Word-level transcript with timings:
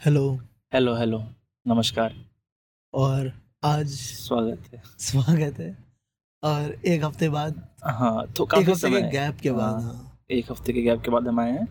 Hello 0.00 0.22
hello 0.74 0.94
hello 0.94 1.18
नमस्कार। 1.66 2.12
और 2.94 3.30
आज 3.64 3.88
स्वागत 3.90 4.68
है। 4.74 4.82
स्वागत 4.98 5.58
है। 5.60 5.76
और 6.42 6.70
एक 6.86 7.04
हफ़्ते 7.04 7.28
बाद 7.28 7.62
हाँ 7.84 8.26
तो 8.36 8.44
एक 8.44 8.50
काफ़ी 8.50 8.70
हफ़्ते 8.72 8.90
के 8.90 9.00
गैप 9.10 9.40
के 9.40 9.50
बाद 9.50 9.74
हाँ, 9.74 9.82
हाँ। 9.82 10.18
एक 10.30 10.50
हफ़्ते 10.52 10.72
के 10.72 10.82
गैप 10.82 11.02
के 11.04 11.10
बाद 11.10 11.28
हम 11.28 11.40
आए 11.40 11.50
हैं। 11.52 11.66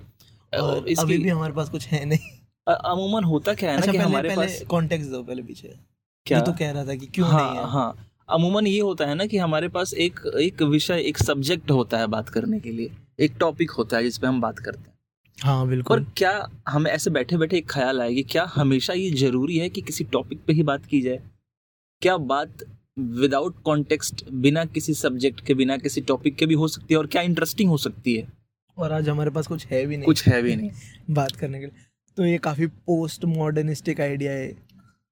और 0.54 0.88
इसकी 0.88 1.02
अभी 1.04 1.18
भी 1.18 1.29
हमारे 1.29 1.54
पास 1.54 1.70
कुछ 1.70 1.88
है 1.88 2.04
नहीं। 2.05 2.29
अमूमन 2.68 3.23
होता 3.23 3.54
क्या 3.54 3.71
है 3.71 3.75
ना 3.75 3.82
अच्छा 3.82 3.91
कि 3.91 3.98
पहले 3.98 4.09
हमारे 4.09 4.30
पहले 4.30 4.48
पास 4.48 4.62
कॉन्टेक्स्ट 4.70 5.12
दो 5.12 5.23
पहले 5.23 5.44
पीछे। 5.44 5.73
क्या? 6.25 6.41
तो 6.41 6.54
कह 6.54 6.71
रहा 6.71 6.86
था 6.86 6.96
कि 6.96 7.05
क्यों 7.05 7.30
हाँ 7.30 7.48
नहीं 7.50 7.59
है? 7.59 7.70
हाँ। 7.71 8.07
अमूमन 8.30 8.68
ये 8.68 8.80
होता 8.80 9.05
है 9.05 9.16
ना 9.16 9.25
कि 9.25 9.38
हमारे 9.38 9.68
पास 9.70 9.94
एक 9.94 10.20
एक 10.41 10.62
विषय 10.62 11.02
एक 11.02 11.18
सब्जेक्ट 11.18 11.71
होता 11.71 11.98
है 11.98 12.07
बात 12.07 12.30
करने 12.30 12.59
के 12.59 12.71
लिए। 12.71 12.91
एक 13.20 13.38
टॉपिक 13.39 13.71
होता 13.71 13.98
है 13.98 14.04
जिसपे 14.04 14.28
हम 14.28 14.41
बात 14.41 14.59
करते 14.59 14.89
हैं। 14.89 14.96
हाँ 15.43 15.67
बिल्कुल। 15.67 15.99
और 15.99 16.13
क्या 16.17 16.49
हमें 16.67 16.91
ऐसे 16.91 17.09
बैठे 17.09 17.37
बैठे 17.37 17.57
एक 17.57 17.69
ख्याल 17.69 18.01
आया 18.01 18.11
कि 18.11 18.23
क्या 18.23 18.51
हमेशा 18.55 18.93
ये 18.93 19.11
ज़रूरी 19.11 19.57
है 19.57 19.69
कि 19.69 19.82
किसी 19.82 20.04
टॉपिक 20.04 20.39
पे 20.47 20.54
ही 20.54 20.64
बात 20.64 20.86
की 20.86 21.01
जाए? 21.01 21.19
क्या 22.01 22.18
बात 22.18 22.57
विदाउट 23.00 23.61
कॉन्टेक्स्ट 23.61 24.29
बिना 24.29 24.65
किसी 24.65 24.93
सब्जेक्ट 24.93 25.42
के 25.42 25.54
बिना 25.54 25.78
किसी 25.78 26.01
टॉपिक 26.01 26.36
के 26.36 26.45
भी 26.45 26.54
हो 26.54 26.68
सकती 26.68 26.93
है 26.93 26.97
और 26.97 27.07
क्या 27.07 27.21
इंटरेस्टिंग 27.21 27.69
हो 27.69 27.78
सकती 27.78 28.15
है? 28.15 28.28
और 28.78 28.92
आज 28.92 29.09
हमारे 29.09 29.29
पास 29.29 29.47
कुछ 29.47 29.65
है 29.68 29.86
भी 29.86 29.97
नहीं। 29.97 30.05
कुछ 30.05 30.28
है 30.28 30.42
भी 30.42 30.55
नहीं। 30.55 30.71
बात 31.09 31.31
करने 31.31 31.59
के 31.59 31.65
लिए। 31.65 31.75
तो 32.17 32.25
ये 32.25 32.38
काफ़ी 32.38 32.67
पोस्ट 32.67 33.25
मॉडर्निस्टिक 33.25 34.02
आइडिया 34.02 34.31
है 34.31 34.47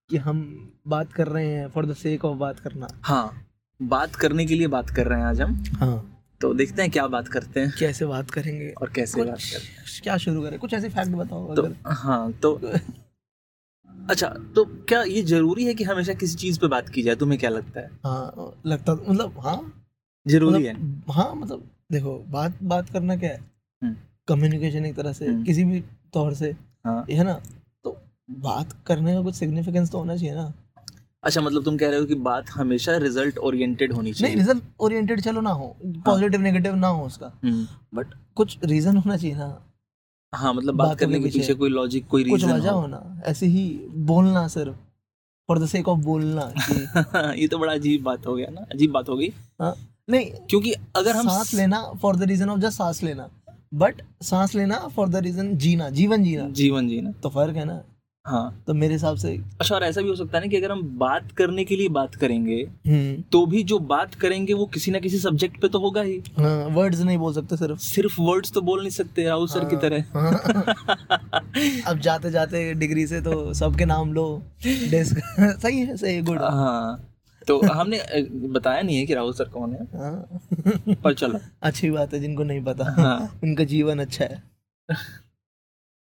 कि 0.10 0.18
हम 0.18 0.70
बात 0.88 1.14
कर 1.14 1.28
रहे 1.28 1.48
हैं 1.48 1.68
फॉर 1.68 1.86
द 1.86 1.94
सेक 1.94 2.26
ऑफ़ 2.26 2.38
बात 2.38 2.60
करना। 2.60 2.88
हाँ 3.02 3.48
बात 3.82 4.16
करने 4.16 4.46
के 4.46 4.56
लिए 4.56 4.68
बात 4.68 4.90
कर 4.90 5.08
रहे 5.08 5.20
हैं 5.20 5.26
आज 5.26 5.42
हम। 5.42 5.64
हाँ। 5.68 6.05
तो 6.42 6.54
देखते 6.54 6.82
हैं 6.82 6.92
क्या 6.92 7.08
बात 7.08 7.28
करते 7.28 7.60
हैं। 7.60 7.74
कैसे 7.80 8.06
बात 8.06 8.32
करेंगे? 8.32 8.70
और 8.72 8.90
कैसे 8.90 9.24
बात 9.24 9.40
हैं 9.40 9.62
क्या 10.04 10.18
शुरू 10.18 10.42
करें? 10.42 10.60
कुछ 10.60 10.74
ऐसे 10.74 10.90
फैक्ट 10.90 11.12
बताओ 11.12 11.56
तो 11.56 11.68
हाँ 11.88 12.32
तो 12.34 12.56
अच्छा 14.10 14.28
तो 14.56 14.66
क्या 14.66 15.02
ये 15.04 15.22
ज़रूरी 15.22 15.66
है 15.66 15.74
कि 15.74 15.84
हमेशा 15.84 16.14
किसी 16.14 16.36
चीज़ 16.36 16.60
पे 16.60 16.68
बात 16.68 16.90
की 16.90 17.02
जाए? 17.04 17.16
तुम्हें 17.16 17.40
क्या 17.40 17.50
लगता 17.50 17.80
है? 17.80 17.90
हाँ 18.06 18.54
लगता 18.66 18.94
मतलब 18.94 19.40
हाँ। 19.40 19.84
ज़रूरी 20.28 20.70
मतलब, 20.70 21.04
है। 21.10 21.14
हाँ 21.14 21.36
मतलब 21.36 21.70
देखो 21.92 22.18
बात 22.30 22.58
बात 22.64 22.90
करना 22.90 23.16
क्या 23.16 23.30
है? 23.30 23.40
हम्म। 23.82 23.96
कम्युनिकेशन 24.28 24.86
एक 24.86 24.96
तरह 24.96 25.14
से 25.14 25.28
हम्म। 25.28 25.44
किसी 25.44 25.64
भी 25.64 25.82
तौर 26.14 26.34
से 26.34 26.52
हाँ। 26.86 27.06
है 27.12 27.24
ना? 27.24 27.42
तो 27.84 27.98
बात 28.32 28.74
करने 28.88 29.14
का 29.14 29.22
कुछ 29.22 29.36
सिग्निफिकेंस 29.36 29.92
तो 29.92 29.98
होना 29.98 30.16
चाहिए 30.18 30.36
ना। 30.36 30.54
अच्छा 31.26 31.42
मतलब 31.42 31.64
तुम 31.64 31.78
कह 31.78 31.90
रहे 31.90 32.00
हो 32.00 32.06
कि 32.06 32.16
बात 32.16 32.50
हमेशा 32.50 32.98
रिज़ल्ट 32.98 33.38
ओरिएंटेड 33.38 33.94
होनी 33.94 34.14
चाहिए। 34.14 34.36
नहीं 34.36 34.46
रिज़ल्ट 34.46 34.64
ओरिएंटेड 34.80 35.22
चलो 35.22 35.42
ना 35.42 35.50
हो 35.50 35.76
पॉजिटिव 35.86 36.42
नेगेटिव 36.42 36.76
ना 36.76 36.88
हो 36.88 37.06
उसका। 37.06 37.32
हम्म, 37.44 37.68
बट 37.94 38.08
कुछ 38.36 38.58
रीजन 38.64 38.98
होना 38.98 39.18
चाहिए 39.18 39.36
ना। 39.36 39.62
हाँ 40.34 40.54
मतलब 40.54 40.76
बात 40.76 40.88
बात 40.88 41.00
करने 41.00 41.20
के 41.20 41.30
पीछे। 41.30 41.54
कोई 41.54 41.70
लॉजिक 41.70 42.08
कोई 42.08 42.24
कुछ 42.24 42.44
रीजन 42.44 42.54
वजह 42.54 42.72
हो। 42.72 42.80
होना 42.80 43.22
ऐसे 43.26 43.46
ही 43.46 43.88
बोलना 43.96 44.48
सिर्फ़। 44.48 44.76
फॉर 45.48 45.60
द 45.60 45.66
सेक 45.66 45.88
ऑफ़ 45.88 46.00
बोलना 46.00 46.52
ये 47.34 47.48
तो 47.48 47.58
बड़ा 47.60 47.74
अजीब 47.74 48.04
बात 48.04 48.28
हो 48.28 48.36
गया 48.36 48.48
ना 48.50 48.62
अजीब 48.62 48.92
बात 48.92 49.10
हो 49.10 49.18
गई। 49.18 49.34
नहीं 50.10 50.26
क्योंकि 50.50 50.74
अगर 50.96 51.16
हम 51.16 51.28
सांस 51.30 51.54
लेना 51.54 51.82
for 52.02 52.16
the 52.16 52.24
reason 52.24 52.50
of 52.50 52.60
just 52.60 52.78
सांस 52.78 53.04
लेना। 53.04 53.30
बट 53.74 54.02
सांस 54.22 54.56
लेना 54.56 54.78
फॉर 54.88 55.10
द 55.10 55.16
रीजन 55.16 55.58
जीना 55.58 55.90
जीवन 55.90 56.24
जीना। 56.24 56.50
जीवन 56.50 56.88
जीना। 56.88 57.12
तो 57.12 57.30
फ़र्क 57.30 57.56
है 57.56 57.66
ना। 57.66 57.84
हाँ 58.26 58.64
तो 58.68 58.74
मेरे 58.74 58.94
हिसाब 58.94 59.18
से 59.18 59.30
अच्छा 59.62 59.76
और 59.76 59.84
ऐसा 59.84 60.02
भी 60.02 60.10
हो 60.10 60.16
सकता 60.16 60.38
है 60.38 60.44
ना 60.44 60.50
कि 60.50 60.58
अगर 60.58 60.72
हम 60.72 60.82
बात 61.00 61.32
करने 61.32 61.64
के 61.66 61.76
लिए 61.76 61.90
बात 61.90 62.16
करेंगे 62.16 62.56
हम्म। 62.88 63.22
तो 63.32 63.46
भी 63.46 63.64
जो 63.64 63.80
बात 63.80 64.16
करेंगे 64.16 64.54
वो 64.54 64.66
किसी 64.66 64.92
ना 64.92 65.00
किसी 65.00 65.18
सब्जेक्ट 65.20 65.62
पे 65.62 65.68
तो 65.68 65.80
होगा 65.80 66.02
ही। 66.02 66.18
हाँ 66.40 66.66
वर्ड्स 66.68 67.02
नहीं 67.02 67.18
बोल 67.18 67.34
सकते 67.34 67.58
सिर्फ़। 67.58 67.80
सिर्फ़ 67.80 68.22
वर्ड्स 68.22 68.52
तो 68.52 68.62
बोल 68.62 68.80
नहीं 68.80 68.90
सकते 68.90 69.24
राहुल 69.24 69.48
सर 69.48 69.66
की 69.66 69.76
हाँ, 69.76 69.82
तरह। 69.82 70.04
हाँ। 70.14 71.84
अब 71.88 72.00
जाते 72.00 72.32
जाते 72.32 72.74
डिग्री 72.74 73.08
से 73.08 73.22
तो 73.22 73.54
सबके 73.54 73.86
नाम 73.86 74.14
लो 74.14 74.28
डेस्क 74.66 75.20
सही 75.62 75.80
है 75.80 75.98
सही 75.98 76.22
गुड 76.22 76.42
हाँ 76.42 77.12
तो 77.48 77.60
हमने 77.68 78.02
बताया 78.50 78.82
नहीं 78.82 78.98
है 78.98 79.06
कि 79.06 79.14
राहुल 79.14 79.34
सर 79.34 79.50
कौन 79.50 79.74
है। 79.74 79.84
हाँ। 79.96 80.96
पर 81.04 81.14
चलो। 81.14 81.40
अच्छी 81.62 81.90
बात 81.92 82.14
है 82.14 82.20
जिनको 82.20 82.44
नहीं 82.44 82.64
पता। 82.64 82.92
हाँ। 82.92 83.40
उनका 83.44 83.64
जीवन 83.64 84.00
अच्छा 84.00 84.26
है। 84.26 84.42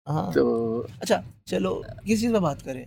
हाँ। 0.07 0.31
तो 0.33 0.43
अच्छा 1.01 1.23
चलो 1.47 1.83
किस 2.05 2.21
चीज़ 2.21 2.33
पे 2.33 2.39
बात 2.39 2.61
करें? 2.61 2.85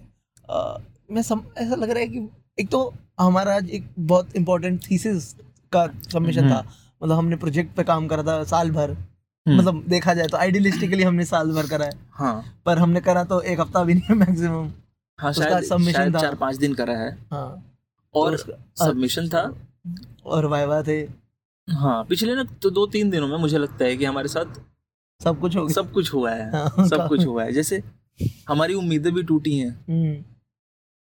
अ, 0.50 0.78
मैं 1.10 1.22
सम, 1.22 1.41
ऐसा 1.58 1.75
लग 1.75 1.91
रहा 1.91 1.98
है 1.98 2.06
कि 2.08 2.28
एक 2.60 2.69
तो 2.69 2.94
हमारा 3.20 3.54
आज 3.56 3.70
एक 3.70 3.86
बहुत 3.98 4.36
इम्पोर्टेंट 4.36 4.80
थीसिस 4.91 5.32
का 5.72 5.86
सबमिशन 6.12 6.50
था। 6.50 6.58
मतलब 7.03 7.16
हमने 7.16 7.36
प्रोजेक्ट 7.36 7.76
पे 7.76 7.84
काम 7.84 8.08
करा 8.08 8.22
था 8.22 8.44
साल 8.44 8.70
भर। 8.70 8.91
हम्म, 8.91 9.58
मतलब 9.58 9.84
देखा 9.88 10.14
जाए 10.14 10.26
तो 10.26 10.36
आइडियलिस्टिकली 10.36 11.03
हमने 11.03 11.25
साल 11.25 11.53
भर 11.53 11.66
करा 11.66 11.84
है। 11.84 11.92
हाँ। 12.10 12.62
पर 12.66 12.78
हमने 12.78 13.00
करा 13.00 13.25
तो 13.25 13.41
एक 13.41 13.60
हफ़्ता 13.60 13.84
भी 13.84 13.94
नहीं 13.94 14.14
मैक्सिमम 14.14 14.70
हाँ 15.19 15.30
उसका 15.30 15.44
शायद 15.44 15.64
submission 15.64 16.14
था। 16.14 16.20
चार 16.20 16.34
पाँच 16.34 16.56
दिन 16.56 16.74
करा 16.74 16.97
है। 16.97 17.19
हाँ। 17.30 17.76
और 18.14 18.36
सबमिशन 18.76 19.28
था। 19.28 19.42
और 20.26 20.47
वाइवा 20.47 20.82
थे। 20.82 21.00
हाँ 21.69 22.04
पिछले 22.04 22.34
ना 22.34 22.44
तो 22.62 22.70
दो 22.70 22.86
तीन 22.86 23.10
दिनों 23.10 23.28
में 23.28 23.36
मुझे 23.38 23.59
लगता 23.59 23.84
है 23.84 23.97
कि 23.97 24.04
हमारे 24.04 24.28
साथ 24.28 24.44
सब 25.25 25.41
कुछ 25.41 25.56
हो 25.56 25.66
गया। 25.66 25.75
सब 25.75 25.93
कुछ 25.93 26.15
हुआ 26.15 26.31
है। 26.31 26.53
हाँ, 26.53 26.88
सब 26.88 27.09
कुछ 27.09 27.27
हुआ 27.27 27.44
है। 27.44 27.53
जैसे 27.53 27.83
हमारी 28.49 28.75
उम्मीदें 28.75 29.15
भी 29.15 29.22
टूटी 29.22 29.59
हैं। 29.59 29.84
हम्म, 29.88 30.25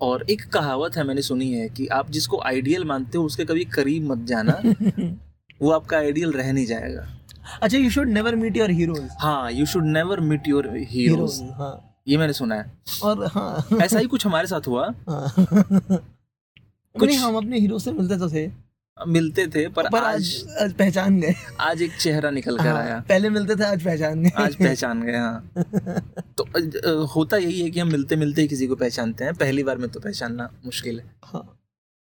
और 0.01 0.25
एक 0.29 0.45
कहावत 0.45 0.97
है 0.97 1.03
मैंने 1.03 1.21
सुनी 1.21 1.53
है 1.53 1.69
कि 1.69 1.87
आप 1.87 2.11
जिसको 2.11 2.41
आइडियल 2.41 2.85
मानते 2.85 3.17
हो 3.17 3.23
उसके 3.23 3.45
कभी 3.45 3.65
करीब 3.65 4.03
मत 4.03 4.17
जाना। 4.17 4.61
वो 5.61 5.71
आपका 5.71 5.97
आइडियल 5.97 6.31
रह 6.31 6.53
नहीं 6.53 6.65
जाएगा। 6.65 7.17
अच्छा 7.61 7.77
you 7.77 7.89
should 7.89 8.07
never 8.07 8.35
meet 8.35 8.57
your 8.57 8.71
heroes 8.71 9.09
हाँ 9.19 9.51
you 9.51 9.65
should 9.65 9.85
never 9.85 10.19
meet 10.19 10.47
your 10.47 10.67
heroes 10.67 10.87
heroes 10.89 11.41
हाँ। 11.41 12.01
ये 12.07 12.17
मैंने 12.17 12.33
सुना 12.33 12.55
है। 12.55 12.73
और 13.03 13.25
हाँ। 13.25 13.67
ऐसा 13.81 13.99
ही 13.99 14.07
कुछ 14.07 14.25
हमारे 14.25 14.47
साथ 14.47 14.67
हुआ। 14.67 14.93
हाँ। 15.09 15.33
कुछ- 16.99 17.15
हम 17.15 17.35
अपने 17.37 17.59
हीरो 17.59 17.79
से 17.79 17.91
मिलते 17.91 18.17
तो 18.17 18.29
थे। 18.29 18.70
मिलते 19.07 19.45
थे 19.47 19.67
पर, 19.67 19.89
पर 19.89 20.03
आज 20.03 20.29
आज 20.61 20.73
पहचान 20.73 21.19
गए। 21.21 21.33
आज 21.59 21.81
एक 21.81 21.91
चेहरा 21.99 22.29
निकल 22.29 22.57
कर 22.57 22.67
हाँ, 22.67 22.81
आया। 22.81 22.99
पहले 23.09 23.29
मिलते 23.29 23.55
थे 23.55 23.63
आज 23.63 23.83
पहचान 23.83 24.23
गए। 24.23 24.31
आज 24.37 24.55
पहचान 24.55 25.01
गए 25.03 25.17
हाँ। 25.17 25.51
तो 26.37 27.05
होता 27.05 27.37
यही 27.37 27.61
है 27.61 27.69
कि 27.69 27.79
हम 27.79 27.91
मिलते 27.91 28.15
मिलते 28.15 28.41
ही 28.41 28.47
किसी 28.47 28.67
को 28.67 28.75
पहचानते 28.75 29.23
हैं। 29.23 29.33
पहली 29.33 29.63
बार 29.63 29.77
में 29.77 29.89
तो 29.89 29.99
पहचानना 29.99 30.49
मुश्किल 30.65 30.99
है। 30.99 31.05
हाँ, 31.23 31.43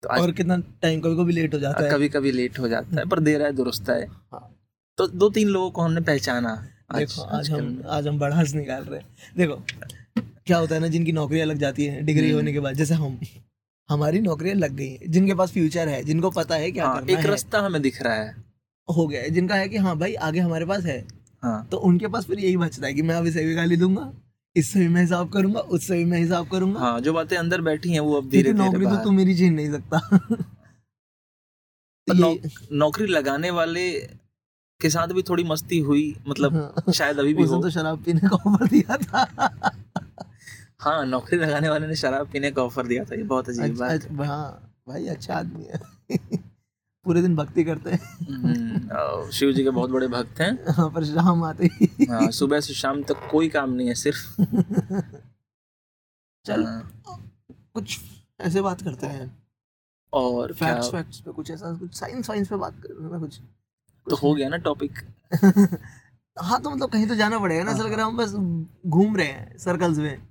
तो 0.02 0.08
आज 0.08 0.20
और 0.20 0.32
कितना 0.32 0.56
टाइम 0.82 1.00
कभी 1.00 1.16
कभी 1.16 1.32
लेट 1.32 1.54
हो 1.54 1.58
जाता 1.60 1.84
है 1.84 1.90
कभी 1.90 2.08
कभी 2.08 2.32
लेट 2.32 2.58
हो 2.58 2.68
जाता 2.68 3.00
है 3.00 3.08
पर 3.08 3.20
देर 3.20 3.42
है 3.42 3.52
दुरुस्त 3.52 3.90
है। 3.90 4.00
हाँ। 4.06 4.54
तो 4.98 5.06
दो 5.06 5.28
तीन 5.30 5.48
लोगों 5.48 5.70
को 5.70 5.82
हमने 5.82 6.00
पहचाना 6.00 6.50
आज 6.90 6.98
देखो 6.98 7.22
आज 7.22 7.38
आजकल 7.40 7.60
हम। 7.64 7.82
आज 7.88 8.06
हम 8.08 8.18
बड़ास 8.18 8.54
निकाल 8.54 8.82
रहे 8.82 9.00
हैं। 9.00 9.06
देखो 9.36 9.62
क्या 10.46 10.56
होता 10.58 10.74
है 10.74 10.80
ना 10.80 10.86
जिनकी 10.86 11.12
नौकरियाँ 11.12 11.46
लग 11.46 11.58
जाती 11.58 11.84
है 11.84 12.00
डिग्री 12.02 12.26
हम्म। 12.26 12.36
होने 12.36 12.52
के 12.52 12.60
बाद 12.60 12.74
जैसे 12.74 12.94
हम। 12.94 13.18
हमारी 13.88 14.20
नौकरियाँ 14.20 14.56
लग 14.56 14.72
गई 14.76 14.88
हैं 14.88 15.10
जिनके 15.10 15.34
पास 15.34 15.52
फ्यूचर 15.52 15.88
है 15.88 16.02
जिनको 16.04 16.30
पता 16.30 16.54
है 16.54 16.70
क्या 16.70 16.86
हाँ, 16.86 16.94
करना 16.96 17.18
एक 17.18 17.26
रास्ता 17.26 17.60
हमें 17.60 17.80
दिख 17.82 18.00
रहा 18.02 18.14
है। 18.14 18.34
हो 18.88 19.06
गया 19.06 19.22
है 19.22 19.30
जिनका 19.30 19.54
है 19.54 19.68
कि 19.68 19.76
हाँ 19.76 19.96
भाई 19.98 20.14
आगे 20.26 20.40
हमारे 20.40 20.66
पास 20.66 20.84
है। 20.84 20.98
हाँ। 21.42 21.66
तो 21.70 21.76
उनके 21.78 22.08
पास 22.08 22.26
फिर 22.26 22.38
यही 22.40 22.56
बचता 22.56 22.86
है 22.86 22.92
कि 22.94 23.02
मैं 23.02 23.14
अब 23.14 23.26
इसे 23.26 23.44
भी 23.44 23.54
गाली 23.54 23.76
दूँगा 23.76 24.12
इससे 24.56 24.78
भी 24.78 24.88
मैं 24.88 25.00
हिसाब 25.00 25.32
करूँगा 25.32 25.60
उससे 25.60 25.96
भी 25.96 26.04
मैं 26.04 26.18
हिसाब 26.18 26.48
करूँगा। 26.48 26.80
हाँ 26.80 27.00
जो 27.00 27.12
बातें 27.12 27.36
अंदर 27.36 27.60
बैठी 27.60 27.92
हैं 27.92 28.00
वो 28.00 28.16
अब 28.16 28.28
धीरे 28.30 28.52
नौकरी 28.52 28.86
तो 28.86 28.96
तू 29.04 29.10
मेरी 29.12 29.36
छीन 29.38 29.54
नहीं 29.54 29.72
सकता। 29.72 30.00
नौकरी 32.72 33.06
लगाने 33.06 33.50
वाले 33.50 33.90
के 34.80 34.90
साथ 34.90 35.08
भी 35.08 35.22
थोड़ी 35.22 35.44
मस्ती 35.44 35.78
हुई 35.78 36.14
मतलब 36.28 36.54
हाँ। 36.54 36.92
शायद 36.92 37.18
अभी 37.18 37.34
भी 37.34 37.42
हो। 37.42 37.62
तो 37.62 37.70
शराब 37.70 38.02
पीने 38.04 38.28
का 38.28 38.36
ऑफ़र 38.36 38.66
दिया 38.68 38.96
था। 38.96 39.24
हाँ 40.80 41.06
नौकरी 41.06 41.38
लगाने 41.38 41.68
वाले 41.68 41.86
ने 41.86 41.94
शराब 41.96 42.28
पीने 42.32 42.50
का 42.50 42.62
ऑफ़र 42.62 42.86
दिया 42.86 43.04
था 43.04 43.14
ये 43.14 43.22
बहुत 43.22 43.48
अजीब 43.48 43.64
अच्छा, 43.64 43.86
बात 43.86 43.90
अच्छा, 43.90 44.24
हाँ। 44.24 44.74
भाई 44.88 45.06
अच्छा 45.06 45.34
आदमी 45.34 45.64
है। 45.64 45.80
पूरे 47.04 47.22
दिन 47.22 47.36
भक्ति 47.36 47.64
करते 47.64 47.90
हैं। 47.90 47.98
हम्म, 47.98 49.30
शिव 49.30 49.52
जी 49.52 49.62
के 49.64 49.70
बहुत 49.70 49.90
बड़े 49.90 50.08
भक्त 50.08 50.40
हैं। 50.40 50.66
हाँ, 50.74 50.90
पर 50.90 51.04
शाम 51.04 51.44
आते 51.44 51.66
ही। 51.66 52.06
हाँ 52.10 52.30
सुबह 52.30 52.60
से 52.60 52.74
शाम 52.74 53.02
तक 53.02 53.28
कोई 53.30 53.48
काम 53.48 53.70
नहीं 53.70 53.88
है 53.88 53.94
सिर्फ़। 53.94 54.42
चल 56.46 56.64
हाँ, 56.64 56.92
कुछ 57.74 58.00
ऐसे 58.40 58.60
बात 58.60 58.82
करते 58.82 59.06
हैं। 59.06 59.38
और 60.12 60.52
फैक्ट्स 60.52 60.90
फैक्ट्स 60.90 61.20
पे 61.20 61.32
कुछ 61.32 61.50
ऐसा 61.50 61.72
कुछ 61.74 61.94
साइंस 61.94 62.30
वाइंस 62.30 62.48
पे 62.48 62.56
बात 62.56 62.74
करते 62.82 63.02
हैं 63.02 63.20
कुछ। 63.20 63.40
तो 64.06 64.16
हो 64.16 64.34
गया 64.34 64.48
ना 64.48 64.56
टॉपिक 64.56 64.98
हाँ 66.36 66.60
तो 66.62 66.70
मतलब 66.70 66.90
कहीं 66.90 67.06
तो 67.06 67.14
जाना 67.14 67.38
पड़ेगा 67.38 67.64
ना 67.64 67.72
रहा 67.72 67.88
है 67.88 68.02
हम 68.02 68.16
बस 68.16 68.32
घूम 68.86 69.16
रहे 69.16 69.26
हैं 69.26 69.58
सर्कल्स 69.58 69.98
में। 69.98 70.27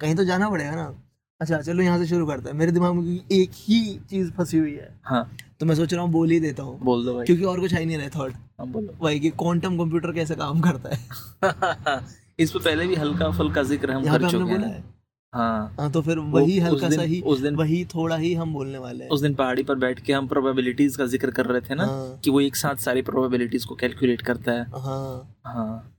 कहीं 0.00 0.14
तो 0.14 0.24
जाना 0.24 0.50
पड़ेगा 0.50 0.70
ना। 0.70 1.02
अच्छा 1.40 1.60
चलो 1.60 1.82
यहाँ 1.82 1.98
से 1.98 2.06
शुरू 2.06 2.26
करते 2.26 2.50
हैं। 2.50 2.56
मेरे 2.56 2.72
दिमाग 2.72 2.94
में 2.94 3.20
एक 3.32 3.50
ही 3.52 4.00
चीज़ 4.10 4.30
फंसी 4.30 4.58
हुई 4.58 4.74
है। 4.74 5.00
हाँ। 5.04 5.36
तो 5.60 5.66
मैं 5.66 5.74
सोच 5.74 5.94
रहा 5.94 6.02
हूँ 6.02 6.10
बोल 6.12 6.30
ही 6.30 6.40
देता 6.40 6.62
हूँ। 6.62 6.78
बोल 6.80 7.04
दो 7.04 7.14
भाई। 7.14 7.24
क्योंकि 7.26 7.44
और 7.44 7.60
कुछ 7.60 7.74
ही 7.74 7.86
नहीं 7.86 7.98
रहा 7.98 8.08
थॉट 8.08 8.32
बोलो। 8.60 8.94
वही 9.00 9.20
कि 9.20 9.30
क्वांटम 9.30 9.78
कंप्यूटर 9.78 10.12
कैसे 10.12 10.34
काम 10.34 10.60
करता 10.60 10.94
है। 10.94 12.00
इस 12.38 12.50
पे 12.50 12.58
पहले 12.58 12.86
भी 12.86 12.94
हल्का 12.94 13.30
फुल्का 13.30 13.62
ज़िक्र 13.62 13.90
हम 13.90 14.04
कर 14.04 14.30
चुके 14.30 14.52
हैं। 14.52 14.60
है। 14.60 14.84
हाँ। 15.32 15.90
तो 15.92 16.02
फिर 16.02 16.18
वही 16.18 16.58
हल्का 16.58 16.90
सा 16.90 17.02
ही 17.02 17.20
उस 17.20 17.40
दिन 17.40 17.56
वही 17.56 17.84
थोड़ा 17.84 18.16
ही 18.16 18.34
हम 18.34 18.52
बोलने 18.52 18.78
वाले 18.78 19.04
हैं। 19.04 19.10
उस 19.10 19.20
दिन 19.20 19.34
पहाड़ी 19.34 19.62
पर 19.62 19.74
बैठ 19.74 20.00
के 20.00 20.12
हम 20.12 20.28
प्रोबेबिलिटीज 20.28 20.96
का 20.96 21.06
ज़िक्र 21.06 21.30
कर 21.30 21.46
रहे 21.46 21.60
थे 21.60 21.74
ना 21.74 21.84
हाँ। 21.84 22.20
कि 22.24 22.30
वो 22.30 22.40
एक 22.40 22.56
साथ 22.56 22.76
सारी 22.76 23.02
प्रोबेबिलिटीज 23.02 23.64
को 23.64 23.74
कैलकुलेट 23.74 24.22
करता 24.22 24.52
है। 24.52 24.62
हाँ। 24.62 25.38
हाँ। 25.46 25.95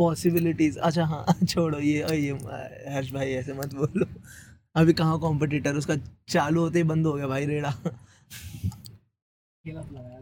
पॉसिबिलिटीज 0.00 0.76
अच्छा 0.78 1.04
हाँ 1.06 1.24
छोड़ो 1.44 1.78
ये 1.78 2.16
ये 2.16 2.32
हर्ष 2.94 3.12
भाई 3.12 3.30
ऐसे 3.32 3.52
मत 3.54 3.74
बोलो। 3.74 4.06
अभी 4.74 4.92
कहाँ 4.92 5.18
कॉम्पिटिटर 5.20 5.74
उसका 5.76 5.96
चालू 6.28 6.60
होते 6.60 6.78
ही 6.78 6.84
बंद 6.84 7.06
हो 7.06 7.12
गया 7.12 7.26
भाई 7.28 7.46
रेड़ा। 7.46 7.72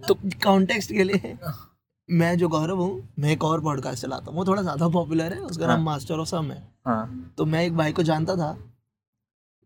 तो 0.09 0.15
कॉन्टेक्स्ट 0.45 0.93
के 0.93 1.05
लिए 1.05 1.37
मैं 2.09 2.37
जो 2.39 2.49
गौरव 2.49 2.81
हूँ 2.81 3.09
मैं 3.19 3.31
एक 3.31 3.45
और 3.45 3.61
पॉडकास्ट 3.63 4.03
चलाता 4.03 4.31
हूँ। 4.31 4.37
वो 4.37 4.45
थोड़ा 4.45 4.63
ज़्यादा 4.63 4.89
पॉपुलर 4.89 5.33
है 5.33 5.39
उसका 5.41 5.67
नाम 5.67 5.77
हाँ। 5.77 5.85
मास्टर 5.85 6.15
ऑफ़ 6.15 6.29
सम 6.29 6.51
है। 6.51 6.63
हाँ। 6.87 7.35
तो 7.39 7.45
मैं 7.47 7.65
एक 7.65 7.77
भाई 7.77 7.93
को 7.93 8.03
जानता 8.03 8.37
था। 8.37 8.57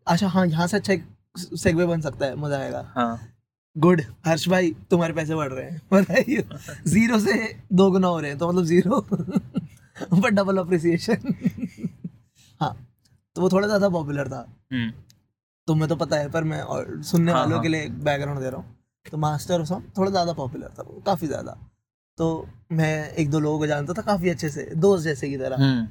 अच्छा 0.06 0.28
हाँ 0.28 0.46
यहाँ 0.46 0.66
से 0.66 0.76
अच्छा 0.76 0.92
एक 0.92 1.04
सेगवे 1.36 1.86
बन 1.86 2.00
सकता 2.00 2.26
है 2.26 2.36
मज़ा 2.36 2.58
आएगा। 2.58 2.84
हाँ। 2.96 3.28
गुड 3.76 4.02
हर्ष 4.26 4.48
भाई 4.48 4.70
तुम्हारे 4.90 5.14
पैसे 5.14 5.34
बढ़ 5.34 5.52
रहे 5.52 5.64
हैं। 5.64 5.80
बताइए। 5.92 6.44
ज़ीरो 6.86 7.18
से 7.20 7.36
दो 7.72 7.90
गुना 7.90 8.08
हो 8.08 8.18
रहे 8.20 8.30
हैं 8.30 8.38
तो 8.38 8.48
मतलब 8.48 8.64
ज़ीरो 8.64 9.00
पर 9.96 10.30
डबल 10.30 10.58
अप्रिसिएशन 10.58 11.34
हाँ 12.60 12.76
तो 13.36 13.42
वो 13.42 13.48
थोड़ा 13.48 13.66
ज़्यादा 13.66 13.88
पॉपुलर 13.88 14.28
था। 14.28 14.40
हम्म, 14.72 14.90
तुम्हें 15.68 15.88
तो 15.88 15.96
पता 15.96 16.16
है 16.16 16.28
पर 16.30 16.44
मैं 16.44 16.60
और 16.62 17.02
सुनने 17.02 17.32
हाँ, 17.32 17.40
वालों 17.40 17.54
हाँ। 17.54 17.62
के 17.62 17.68
लिए 17.68 17.88
बैकग्राउंड 17.88 18.40
दे 18.40 18.50
रहा 18.50 18.60
हूँ। 18.60 18.76
तो 19.06 19.18
मास्टर 19.18 19.60
ऑफ़ 19.60 19.66
सम 19.68 19.82
थोड़ा 19.98 20.10
ज़्यादा 20.10 20.32
पॉपुलर 20.32 20.74
था 20.78 20.82
वो 20.82 21.00
काफ़ी 21.06 21.26
ज़्यादा। 21.26 21.56
तो 22.18 22.46
मैं 22.72 23.12
एक 23.12 23.30
दो 23.30 23.40
लोगों 23.40 23.58
को 23.58 23.66
जानता 23.66 23.92
था 23.92 24.02
काफ़ी 24.02 24.30
अच्छे 24.30 24.48
से 24.48 24.64
दोस्त 24.76 25.04
जैसे 25.04 25.28
की 25.30 25.36
तरह। 25.36 25.56
हम्म, 25.56 25.88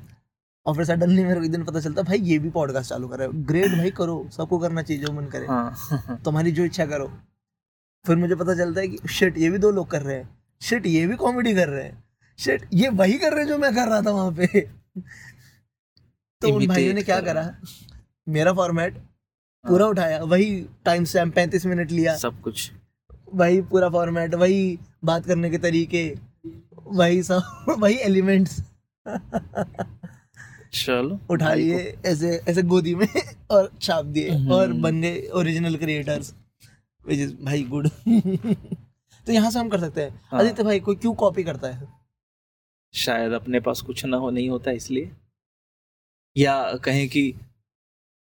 और 0.66 0.76
फिर 0.76 0.86
सडनली 0.86 1.24
मेरे 1.24 1.40
को 1.40 1.46
एक 1.46 1.52
दिन 1.52 1.64
पता 1.64 1.80
चलता 1.80 2.02
भाई 2.02 2.18
ये 2.22 2.38
भी 2.40 2.50
पॉडकास्ट 2.50 2.90
चालू 2.90 3.08
कर। 3.08 3.18
रहे 3.18 3.28
हो 3.28 3.34
ग्रेट 3.46 3.72
भाई 3.72 3.92
करो 3.92 4.28
सबको 4.32 4.60
करना 4.60 4.82
चाहिए 4.82 5.04
जो 5.04 5.12
मन 5.14 5.26
करे। 5.28 5.48
हाँ। 5.48 6.20
तुम्हारी 6.26 6.52
जो 6.52 6.66
इच्छा 6.66 6.86
करो। 6.86 7.12
फिर 8.06 8.16
मुझे 8.16 8.36
पता 8.36 8.56
चलता 8.56 8.82
है 8.82 8.88
कि 8.88 9.08
शिट 9.10 9.38
ये 9.38 9.50
भी 9.50 9.58
दो 9.58 9.72
लोग 9.72 9.90
कर 9.90 10.02
रहे 10.02 10.16
हैं। 10.18 10.30
शिट 10.62 10.86
ये 10.86 11.06
भी 11.08 11.16
कॉमेडी 11.16 11.54
कर 11.54 11.70
रहे 11.70 11.84
हैं। 11.84 12.04
शिट 12.42 12.66
ये 12.74 12.90
वही 12.90 13.18
कर 13.18 13.34
रहे 13.34 13.46
जो 13.46 13.58
मैं 13.58 13.74
कर 13.76 13.88
रहा 13.88 14.02
था 14.02 14.12
वहाँ 14.12 14.32
पे। 14.32 14.48
तो 16.42 16.54
उन 16.56 16.68
भाइयों 16.68 16.94
ने 16.94 17.02
क्या 17.04 17.20
करा? 17.22 17.44
मेरा 18.28 18.54
फॉर्मेट 18.54 18.98
पूरा 19.66 19.86
उठाया 19.88 20.24
वही 20.24 20.66
टाइम 20.86 21.04
स्टैम्प 21.06 21.36
पैंतीस 21.36 21.66
मिनट 21.66 21.92
लिया। 21.92 22.16
सब 22.18 22.42
कुछ। 22.42 22.72
वही 23.34 23.62
पूरा 23.62 23.90
फॉर्मेट 23.90 24.34
वही 24.36 24.78
बात 25.04 25.26
करने 25.26 25.50
के 25.50 25.58
तरीके 25.58 26.04
वही 26.88 27.22
सब 27.24 27.76
वही 27.80 27.96
एलिमेंट्स 28.02 28.60
चलो 30.74 31.20
उठा 31.30 31.54
लिए 31.54 31.78
ऐसे 32.06 32.30
ऐसे 32.50 32.62
गोदी 32.64 32.96
में 32.96 33.08
और 33.52 33.72
छाप 33.82 34.06
दिए 34.06 34.30
हम्म। 34.30 34.52
और 34.52 34.74
बन 34.74 35.02
गए 35.02 35.22
ओरिजिनल 35.34 35.76
क्रिएटर्स 35.78 36.34
विच 37.06 37.20
इज़ 37.20 37.34
भाई 37.44 37.64
गुड 37.64 37.88
तो 39.28 39.32
यहाँ 39.32 39.52
से 39.52 39.60
हम 39.60 39.70
कर 39.70 39.80
सकते 39.80 40.02
हैं। 40.02 40.22
हाँ। 40.32 40.40
आदित्य 40.40 40.64
भाई 40.64 40.80
कोई 40.80 40.96
क्यों 40.96 41.14
कॉपी 41.14 41.44
करता 41.44 41.68
है? 41.68 42.01
शायद 42.94 43.32
अपने 43.32 43.60
पास 43.60 43.82
कुछ 43.82 44.06
ना 44.06 44.18
हो 44.18 44.30
नहीं 44.30 44.50
होता 44.50 44.72
इसलिए। 44.72 45.12
या 46.36 46.56
कहें 46.78 47.08
कि 47.10 47.34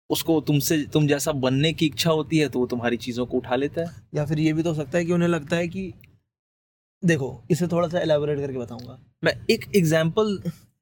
उसको 0.09 0.39
तुमसे 0.41 0.77
तुम 0.93 1.07
जैसा 1.07 1.31
बनने 1.41 1.71
की 1.73 1.85
इच्छा 1.85 2.11
होती 2.11 2.37
है 2.37 2.47
तो 2.49 2.59
वो 2.59 2.65
तुम्हारी 2.67 2.97
चीज़ों 2.99 3.25
को 3.25 3.37
उठा 3.37 3.55
लेता 3.55 3.81
है। 3.81 4.03
या 4.15 4.25
फिर 4.25 4.39
ये 4.39 4.53
भी 4.53 4.63
तो 4.63 4.69
हो 4.69 4.75
सकता 4.75 4.97
है 4.97 5.05
कि 5.05 5.13
उन्हें 5.13 5.29
लगता 5.29 5.55
है 5.55 5.67
कि 5.67 5.93
देखो 7.03 7.29
इसे 7.51 7.67
थोड़ा 7.67 7.87
सा 7.87 7.99
एलेबोरेट 7.99 8.39
करके 8.39 8.57
बताऊँगा। 8.57 8.97
मैं 9.23 9.33
एक 9.51 9.65
एग्ज़ाम्पल 9.75 10.39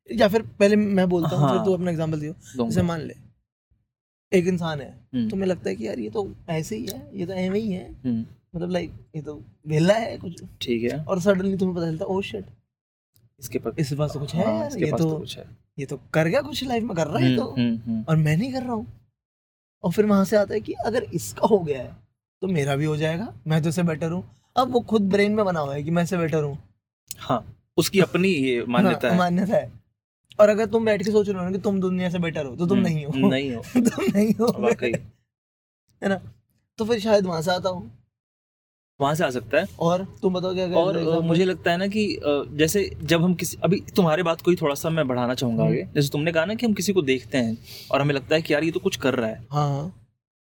या 0.09 0.27
फिर 0.27 0.41
पहले 0.59 0.75
मैं 0.75 1.07
बोलता 1.09 1.35
हूँ 1.35 1.47
हाँ। 1.47 1.65
तू 1.65 1.73
अपना 1.73 1.91
एग्ज़ाम्पल 1.91 2.19
दियो। 2.19 2.33
जैसे 2.59 2.81
मान 2.83 3.01
ले 3.01 3.13
एक 4.31 4.47
इंसान 4.47 4.81
है 4.81 4.89
हम्म, 4.89 5.29
तुम्हें 5.29 5.47
लगता 5.47 5.69
है 5.69 5.75
कि 5.75 5.87
यार 5.87 5.99
ये 5.99 6.09
तो 6.09 6.27
ऐसे 6.49 6.75
ही 6.75 6.85
है 6.85 7.09
ये 7.13 7.25
तो 7.25 7.33
ऐਵੇਂ 7.35 7.61
ही 7.61 7.71
है। 7.71 7.87
हम्म, 7.95 8.25
मतलब 8.55 8.69
लाइक 8.71 8.91
ये 9.15 9.21
तो 9.21 9.41
वेला 9.67 9.93
है 9.95 10.17
कुछ। 10.17 10.43
ठीक 10.61 10.83
है। 10.83 11.03
और 11.05 11.21
सडनली 11.21 11.57
तुम्हें 11.57 11.75
पता 11.75 11.85
चलता 11.85 12.05
है 12.05 12.09
ओ 12.09 12.21
शिट 12.23 12.45
इसके 13.41 13.59
पास 13.59 13.73
इसके 13.79 13.95
पास 13.95 14.13
तो 14.13 14.19
कुछ 14.19 14.33
है? 14.35 14.45
हाँ, 14.45 14.67
इसके 14.67 14.85
ये 14.85 14.91
पास 14.91 14.99
तो 14.99 15.09
तो 15.09 15.17
कुछ 15.17 15.37
है। 15.37 15.45
ये 15.79 15.85
तो 15.85 15.99
कर 16.13 16.27
गया 16.27 16.41
कुछ 16.41 16.63
लाइफ 16.63 16.83
में 16.83 16.95
कर 16.95 17.07
रहा 17.07 17.19
है 17.19 17.25
हम्म, 17.25 17.37
तो। 17.37 17.49
हम्म, 17.51 17.77
हम्म, 17.85 18.03
और 18.09 18.15
मैं 18.15 18.35
नहीं 18.37 18.51
कर 18.53 18.63
रहा 18.63 18.73
हूँ। 18.73 18.87
और 19.83 19.91
फिर 19.91 20.05
वहाँ 20.05 20.25
से 20.25 20.37
आता 20.37 20.53
है 20.53 20.59
कि 20.59 20.73
अगर 20.85 21.03
इसका 21.13 21.47
हो 21.47 21.59
गया 21.59 21.81
है 21.81 21.95
तो 22.41 22.47
मेरा 22.47 22.75
भी 22.75 22.85
हो 22.85 22.95
जाएगा 22.97 23.33
मैं 23.47 23.61
तो 23.63 23.69
इससे 23.69 23.83
बेटर 23.83 24.11
हूँ। 24.11 24.23
अब 24.55 24.71
वो 24.71 24.79
खुद 24.81 25.09
ब्रेन 25.09 25.31
में 25.31 25.43
बना 25.45 25.59
हुआ 25.59 25.73
है 25.73 25.83
कि 25.83 25.91
मैं 25.91 26.03
इससे 26.03 26.17
बेटर 26.17 26.43
हूँ। 26.43 26.57
हाँ 27.19 27.43
उसकी 27.77 27.99
अपनी 27.99 28.29
ये 28.29 28.63
मान्यता 28.67 29.07
हाँ, 29.07 29.11
है 29.11 29.17
मान्यता 29.19 29.55
है। 29.55 29.71
और 30.39 30.49
अगर 30.49 30.65
तुम 30.65 30.85
बैठ 30.85 31.03
के 31.03 31.11
सोच 31.11 31.29
रहे 31.29 31.37
हो 31.37 31.43
ना 31.43 31.51
कि 31.51 31.57
तुम 31.57 31.79
दुनिया 31.81 32.09
से 32.09 32.19
बेटर 32.19 32.45
हो 32.45 32.55
तो 32.55 32.65
तुम 32.67 32.77
नहीं 32.77 33.05
हो। 33.05 33.29
नहीं 33.29 33.53
हो। 33.55 33.61
तुम 33.77 34.05
नहीं 34.13 34.33
हो। 34.33 34.53
वाकई। 34.59 34.91
है 36.01 36.09
ना? 36.09 36.19
तो 36.79 36.85
फिर 36.85 36.99
शायद 36.99 37.25
वहाँ 37.25 37.41
से 37.41 37.51
आता 37.51 37.69
हूँ। 37.69 37.91
वहाँ 39.01 39.13
से 39.15 39.23
आ 39.23 39.29
सकता 39.29 39.59
है। 39.59 39.67
और 39.79 40.05
तुम 40.21 40.33
बताओ 40.33 40.53
क्या 40.53 40.65
और 40.77 41.21
मुझे 41.23 41.45
लगता 41.45 41.71
है 41.71 41.77
ना 41.77 41.87
कि 41.87 42.05
जैसे 42.53 42.89
जब 43.03 43.23
हम 43.23 43.33
किसी 43.33 43.57
अभी 43.63 43.79
तुम्हारे 43.95 44.23
बात 44.23 44.41
को 44.41 44.51
ही 44.51 44.57
थोड़ा 44.57 44.75
सा 44.75 44.89
मैं 44.89 45.07
बढ़ाना 45.07 45.33
चाहूँगा 45.33 45.63
हम्म। 45.63 45.73
आगे। 45.73 45.87
जैसे 45.95 46.09
तुमने 46.09 46.31
कहा 46.31 46.45
ना 46.45 46.53
कि 46.53 46.65
हम 46.65 46.73
किसी 46.73 46.93
को 46.93 47.01
देखते 47.03 47.37
हैं 47.37 47.57
और 47.91 48.01
हमें 48.01 48.13
लगता 48.15 48.35
है 48.35 48.41
कि 48.41 48.53
यार 48.53 48.63
ये 48.63 48.71
तो 48.71 48.79
कुछ 48.79 48.95
कर 48.97 49.15
रहा 49.15 49.29
है। 49.29 49.45
हाँ 49.51 49.67
हाँ। 49.69 49.91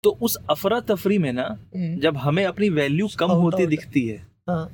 तो 0.04 0.10
उस 0.22 0.36
अफरा 0.50 0.80
तफरी 0.80 1.18
में 1.18 1.32
ना 1.32 1.42
हम्म, 1.42 1.98
जब 2.00 2.16
हमें 2.16 2.44
अपनी 2.44 2.68
वैल्यू 2.70 3.08
कम 3.18 3.30
होती 3.32 3.66
दिखती 3.66 4.06
है 4.08 4.16
हाँ। 4.48 4.70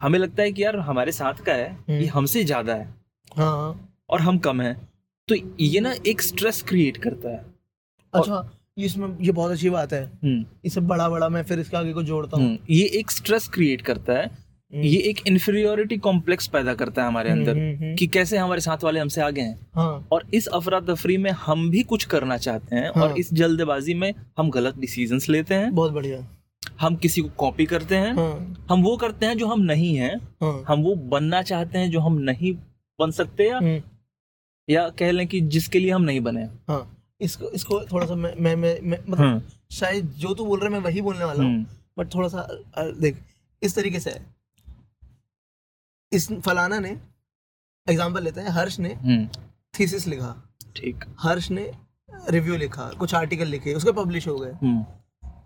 हमें 0.00 0.18
लगता 0.18 0.42
है 0.42 0.52
कि 0.52 0.62
यार 0.64 0.76
हमारे 0.80 1.12
साथ 1.12 1.42
का 1.46 1.52
है 1.52 1.70
ये 1.90 1.98
हम्म। 1.98 2.08
हमसे 2.14 2.44
ज़्यादा 2.44 2.74
है 2.74 2.88
हाँ। 3.36 3.88
और 4.10 4.20
हम 4.20 4.38
कम 4.38 4.60
है। 4.60 4.74
तो 5.28 5.34
ये 5.60 5.80
ना 5.80 5.94
एक 6.06 6.22
स्ट्रेस 6.22 6.62
क्रिएट 6.62 6.96
करता 6.96 7.30
है। 7.30 7.44
अच्छा 8.12 8.40
ये 8.78 8.86
इसमें 8.86 9.08
ये 9.20 9.32
बहुत 9.32 9.52
अच्छी 9.52 9.70
बात 9.70 9.92
है। 9.92 10.04
हम्म, 10.24 10.44
इसे 10.64 10.80
बड़ा 10.80 11.08
बड़ा 11.08 11.28
मैं 11.28 11.42
फिर 11.42 11.58
इसके 11.58 11.76
आगे 11.76 11.92
को 11.92 12.02
जोड़ता 12.02 12.36
हूँ। 12.36 12.46
हम्म, 12.46 12.58
ये 12.70 12.84
एक 12.84 13.10
स्ट्रेस 13.10 13.48
क्रिएट 13.48 13.80
करता 13.80 14.12
है। 14.12 14.26
हम्म, 14.26 14.82
ये 14.82 14.98
एक 14.98 15.20
इन्फीरियोरिटी 15.26 15.96
कॉम्प्लेक्स 15.96 16.46
पैदा 16.46 16.74
करता 16.74 17.02
है 17.02 17.08
हमारे 17.08 17.30
अंदर 17.30 17.94
कि 17.98 18.06
कैसे 18.06 18.36
हमारे 18.36 18.60
साथ 18.60 18.84
वाले 18.84 19.00
हमसे 19.00 19.20
आगे 19.20 19.40
हैं। 19.40 19.68
हाँ। 19.74 20.08
और 20.12 20.24
इस 20.34 20.46
अफरा 20.46 20.80
तफरी 20.80 21.16
में 21.16 21.30
हम 21.30 21.70
भी 21.70 21.82
कुछ 21.82 22.04
करना 22.04 22.36
चाहते 22.36 22.76
हैं 22.76 22.90
हाँ। 22.96 23.04
और 23.04 23.18
इस 23.18 23.34
जल्दबाजी 23.34 23.94
में 23.94 24.12
हम 24.38 24.50
गलत 24.50 24.78
डिसीज़न 24.78 25.20
लेते 25.30 25.54
हैं। 25.54 25.74
बहुत 25.74 25.92
बढ़िया। 25.92 26.26
हम 26.80 26.96
किसी 26.96 27.20
को 27.20 27.28
कॉपी 27.28 27.66
करते 27.66 27.96
हैं। 27.96 28.14
हाँ। 28.14 28.66
हम 28.70 28.82
वो 28.82 28.96
करते 28.96 29.26
हैं 29.26 29.38
जो 29.38 29.46
हम 29.46 29.60
नहीं 29.60 29.96
हैं। 29.96 30.16
हाँ। 30.42 30.64
हम 30.68 30.82
वो 30.82 30.94
बनना 30.94 31.42
चाहते 31.42 31.78
हैं 31.78 31.90
जो 31.90 32.00
हम 32.00 32.18
नहीं 32.20 32.54
बन 32.98 33.10
सकते 33.10 33.48
या 33.48 33.60
या 34.68 34.88
कह 34.88 35.10
लें 35.10 35.26
कि 35.26 35.40
जिसके 35.40 35.78
लिए 35.78 35.90
हम 35.90 36.02
नहीं 36.02 36.20
बने। 36.20 36.42
हाँ। 36.68 37.01
इसको 37.22 37.50
इसको 37.50 37.80
थोड़ा 37.92 38.06
सा 38.06 38.14
मैं 38.14 38.34
मैं 38.36 38.54
मैं, 38.56 38.78
मैं 38.82 38.98
मतलब 38.98 39.18
हम्म, 39.18 39.42
शायद 39.72 40.10
जो 40.18 40.34
तू 40.34 40.44
बोल 40.46 40.58
रहा 40.58 40.68
है 40.68 40.72
मैं 40.72 40.80
वही 40.80 41.00
बोलने 41.00 41.24
वाला 41.24 41.42
हूँ 41.42 41.50
हम्म, 41.50 41.66
बट 41.98 42.14
थोड़ा 42.14 42.28
सा 42.28 42.46
देख 42.78 43.22
इस 43.62 43.74
तरीके 43.74 44.00
से। 44.00 44.10
है 44.10 44.24
इस 46.12 46.32
फलाना 46.46 46.78
ने 46.78 46.96
एग्जांपल 47.86 48.24
लेते 48.24 48.40
हैं 48.40 48.50
हर्ष 48.50 48.78
ने 48.78 48.92
हम्म, 48.94 49.26
थीसिस 49.74 50.06
लिखा। 50.06 50.34
ठीक। 50.76 51.04
हर्ष 51.20 51.50
ने 51.50 51.70
रिव्यू 52.30 52.56
लिखा 52.56 52.90
कुछ 52.98 53.14
आर्टिकल 53.14 53.46
लिखे 53.46 53.74
उसके 53.74 53.92
पब्लिश 53.92 54.26
हो 54.28 54.38
गए। 54.38 54.52
हम्म, 54.52 54.82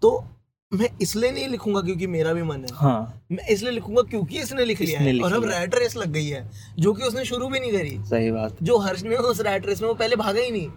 तो 0.03 0.25
मैं 0.73 0.89
इसलिए 1.03 1.31
नहीं 1.31 1.49
लिखूँगा 1.49 1.81
क्योंकि 1.81 2.07
मेरा 2.07 2.33
भी 2.33 2.43
मन 2.43 2.61
है। 2.61 2.75
हाँ। 2.75 3.23
मैं 3.33 3.47
इसलिए 3.47 3.73
लिखूँगा 3.73 4.03
क्योंकि 4.03 4.39
इसने 4.39 4.65
लिख 4.65 4.81
लिया 4.81 5.01
इसने 5.01 5.13
है 5.13 5.21
और 5.25 5.33
अब। 5.33 5.45
रैट 5.45 5.75
रेस 5.75 5.97
लग 5.97 6.11
गई 6.13 6.27
है 6.27 6.51
जो 6.79 6.93
कि 6.93 7.03
उसने 7.03 7.25
शुरू 7.25 7.49
भी 7.49 7.61
नहीं 7.61 7.73
करी। 7.73 7.99
सही 8.09 8.31
बात। 8.33 8.63
जो 8.63 8.79
हर्ष 8.79 9.03
ने 9.03 9.17
उस 9.17 9.41
रैट 9.41 9.67
रेस 9.67 9.83
में 9.83 9.89
वो 9.89 9.95
पहले 9.95 10.17
भागा 10.17 10.41
ही 10.41 10.51
नहीं। 10.51 10.69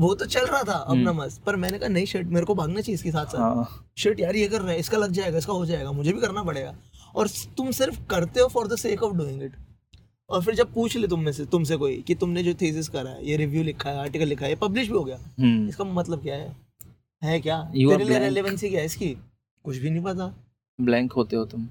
वो 0.00 0.14
तो 0.14 0.26
चल 0.26 0.46
रहा 0.46 0.62
था 0.62 0.72
अपना 0.72 1.10
हम्म। 1.10 1.22
मस्त। 1.22 1.42
पर 1.42 1.56
मैंने 1.56 1.78
कहा 1.78 1.88
नहीं 1.88 2.06
शर्ट 2.06 2.26
मेरे 2.28 2.46
को 2.46 2.54
भागना 2.54 2.80
चाहिए 2.80 2.94
इसके 2.94 3.10
साथ 3.10 3.26
साथ 3.26 4.00
शिट 4.00 4.20
यार 4.20 4.36
ये 4.36 4.46
कर 4.48 4.60
रहा 4.60 4.72
है 4.72 4.78
इसका 4.78 4.98
लग 4.98 5.12
जाएगा 5.12 5.38
इसका 5.38 5.52
हो 5.52 5.66
जाएगा 5.66 5.92
मुझे 5.92 6.12
भी 6.12 6.20
करना 6.20 6.42
पड़ेगा। 6.42 6.74
और 7.14 7.28
तुम 7.56 7.70
सिर्फ़ 7.70 7.98
करते 8.10 8.40
हो 8.40 8.48
for 8.48 8.68
the 8.68 8.76
sake 8.76 9.02
of 9.02 9.16
doing 9.16 9.42
it 9.42 9.56
और 10.30 10.42
फिर 10.44 10.54
जब 10.54 10.72
पूछ 10.74 10.96
ले 10.96 11.08
तुम 11.08 11.20
में 11.20 11.32
से 11.32 11.44
तुमसे 11.46 11.76
कोई 11.76 12.00
कि 12.02 12.14
तुमने 12.14 12.42
जो 12.42 12.54
थीसिस 12.54 12.88
करा 12.88 13.10
है 13.10 13.26
ये 13.26 13.36
रिव्यू 13.36 13.62
लिखा 13.62 13.90
है 13.90 13.98
आर्टिकल 13.98 14.26
लिखा 14.26 14.44
है 14.44 14.50
ये 14.50 14.56
पब्लिश 14.56 14.88
भी 14.88 14.94
हो 14.94 15.04
गया। 15.04 15.18
हम्म, 15.40 15.68
इसका 15.68 15.84
मतलब 15.84 16.22
क्या 16.22 16.34
है? 16.34 16.56
है 17.22 17.40
क्या? 17.40 17.60
तेरे 17.64 18.04
लिए 18.04 18.18
रेलेवेंसी 18.18 18.68
क्या 18.70 18.80
है 18.80 18.86
इसकी? 18.86 19.08
कुछ 19.64 19.76
भी 19.76 19.90
नहीं 19.90 20.02
पता। 20.02 20.32
ब्लैंक 20.78 21.12
होते 21.12 21.36
हो 21.36 21.44
तुम। 21.44 21.68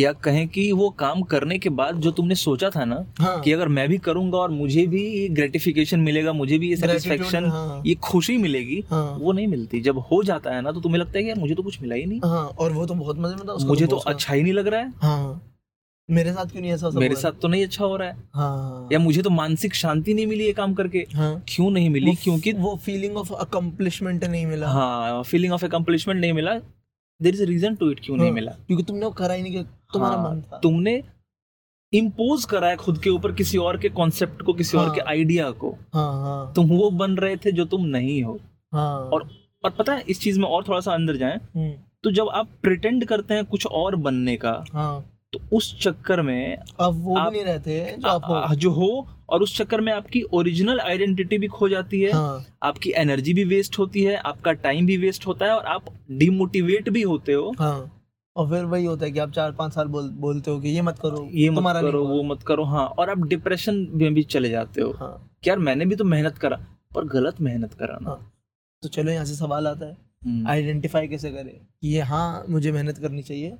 या 0.00 0.12
कहें 0.12 0.48
कि 0.48 0.72
वो 0.72 0.90
काम 0.90 1.22
करने 1.22 1.58
के 1.58 1.68
बाद 1.70 1.96
जो 1.96 2.10
तुमने 2.10 2.34
सोचा 2.34 2.70
था 2.70 2.84
ना 2.84 3.06
हाँ। 3.18 3.40
कि 3.40 3.52
अगर 3.52 3.68
मैं 3.68 3.88
भी 3.88 3.98
करूँगा 3.98 4.38
और 4.38 4.50
मुझे 4.50 4.86
भी 4.86 5.28
ग्रेटिफिकेशन 5.28 6.00
मिलेगा 6.00 6.32
मुझे 6.32 6.58
भी 6.58 6.70
ये 6.70 6.76
सेटिस्फेक्शन 6.76 7.44
हाँ। 7.44 7.82
ये 7.86 7.94
खुशी 7.94 8.36
मिलेगी 8.36 8.84
हाँ। 8.90 9.16
वो 9.20 9.32
नहीं 9.32 9.46
मिलती। 9.46 9.80
जब 9.80 9.98
हो 9.98 10.22
जाता 10.22 10.50
है 10.50 10.62
ना 10.62 10.72
तो 10.72 10.80
तुम्हें 10.80 11.00
लगता 11.00 11.18
है 11.18 11.22
कि 11.22 11.28
यार 11.30 11.38
मुझे 11.38 11.54
तो 11.54 11.62
कुछ 11.62 11.82
मिला 11.82 11.94
ही 11.94 12.06
नहीं। 12.06 12.20
हाँ 12.24 12.46
और 12.46 12.72
वो 12.72 12.86
तो 12.86 12.94
बहुत 12.94 13.18
मज़े 13.18 13.36
में 13.36 13.44
था 13.46 13.66
मुझे 13.66 13.86
तो 13.86 13.96
बहुत 13.96 14.14
अच्छा 14.14 14.34
ही 14.34 14.42
नहीं 14.42 14.52
लग 14.52 14.66
रहा 14.66 14.80
है। 14.80 14.92
हाँ। 15.02 15.46
मेरे 16.10 16.32
साथ 16.32 16.46
क्यों 16.46 16.62
नहीं 16.62 16.72
ऐसा 16.72 16.90
मेरे 16.90 17.16
साथ 17.16 17.32
तो 17.42 17.48
नहीं 17.48 17.64
अच्छा 17.64 17.84
हो 17.84 17.96
रहा 17.96 18.08
है। 18.08 18.16
हाँ। 18.34 18.88
या 18.92 18.98
मुझे 18.98 19.22
तो 19.22 19.30
मानसिक 19.30 19.74
शांति 19.74 20.14
नहीं 20.14 20.26
मिली 20.26 20.44
ये 20.44 20.52
काम 20.52 20.74
करके। 20.74 21.06
हाँ। 21.14 21.44
क्यों 21.48 21.70
नहीं 21.70 21.90
मिली? 21.90 22.06
वो- 22.06 22.22
क्योंकि 22.22 22.52
वो 22.52 22.76
फीलिंग 22.76 23.16
ऑफ़ 23.16 23.32
अकम्पलिशमेंट 23.32 24.24
नहीं 24.24 24.46
मिला। 24.46 24.68
हाँ 24.68 25.22
फीलिंग 25.22 25.52
ऑफ़ 25.52 25.64
अकम्पलिशमेंट 25.64 26.20
नहीं 26.20 26.32
मिला। 26.32 26.54
There 27.22 27.34
is 27.34 27.44
reason 27.44 27.74
to 27.74 27.90
it 27.90 28.00
क्यों 28.04 28.16
नहीं 28.16 28.26
हाँ, 28.26 28.34
मिला? 28.34 28.52
क्योंकि 28.66 28.84
तुमने 28.84 29.06
वो 29.06 29.10
करा 29.12 29.34
ही 29.34 29.42
नहीं 29.42 29.64
तुम्हारा 29.64 30.16
हाँ, 30.16 30.30
मन 30.30 30.40
था। 30.42 30.58
तुमने 30.58 31.02
इम्पोज 31.92 32.44
करा 32.44 32.68
है 32.68 32.76
खुद 32.76 32.98
के 32.98 33.10
ऊपर 33.10 33.32
किसी 33.32 33.58
और 33.58 33.78
के 33.78 33.88
कॉन्सेप्ट 33.88 34.42
को 34.42 34.52
किसी 34.52 34.76
हाँ, 34.76 34.84
और 34.84 34.90
हाँ। 34.90 34.96
के 34.96 35.10
आइडिया 35.10 35.50
को। 35.50 35.70
हाँ 35.94 36.12
हाँ। 36.22 36.52
तुम 36.56 36.68
वो 36.68 36.90
बन 36.90 37.16
रहे 37.16 37.36
थे 37.36 37.52
जो 37.52 37.64
तुम 37.64 37.86
नहीं 37.86 38.22
हो। 38.22 38.38
हाँ। 38.72 38.98
और 39.00 39.28
और 39.64 39.70
पता 39.70 39.94
है 39.94 40.04
इस 40.08 40.20
चीज़ 40.20 40.38
में 40.40 40.46
और 40.48 40.64
थोड़ा 40.68 40.80
सा 40.80 40.92
अंदर 40.94 41.16
जाएँ। 41.16 41.36
हम्म, 41.36 41.72
तो 42.04 42.10
जब 42.10 42.28
आप 42.28 42.48
प्रिटेंड 42.62 43.04
करते 43.04 43.34
हैं 43.34 43.44
कुछ 43.44 43.66
और 43.66 43.96
बनने 43.96 44.36
का 44.36 44.52
हाँ। 44.72 45.04
तो 45.32 45.40
उस 45.56 45.66
चक्कर 45.82 46.20
में 46.22 46.56
अब 46.80 47.02
वो 47.04 47.16
आप- 47.16 47.32
नहीं 47.32 47.42
रहते 47.44 47.74
जो 47.98 48.08
आप 48.08 48.22
हो। 48.28 48.34
आ- 48.34 48.54
जो 48.54 48.70
हो 48.70 48.88
और 49.28 49.42
उस 49.42 49.56
चक्कर 49.56 49.80
में 49.80 49.92
आपकी 49.92 50.22
ओरिजिनल 50.34 50.80
आइडेंटिटी 50.80 51.38
भी 51.38 51.46
खो 51.48 51.68
जाती 51.68 52.00
है 52.00 52.10
हाँ। 52.12 52.44
आपकी 52.62 52.92
एनर्जी 52.96 53.34
भी 53.34 53.44
वेस्ट 53.44 53.78
होती 53.78 54.02
है 54.04 54.16
आपका 54.30 54.52
टाइम 54.64 54.86
भी 54.86 54.96
वेस्ट 54.96 55.26
होता 55.26 55.46
है 55.46 55.52
और 55.52 55.66
आप 55.66 55.84
डिमोटिवेट 56.12 56.88
भी 56.88 57.02
होते 57.02 57.32
हो। 57.32 57.52
हाँ 57.58 57.96
और 58.36 58.48
फिर 58.50 58.64
वही 58.64 58.84
होता 58.84 59.04
है 59.06 59.10
कि 59.12 59.18
आप 59.18 59.30
चार 59.32 59.52
पाँच 59.52 59.72
साल 59.74 59.86
बोल 59.88 60.08
बोलते 60.18 60.50
हो 60.50 60.60
कि 60.60 60.68
ये 60.68 60.82
मत 60.82 60.98
करो 60.98 61.28
ये 61.32 61.50
मत 61.50 61.72
करो 61.82 62.04
वो 62.06 62.22
मत 62.24 62.42
करो 62.42 62.64
हाँ 62.64 62.86
और 62.88 63.10
आप 63.10 63.26
डिप्रेशन 63.26 63.86
में 63.92 64.12
भी 64.14 64.22
चले 64.24 64.50
जाते 64.50 64.80
हो। 64.82 64.90
हाँ। 64.92 65.30
यार 65.46 65.58
मैंने 65.58 65.86
भी 65.86 65.96
तो 65.96 66.04
मेहनत 66.04 66.38
करा 66.38 66.56
पर 66.94 67.04
गलत 67.08 67.40
मेहनत 67.40 67.74
करा 67.74 67.98
ना। 68.02 68.10
हाँ। 68.10 68.32
तो 68.82 68.88
चलो 68.88 69.10
यहाँ 69.12 69.24
से 69.24 69.34
सवाल 69.34 69.66
आता 69.66 69.86
है 69.86 69.96
हम्म, 70.26 70.46
आइडेंटिफाई 70.48 71.08
कैसे 71.08 71.30
करें 71.30 71.52
कि 71.80 71.88
ये 71.88 72.00
हाँ 72.02 72.44
मुझे 72.48 72.72
मेहनत 72.72 72.98
करनी 72.98 73.22
चाहिए 73.22 73.56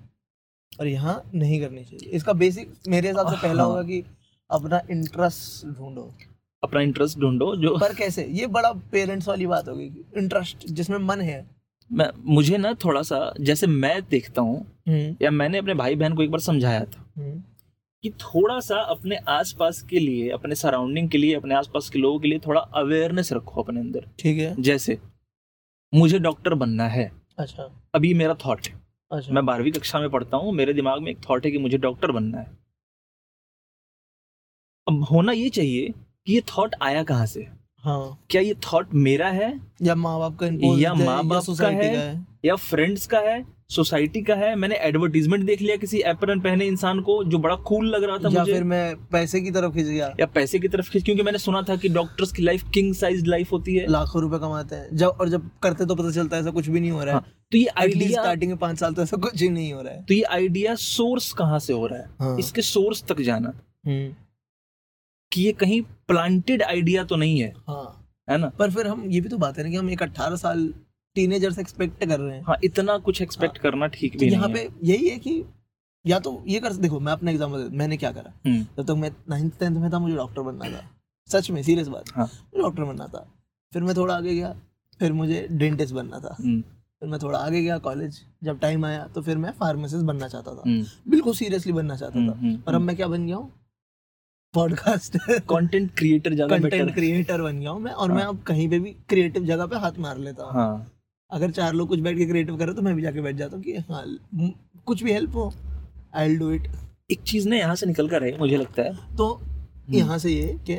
और 0.79 0.87
यहाँ 0.89 1.31
नहीं 1.35 1.61
करनी 1.61 1.85
चाहिए। 1.85 2.11
इसका 2.11 2.33
बेसिक 2.33 2.73
मेरे 2.89 3.09
हिसाब 3.09 3.29
से 3.29 3.37
पहला। 3.43 3.63
होगा 3.63 3.83
कि 3.83 4.03
अपना 4.51 4.81
इंटरेस्ट 4.91 5.67
ढूंढो। 5.67 6.13
अपना 6.63 6.81
इंटरेस्ट 6.81 7.19
ढूंढो 7.19 7.55
जो 7.57 7.77
पर 7.79 7.95
कैसे? 7.95 8.25
ये 8.25 8.47
बड़ा 8.47 8.73
पेरेंट्स 8.93 9.29
वाली 9.29 9.47
बात 9.47 9.69
होगी 9.69 9.91
इंटरेस्ट 10.17 10.67
जिसमें 10.67 10.99
मन 10.99 11.21
है। 11.21 11.45
मैं 11.91 12.09
मुझे 12.25 12.59
ना 12.59 12.73
थोड़ा 12.75 13.03
सा 13.03 13.33
जैसे 13.41 13.67
मैं 13.67 14.01
देखता 14.11 14.43
हूँ 14.43 14.59
हम्म, 14.89 15.17
या 15.23 15.31
मैंने 15.31 15.59
अपने 15.59 15.75
भाई 15.75 15.95
बहन 15.95 16.15
को 16.15 16.23
एक 16.23 16.31
बार 16.31 16.41
समझाया 16.41 16.85
था 16.85 17.05
हम्म, 17.17 17.43
कि 18.05 18.11
थोड़ा 18.11 18.59
सा 18.61 18.77
अपने 18.81 19.17
आसपास 19.29 19.83
के 19.83 19.99
लिए 19.99 20.29
अपने 20.31 20.55
सराउंडिंग 20.55 21.09
के 21.11 21.19
लिए 21.19 21.35
अपने 21.35 21.55
आसपास 21.55 21.89
के 21.91 21.99
लोगों 21.99 22.21
के 22.21 22.29
लिए 22.29 22.39
थोड़ा 22.39 22.61
अवेयरनेस 22.61 23.33
रखो 23.33 23.63
अपने 23.63 23.81
अंदर। 23.81 24.07
ठीक 24.19 24.39
है। 24.39 24.55
जैसे 24.63 24.99
मुझे 25.95 26.19
डॉक्टर 26.19 26.55
बनना 26.55 26.89
है। 26.89 27.11
अच्छा। 27.39 27.71
अभी 27.95 28.15
मेरा 28.15 28.35
थॉट 28.47 28.67
है। 28.67 28.80
अच्छा। 29.11 29.33
मैं 29.33 29.47
बारहवीं 29.47 29.73
कक्षा 29.73 30.01
में 30.01 30.11
पढ़ता 30.11 30.37
हूँ 30.37 30.53
मेरे 30.53 30.73
दिमाग 30.73 31.01
में 31.01 31.11
एक 31.11 31.19
थॉट 31.31 31.45
है 31.47 31.51
कि 31.51 31.59
मुझे 31.59 31.79
डॉक्टर 31.79 32.11
बनना 32.11 32.39
है। 32.39 32.59
अब 34.87 35.05
होना 35.05 35.33
ये 35.33 35.49
चाहिए 35.49 35.89
कि 36.27 36.33
ये 36.33 36.41
थॉट 36.41 36.75
आया 36.83 37.03
कहाँ 37.03 37.27
से? 37.27 37.49
हाँ। 37.85 38.27
क्या 38.31 38.43
ये 38.43 38.55
थॉट 38.55 38.95
मेरा 38.95 39.29
है? 39.29 39.61
या 39.83 39.95
माँ 39.95 40.19
बाप 40.19 40.39
का 40.39 40.47
या 40.79 40.95
माँ 40.95 41.25
बाप 41.25 41.45
का 41.61 41.69
है, 41.69 42.25
या 42.45 42.55
फ्रेंड्स 42.57 43.07
का 43.07 43.19
है 43.19 43.45
सोसाइटी 43.71 44.23
का 44.23 44.35
है 44.35 44.55
मैंने 44.57 44.75
एडवर्टीजमेंट 44.75 45.45
देख 45.45 45.61
लिया 45.61 45.77
किसी 45.77 45.99
एप्रन 45.99 46.41
पहने 46.41 46.67
इंसान 46.67 47.01
को 47.01 47.25
जो 47.25 47.39
बड़ा 47.39 47.57
कूल 47.57 47.87
लग 47.87 48.05
रहा 48.05 48.19
था 48.19 48.29
या 48.29 48.41
मुझे। 48.41 48.53
फिर 48.53 48.65
मैं 48.65 48.97
पैसे 49.07 49.41
की 49.41 49.51
तरफ़ 49.51 49.73
खिंच 49.73 49.87
गया। 49.87 50.15
या 50.21 50.27
पैसे 50.27 50.59
की 50.59 50.69
तरफ़ 50.69 50.91
खींच 50.91 51.05
क्योंकि 51.05 51.23
मैंने 51.23 51.39
सुना 51.39 51.63
था 51.63 51.77
कि 51.77 51.89
डॉक्टर्स 51.89 52.33
की 52.33 52.43
लाइफ 52.43 52.65
किंग 52.75 52.95
साइज़ 52.95 53.27
लाइफ 53.27 53.53
होती 53.53 53.75
है। 53.77 53.87
लाखों 53.87 54.23
रुपए 54.23 54.39
कमाते 54.39 54.77
हैं। 54.77 54.97
जब 54.97 55.07
और 55.07 55.29
जब 55.29 55.51
करते 55.63 55.87
तो 55.87 55.95
पता 55.95 56.11
चलता 56.11 56.37
है 56.37 56.43
ऐसा 56.43 56.51
कुछ 56.51 56.69
भी 56.69 56.81
नहीं 56.81 56.91
हो 56.91 56.99
रहा 56.99 57.07
है। 57.07 57.13
हाँ, 57.13 57.33
तो 57.53 57.59
ये 57.59 57.67
आइडिया 57.67 58.23
स्टार्टिंग 58.23 58.51
में 58.51 58.59
पाँच 58.59 58.79
साल 58.79 58.95
तो 58.95 59.03
ऐसा 59.03 59.17
कुछ 59.17 59.43
ही 59.43 59.49
नहीं 59.49 59.73
हो 59.73 59.83
रहा 59.83 59.93
है। 59.93 60.03
तो 60.03 60.15
ये 60.15 60.23
आइडिया 60.23 60.75
सोर्स 60.75 61.33
कहाँ 61.33 61.59
से 61.59 61.73
हो 61.73 61.87
रहा 61.87 61.99
है? 61.99 62.11
हाँ। 62.21 62.39
इसके 62.39 62.63
सोर्स 62.63 63.03
तक 63.03 63.21
जाना। 63.21 63.53
हम्म, 63.87 64.15
कि 65.33 65.43
ये 65.43 65.53
कहीं 65.53 65.83
प्लांटेड 66.09 66.63
आइडिया 66.63 67.05
तो 67.05 67.17
नहीं 67.17 67.41
है। 67.41 67.53
हाँ। 67.69 68.13
है 68.31 68.39
ना? 68.39 68.49
पर 68.49 68.71
फिर 68.71 68.87
हम 68.87 69.11
ये 69.11 69.21
भी 69.21 69.29
तो 69.29 69.39
बात 69.39 69.59
है 69.59 69.65
ना 69.65 69.71
कि 69.71 69.77
हम 69.77 69.91
एक 69.91 70.03
अट्ठारह 70.03 70.37
साल 70.37 70.73
टीनेजर 71.17 71.51
से 71.53 71.61
एक्सपेक्ट 71.61 72.05
कर 72.05 72.19
रहे 72.19 72.37
हैं। 72.37 72.43
हाँ 72.45 72.57
इतना 72.65 72.97
कुछ 72.99 73.23
एक्सपेक्ट 73.23 73.57
हाँ, 73.57 73.63
करना 73.63 73.87
ठीक 73.89 74.13
तो 74.13 74.19
भी 74.19 74.31
यहाँ 74.31 74.49
नहीं 74.49 74.69
पे 74.69 74.87
यही 74.87 75.09
है 75.09 75.19
कि 75.19 75.43
या 76.05 76.19
तो 76.21 76.43
ये 76.49 76.61
कर 76.61 76.73
देखो 76.75 77.01
मैं 77.01 77.13
अपना 77.13 77.31
एग्ज़ाम्पल 77.31 77.69
मैंने 77.73 77.97
क्या 77.97 78.11
करा? 78.13 78.33
हम्म, 78.47 78.63
जब 78.77 78.85
तक 78.85 78.95
मैं 78.97 79.11
नाइन्थ 79.31 79.59
टेंथ 79.61 79.77
में 79.77 79.91
था 79.93 79.99
मुझे 79.99 80.15
डॉक्टर 80.17 80.43
बनना 80.43 80.69
था। 80.71 80.89
सच 81.29 81.51
में 81.51 81.63
सीरियस 81.63 81.89
बात। 81.89 82.13
हाँ। 82.15 82.29
डॉक्टर 82.57 82.85
बनना 82.85 83.07
था। 83.07 83.27
फिर 83.73 83.83
मैं 83.83 83.95
थोड़ा 83.97 84.15
आगे 84.15 84.35
गया 84.35 84.55
फिर 85.01 85.13
मुझे 85.13 85.47
डेंटिस्ट 85.53 85.95
बनना 85.95 86.19
था। 86.19 86.37
हम्म, 86.39 86.61
फिर 86.61 87.09
मैं 87.09 87.19
थोड़ा 87.23 87.39
आगे 87.39 87.63
गया 87.63 87.79
कॉलेज 87.79 88.21
जब 88.45 88.59
टाइम 88.61 88.85
आया 88.85 89.07
तो 89.07 89.23
फिर 89.23 89.39
मैं 89.39 89.53
फार्मासिस्ट 89.53 90.05
बनना 90.05 90.29
चाहता 90.29 90.55
था। 90.55 90.63
हम्म, 90.67 90.85
बिल्कुल 91.11 91.35
सीरियसली 91.35 91.73
बनना 91.73 91.97
चाहता 91.97 92.27
था। 92.27 92.57
और 92.69 92.75
अब 92.75 92.81
मैं 92.81 92.97
क्या 92.97 93.09
बन 93.09 93.27
गया 93.27 93.37
हूँ? 93.37 93.53
पॉडकास्ट 94.55 95.17
कंटेंट 95.49 95.91
क्रिएटर 95.99 96.35
ज़्यादा 96.35 96.59
कंटेंट 96.59 96.95
क्रिएटर 96.95 97.43
बन 97.43 97.61
गया 97.61 97.71
हूँ 97.71 97.81
मैं 97.81 97.93
और 97.93 98.13
मैं 98.13 98.23
अब 98.25 98.43
कहीं 98.43 98.69
पे 98.71 98.79
भी 98.79 98.91
क्रिएटिव 99.09 99.45
जगह 99.47 99.67
पे 99.67 99.77
हाथ 99.77 99.99
मार 99.99 100.19
लेता 100.19 100.45
हूँ। 100.45 100.53
हाँ। 100.53 100.91
अगर 101.33 101.51
चार 101.51 101.73
लोग 101.73 101.89
कुछ 101.89 102.01
बैठ 102.01 102.19
के 102.19 102.27
क्रिएटिव 102.27 102.57
करे 102.59 102.75
तो 102.75 102.83
मैं 102.83 102.95
भी 102.97 103.03
जाके 103.03 103.21
बैठ 103.21 103.37
जाता 103.37 103.57
हूँ 103.57 103.65
कि 103.65 103.77
हाँ 103.91 104.05
कुछ 104.87 105.03
भी 105.03 105.13
हेल्प 105.13 105.35
हो 105.35 105.53
आई 106.15 106.37
डू 106.37 106.51
इट 106.53 106.69
एक 107.11 107.23
चीज़ 107.23 107.49
ना 107.49 107.57
यहाँ 107.57 107.75
से 107.75 107.87
निकल 107.87 108.09
कर 108.09 108.25
है 108.25 108.37
मुझे 108.39 108.57
लगता 108.57 108.83
है। 108.83 109.17
तो 109.17 109.41
यहाँ 109.91 110.19
से 110.19 110.31
ये 110.31 110.59
कि 110.67 110.77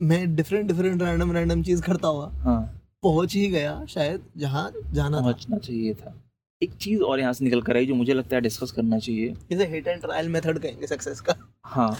मैं 0.00 0.34
डिफरेंट 0.36 0.66
डिफरेंट 0.68 1.02
रैंडम 1.02 1.32
रैंडम 1.32 1.62
चीज़ 1.62 1.82
करता 1.82 2.08
हुआ 2.08 2.30
हाँ। 2.42 2.60
पहुँच 3.02 3.34
ही 3.34 3.46
गया 3.48 3.84
शायद 3.88 4.22
जहाँ 4.36 4.70
जाना 4.92 5.20
पहुँचना 5.20 5.58
चाहिए 5.58 5.94
था। 5.94 6.14
एक 6.62 6.74
चीज़ 6.74 7.02
और 7.02 7.20
यहाँ 7.20 7.32
से 7.32 7.44
निकल 7.44 7.62
कर 7.62 7.76
आई 7.76 7.86
जो 7.86 7.94
मुझे 7.94 8.14
लगता 8.14 8.36
है 8.36 8.40
डिस्कस 8.42 8.70
करना 8.70 8.98
चाहिए। 8.98 9.34
इसे 9.52 9.66
हिट 9.66 9.88
एंड 9.88 10.00
ट्रायल 10.00 10.28
मेथड 10.28 10.58
कहेंगे 10.58 10.86
सक्सेस 10.86 11.20
का। 11.20 11.34
हाँ। 11.64 11.96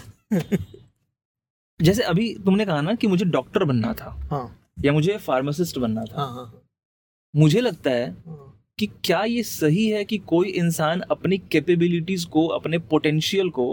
जैसे 1.79 2.03
अभी 2.03 2.33
तुमने 2.45 2.65
कहा 2.65 2.81
ना 2.81 2.93
कि 2.95 3.07
मुझे 3.07 3.25
डॉक्टर 3.25 3.63
बनना 3.63 3.93
था। 3.93 4.09
हाँ। 4.31 4.73
या 4.85 4.93
मुझे 4.93 5.17
फार्मासिस्ट 5.17 5.77
बनना 5.79 6.03
था। 6.03 6.21
हाँ 6.21 6.33
हाँ। 6.33 6.61
मुझे 7.37 7.61
लगता 7.61 7.91
है 7.91 8.09
हाँ। 8.09 8.43
कि 8.79 8.87
क्या 9.03 9.23
ये 9.23 9.43
सही 9.43 9.87
है 9.89 10.03
कि 10.05 10.17
कोई 10.27 10.49
इंसान 10.49 11.01
अपनी 11.11 11.37
कैपेबिलिटीज 11.51 12.25
को 12.25 12.45
अपने 12.47 12.77
पोटेंशियल 12.85 13.49
को 13.49 13.69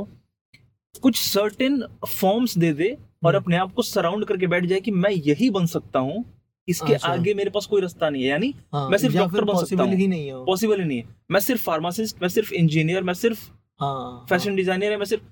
कुछ 1.03 1.17
सर्टेन 1.17 1.83
फॉर्म्स 2.11 2.57
दे 2.59 2.73
दे 2.73 2.91
और 3.25 3.35
हम्म। 3.35 3.43
अपने 3.43 3.57
आप 3.57 3.73
को 3.75 3.83
सराउंड 3.83 4.25
करके 4.25 4.47
बैठ 4.47 4.67
जाए 4.67 4.81
कि 4.81 4.91
मैं 4.91 5.11
यही 5.11 5.51
बन 5.51 5.67
सकता 5.67 5.99
हूँ 5.99 6.25
इसके 6.69 6.95
अच्छा। 6.95 7.09
आगे 7.09 7.35
मेरे 7.35 7.51
पास 7.51 7.67
कोई 7.67 7.81
रास्ता 7.81 8.09
नहीं 8.11 8.23
है। 8.23 8.29
यानी 8.29 8.55
हाँ, 8.73 8.89
मैं 8.91 8.99
सिर्फ़ 8.99 9.17
डॉक्टर 9.17 9.45
बन 9.45 9.65
सकता 9.65 9.83
हूँ। 9.83 9.95
ही 9.95 10.07
नहीं 10.07 10.27
है 10.27 10.45
पॉसिबल 10.45 10.81
ही 10.81 10.85
नहीं 10.85 10.99
है। 10.99 11.17
मैं 11.31 11.41
सिर्फ़ 11.41 11.63
फार्मासिस्ट 11.63 12.23
मैं 12.23 12.29
सिर्फ़ 12.29 12.53
इंजीनियर 12.55 13.03
मैं 13.03 13.15
सिर्फ़ 13.15 13.49
हाँ 13.81 14.27
फ़ैशन 14.31 14.57
डिज़ाइनर 14.57 14.91
है 14.91 14.97
मैं 14.97 15.05
सिर्फ़ 15.05 15.23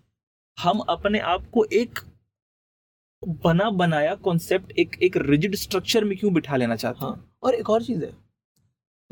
हम 0.58 0.78
अपने 0.88 1.18
आप 1.18 1.46
को 1.52 1.64
एक 1.74 1.98
बना 3.22 3.70
बनाया 3.70 4.14
कॉन्सेप्ट 4.14 4.72
एक 4.78 4.96
एक 5.02 5.16
रिजिड 5.16 5.54
स्ट्रक्चर 5.54 6.04
में 6.04 6.16
क्यों 6.18 6.32
बिठा 6.34 6.56
लेना 6.56 6.76
चाहते 6.76 7.04
हाँ? 7.04 7.12
हैं 7.12 7.24
और 7.42 7.54
एक 7.54 7.70
और 7.70 7.82
चीज़ 7.82 8.04
है। 8.04 8.12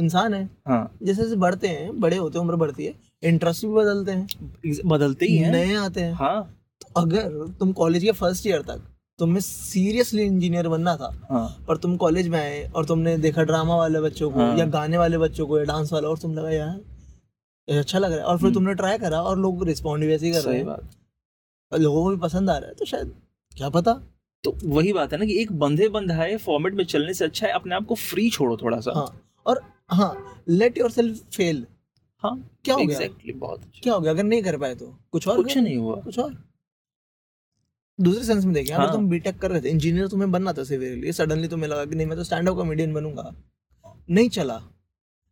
इंसान 0.01 0.35
है। 0.35 0.45
हाँ। 0.69 0.97
जैसे 1.03 1.23
जैसे 1.23 1.37
बढ़ते 1.37 1.69
हैं 1.69 1.99
बड़े 2.01 2.17
होते 2.17 2.39
हैं 2.39 2.45
उम्र 2.45 2.57
बढ़ती 2.57 2.85
है 2.85 2.95
इंटरेस्ट 3.23 3.65
भी 3.67 3.73
बदलते 3.73 4.13
हैं। 4.13 4.81
बदलते 4.87 5.27
ही 5.27 5.37
हैं। 5.37 5.51
नए 5.53 5.75
आते 5.77 6.01
हैं। 6.01 6.13
हाँ। 6.13 6.43
तो 6.83 7.01
अगर 7.01 7.29
तुम 7.59 7.73
कॉलेज 7.73 8.05
के 8.05 8.13
फ़र्स्ट 8.13 8.47
ईयर 8.47 8.63
तक 8.63 8.83
तुम्हें 9.19 9.41
सीरियसली 9.41 10.23
इंजीनियर 10.23 10.69
बनना 10.69 10.97
था 10.97 11.11
हाँ। 11.31 11.65
और 11.69 11.77
तुम 11.77 11.97
कॉलेज 11.97 12.29
में 12.29 12.39
आए 12.39 12.63
और 12.67 12.85
तुमने 12.85 13.17
देखा 13.19 13.43
ड्रामा 13.43 13.77
वाले 13.77 14.01
बच्चों 14.01 14.31
को 14.31 14.41
हाँ। 14.41 14.57
या 14.59 14.67
गाने 14.69 14.99
वाले 14.99 15.19
बच्चों 15.19 15.47
को 15.47 15.59
या 15.59 15.65
डांस 15.65 15.93
वाला 15.93 16.09
और 16.09 16.19
तुम 16.19 16.35
लगा 16.35 16.51
यार 16.51 16.81
अच्छा 17.69 17.99
लग 17.99 18.11
रहा 18.11 18.19
है। 18.19 18.25
और 18.25 18.37
फिर 18.39 18.47
हम्म। 18.47 18.55
तुमने 18.55 18.75
ट्राई 18.75 18.99
करा 18.99 19.21
और 19.23 19.39
लोग 19.39 19.65
रिस्पॉन्ड 19.65 20.05
भी 20.05 20.09
वैसे 20.09 20.27
ही 20.27 20.33
कर 20.33 20.41
रहे 20.41 20.59
हैं। 20.59 20.67
और 20.67 21.79
लोगों 21.79 22.03
को 22.05 22.11
भी 22.11 22.17
पसंद 22.17 22.51
आ 22.51 22.57
रहा 22.59 22.69
है 22.69 22.75
तो 22.75 22.85
शायद 22.85 23.13
क्या 23.53 23.69
पता? 23.69 23.93
तो 24.45 24.57
वही 24.65 24.93
बात 24.93 25.13
है 25.13 25.19
ना 25.19 25.25
कि 25.25 25.41
एक 25.41 25.53
बंधे 25.53 25.89
बंधाए 25.89 26.37
फॉर्मेट 26.37 26.75
में 26.75 26.85
चलने 26.85 27.15
से 27.15 27.25
अच्छा 27.25 27.47
है 27.47 27.53
अपने 27.53 27.75
आप 27.75 27.87
को 27.87 27.95
फ्री 27.95 28.29
छोड़ो 28.31 28.57
थोड़ा 28.57 28.81
सा। 28.81 28.93
हाँ। 28.97 29.07
और 29.47 29.63
हाँ 29.91 30.43
लेट 30.49 30.79
योर 30.79 30.91
सेल्फ 30.91 31.23
फेल 31.37 31.67
हाँ 32.23 32.35
क्या 32.65 32.75
हो 32.75 32.81
exactly, 32.81 33.25
गया 33.25 33.39
बहुत 33.39 33.63
अच्छा। 33.63 33.81
क्या 33.83 33.95
हो 33.95 34.01
गया? 34.01 34.13
अगर 34.13 34.23
नहीं 34.23 34.43
कर 34.43 34.57
पाए 34.59 34.75
तो। 34.75 34.87
कुछ 35.13 35.29
और 35.29 35.37
कुछ 35.37 35.57
नहीं 35.59 35.77
हुआ। 35.77 35.95
कुछ 35.97 36.19
और? 36.19 36.35
दूसरे 37.99 38.25
सेंस 38.25 38.45
में 38.45 38.53
देखें 38.55 38.73
अगर 38.75 38.85
हाँ। 38.85 38.93
तुम 38.93 39.09
बीटेक 39.09 39.39
कर 39.39 39.51
रहे 39.51 39.61
थे 39.61 39.69
इंजीनियर 39.69 40.09
तुम्हें 40.09 40.31
बनना 40.33 40.53
था 40.53 40.65
सिवियरली 40.65 41.13
सडनली 41.13 41.49
तुम्हें 41.49 41.69
लगा 41.69 41.85
कि 41.85 41.95
नहीं 41.95 42.07
मैं 42.07 42.17
तो 42.19 42.25
स्टैंड 42.25 42.49
अप 42.49 42.57
कॉमेडियन 42.57 42.95
बनूँगा। 42.95 43.31
नहीं 44.11 44.29
चला। 44.29 44.57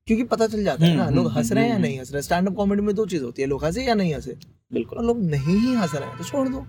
क्योंकि 0.09 0.25
पता 0.25 0.47
चल 0.47 0.65
जाता 0.65 0.85
है 0.87 0.95
ना 0.97 1.05
हम्म, 1.05 1.15
लोग 1.17 1.27
हम्म, 1.27 1.37
हंस 1.39 1.53
रहे 1.53 1.63
हैं 1.63 1.71
या 1.71 1.77
हम्म, 1.77 1.87
नहीं 1.87 1.99
हंस 1.99 2.13
रहे 2.13 2.23
स्टैंड 2.23 2.49
अप 2.49 2.55
कॉमेडी 2.55 2.83
में 2.83 2.95
दो 2.95 3.07
चीज़ 3.07 3.23
होती 3.25 3.43
है 3.43 3.49
लोग 3.49 3.65
हंसे 3.65 3.85
या 3.85 3.95
नहीं 3.95 4.15
हंसे। 4.15 4.33
और 4.33 4.39
बिल्कुल 4.73 5.07
लोग 5.07 5.21
नहीं 5.23 5.57
ही 5.59 5.75
हंस 5.75 5.95
रहे 5.95 6.09
हैं 6.09 6.19
तो 6.19 6.25
छोड़ 6.25 6.49
दो। 6.49 6.67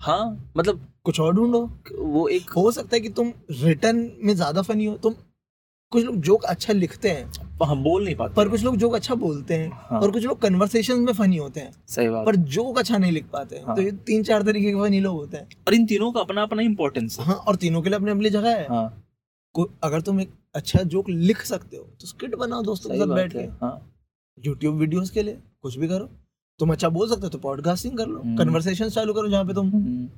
हाँ 0.00 0.50
मतलब 0.56 0.86
कुछ 1.04 1.20
और 1.20 1.34
ढूंढो। 1.34 1.60
वो 1.98 2.26
एक 2.28 2.50
हो 2.50 2.70
सकता 2.72 2.96
है 2.96 3.00
कि 3.00 3.08
तुम 3.08 3.32
रिटर्न 3.50 4.10
में 4.24 4.34
ज़्यादा 4.34 4.62
फनी 4.62 4.84
हो 4.84 4.96
तुम 4.96 5.14
कुछ 5.90 6.04
लोग 6.04 6.16
जोक 6.16 6.44
अच्छा 6.44 6.72
लिखते 6.72 7.10
हैं। 7.10 7.32
हाँ 7.66 7.76
बोल 7.76 8.04
नहीं 8.04 8.14
पाते। 8.14 8.34
पर 8.34 8.48
कुछ 8.48 8.64
लोग 8.64 8.76
जोक 8.76 8.94
अच्छा 8.94 9.14
बोलते 9.14 9.54
हैं 9.54 9.70
हाँ, 9.74 10.00
और 10.00 10.10
कुछ 10.10 10.24
लोग 10.24 10.42
कन्वर्सेशन 10.42 10.98
में 11.00 11.12
फनी 11.12 11.36
होते 11.36 11.60
हैं। 11.60 11.72
सही 11.88 12.08
बात। 12.08 12.26
पर 12.26 12.36
जोक 12.36 12.78
अच्छा 12.78 12.98
नहीं 12.98 13.12
लिख 13.12 13.26
पाते 13.32 13.56
हैं। 13.56 13.66
हाँ। 13.66 13.76
तो 13.76 13.82
ये 13.82 13.92
तीन 13.92 14.22
चार 14.22 14.42
तरीके 14.42 14.72
के 14.72 14.74
फनी 14.74 15.00
लोग 15.00 15.16
होते 15.16 15.36
हैं। 15.36 15.48
और 15.68 15.74
इन 15.74 15.86
तीनों 15.86 16.12
का 16.12 16.20
अपना 16.20 16.42
अपना 16.42 16.62
इम्पोर्टेंस 16.62 17.18
है। 17.18 17.24
हाँ 17.26 17.34
और 17.34 17.56
तीनों 17.56 17.82
के 17.82 17.88
लिए 17.88 17.98
अपनी 17.98 18.10
अपनी 18.10 18.30
जगह 18.30 18.50
है। 18.50 18.66
हाँ। 18.68 19.04
को- 19.52 19.68
अगर 19.82 20.00
तुम 20.00 20.20
एक 20.20 20.30
अच्छा 20.54 20.82
जोक 20.82 21.08
लिख 21.08 21.42
सकते 21.42 21.76
हो 21.76 21.84
तो 22.00 22.06
स्किट 22.06 22.34
बनाओ 22.34 22.62
दोस्तों 22.62 22.90
के 22.90 22.96
साथ 22.96 23.14
बैठ 23.14 23.32
के। 23.32 23.38
हाँ। 23.38 23.92
यूट्यूब 24.46 24.74
वीडियोस 24.74 25.10
के 25.10 25.22
लिए 25.22 25.38
कुछ 25.62 25.78
भी 25.78 25.88
करो। 25.88 26.08
तुम 26.58 26.72
अच्छा 26.72 26.88
बोल 26.88 27.08
सकते 27.08 27.22
हो 27.22 27.28
तो 27.28 27.38
पॉडकास्टिंग 27.38 27.98
कर 27.98 28.06
लो। 28.06 28.20
हम्म। 28.20 28.36
कन्वर्सेशन 28.36 28.88
चालू 28.88 29.14
करो 29.14 29.28
जहाँ 29.28 29.44
पे 29.44 29.54
तुम 29.54 29.68
हम्म, 29.68 30.08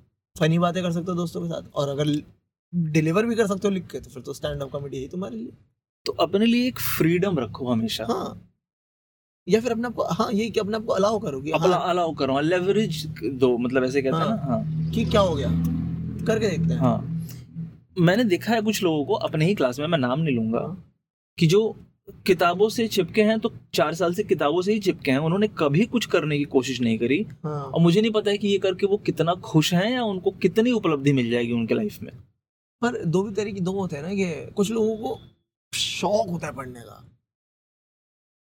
फनी 0.41 0.59
बातें 0.59 0.83
कर 0.83 0.93
सकते 0.93 1.11
हो 1.11 1.17
दोस्तों 1.17 1.41
के 1.41 1.49
साथ। 1.49 1.63
और 1.75 1.89
अगर 1.89 2.07
डिलीवर 2.73 3.27
भी 3.27 3.35
कर 3.35 3.47
सकते 3.47 3.69
हो 3.69 3.75
लिख 3.75 3.87
के 3.87 4.01
तो 4.01 4.11
फिर 4.11 4.23
तो 4.23 4.33
स्टैंड 4.33 4.63
अप 4.63 4.71
कॉमेडी 4.71 4.99
ही 4.99 5.09
तुम्हारे 5.09 5.37
लिए। 5.37 5.53
तो 6.07 6.13
अपने 6.21 6.47
लिए 6.47 6.67
एक 6.69 6.79
फ्रीडम 6.81 7.39
रखो 7.39 7.69
हमेशा। 7.69 8.07
हाँ। 8.11 8.47
या 9.47 9.61
फिर 9.61 9.73
अपने 9.73 9.87
आप 9.87 9.95
को 9.95 10.05
हाँ 10.13 10.29
ये 10.33 10.49
कि 10.51 10.61
अपने 10.61 10.77
आप 10.77 10.85
को 10.85 10.93
अलाउ 10.93 11.19
करो 11.19 11.41
कि 11.41 11.51
अपना 11.51 11.77
हाँ, 11.77 11.91
अलाउ 11.91 12.13
करो 12.15 12.41
लेवरेज 12.41 13.05
दो 13.25 13.57
मतलब 13.59 13.85
ऐसे 13.85 14.03
कहते 14.03 14.17
हैं 14.17 14.27
ना 14.27 14.43
हाँ। 14.45 14.91
कि 14.93 15.05
क्या 15.05 15.21
हो 15.21 15.35
गया? 15.35 15.49
करके 16.27 16.49
देखते 16.49 16.73
हैं। 16.73 16.81
हाँ। 16.81 17.27
मैंने 17.99 18.25
देखा 18.25 18.53
है 18.53 18.61
कुछ 18.61 18.83
लोगों 18.83 19.05
को 19.05 19.15
अपने 19.15 19.45
ही 19.45 19.55
क्लास 19.55 19.79
में 19.79 19.87
मैं 19.87 19.99
नाम 19.99 20.21
नहीं 20.21 20.35
लूँगा 20.37 20.59
हाँ। 20.59 20.85
कि 21.39 21.47
जो 21.47 21.77
किताबों 22.27 22.69
से 22.69 22.87
चिपके 22.89 23.23
हैं 23.23 23.39
तो 23.41 23.53
चार 23.75 23.95
साल 23.95 24.15
से 24.15 24.23
किताबों 24.23 24.63
से 24.63 24.73
ही 24.73 24.79
चिपके 24.79 25.11
हैं 25.11 25.19
उन्होंने 25.19 25.49
कभी 25.59 25.85
कुछ 25.87 26.07
करने 26.07 26.39
की 26.39 26.45
कोशिश 26.45 26.81
नहीं 26.81 26.99
करी। 26.99 27.25
हाँ। 27.45 27.61
और 27.63 27.81
मुझे 27.81 28.01
नहीं 28.01 28.11
पता 28.11 28.31
है 28.31 28.39
कि 28.39 28.49
ये 28.49 28.59
करके 28.59 28.87
वो 28.87 28.97
कितना 28.97 29.35
खुश 29.45 29.73
हैं 29.75 29.91
या 29.91 30.03
उनको 30.05 30.31
कितनी 30.43 30.73
उपलब्धि 30.73 31.13
मिल 31.13 31.31
जाएगी 31.31 31.53
उनके 31.53 31.75
लाइफ 31.75 32.03
में। 32.03 32.13
पर 32.83 33.05
दो 33.07 33.23
भी 33.23 33.35
तरीके 33.35 33.61
दो 33.61 33.73
होते 33.73 33.97
हैं 33.97 34.03
ना 34.03 34.09
कि 34.11 34.53
कुछ 34.53 34.71
लोगों 34.71 34.97
को 34.97 35.19
शौक 35.73 36.29
होता 36.29 36.47
है 36.47 36.53
पढ़ने 36.53 36.81
का। 36.81 37.05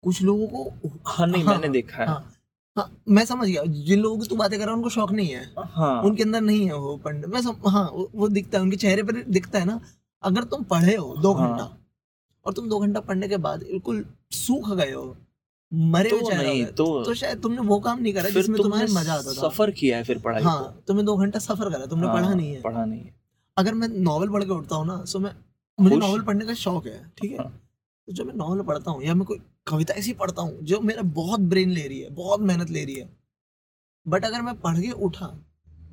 कुछ 0.04 0.22
लोगों 0.22 0.48
को 0.48 0.90
हाँ 1.08 1.28
नहीं 1.28 1.44
हाँ, 1.44 1.54
मैंने 1.54 1.70
देखा 1.70 1.98
है। 1.98 2.08
हाँ 2.08 2.30
हाँ 2.78 2.90
मैं 3.10 3.24
समझ 3.26 3.48
गया। 3.48 3.64
जिन 3.66 4.00
लोगों 4.00 4.18
की 4.20 4.28
तू 4.28 4.36
बातें 4.36 4.58
कर 4.60 4.66
रहा 4.66 4.74
है 4.74 4.78
उनको 4.78 4.90
शौक 4.90 5.12
नहीं 5.12 5.30
है। 5.30 5.44
हाँ। 5.58 6.02
उनके 6.04 6.24
अंदर 6.24 6.42
नहीं 6.42 6.66
है 6.66 6.78
वो 6.78 6.96
पढ़ने। 6.98 7.28
मैं 7.28 7.42
सम, 7.42 7.56
हाँ 7.68 7.90
वो 8.16 8.28
दिखता 8.30 8.58
है 8.58 8.64
उनके 8.64 8.78
चेहरे 8.78 9.04
पर 9.04 9.24
दिखता 9.24 9.60
है 9.60 9.66
ना। 9.66 9.80
अगर 10.24 10.44
तुम 10.46 10.64
पढ़े 10.64 10.96
हो 10.96 11.16
दो 11.18 11.34
घंटा 11.34 11.44
हाँ। 11.44 11.58
घंटा 11.58 11.78
और 12.46 12.54
तुम 12.54 12.70
दो 12.70 12.80
घंटा 12.80 13.00
पढ़ने 13.02 13.28
के 13.28 13.38
बाद 13.40 13.64
बिल्कुल 13.64 14.06
सूख 14.34 14.70
गए 14.72 14.92
हो 14.92 15.06
मरे 15.72 16.10
तो 16.10 16.18
हो 16.18 16.30
नहीं 16.32 16.66
तो, 16.66 17.04
तो 17.04 17.14
शायद 17.14 17.42
तुमने 17.42 17.62
वो 17.62 17.80
काम 17.80 18.00
नहीं 18.00 18.14
करा 18.14 18.30
जिसमें 18.30 18.62
तुम्हारे 18.62 18.88
मज़ा 18.92 19.14
आता 19.14 19.34
था। 19.34 19.50
सफ़र 19.50 19.72
किया 19.72 19.98
है 19.98 20.04
फिर 20.04 20.20
पढ़ाई 20.20 20.44
हाँ 20.44 20.84
तुमने 20.88 21.04
दो 21.04 21.16
घंटा 21.18 21.40
सफ़र 21.40 21.70
करा 21.70 21.86
तुमने 21.86 22.08
हाँ, 22.08 22.16
पढ़ा 22.16 22.34
नहीं 22.34 22.54
है। 22.54 22.62
पढ़ा 22.62 22.86
नहीं 22.86 23.00
है। 23.00 23.16
अगर 23.58 23.74
मैं 23.74 23.88
नॉवल 23.88 24.30
पढ़ 24.30 24.44
के 24.44 24.52
उठता 24.52 24.76
हूँ 24.76 24.86
ना 24.88 25.04
सो 25.06 25.20
मैं 25.20 25.32
मुझे 25.80 25.96
नॉवल 25.96 26.22
पढ़ने 26.22 26.46
का 26.46 26.54
शौक 26.54 26.88
है 26.88 27.02
ठीक 27.22 27.32
है? 27.32 27.38
हाँ। 27.38 27.52
तो 28.08 28.14
जब 28.14 28.26
मैं 28.28 28.34
नॉवल 28.36 28.62
पढ़ता 28.62 28.92
हूँ 28.92 29.04
या 29.04 29.14
मैं 29.14 29.26
कोई 29.26 29.40
कविता 29.68 29.94
ऐसी 29.94 30.14
पढ़ता 30.14 30.42
हूँ 30.42 30.58
जो 30.62 30.80
मेरा 30.82 31.02
बहुत 31.14 31.40
ब्रेन 31.52 31.70
ले 31.70 31.88
रही 31.88 32.00
है 32.00 32.10
बहुत 32.16 32.42
मेहनत 32.42 32.70
ले 32.70 32.84
रही 32.86 32.96
है 32.96 33.10
बट 34.06 34.26
अगर 34.26 34.42
मैं 34.42 34.56
पढ़ 34.62 34.80
के 34.80 34.92
उठा 35.08 35.34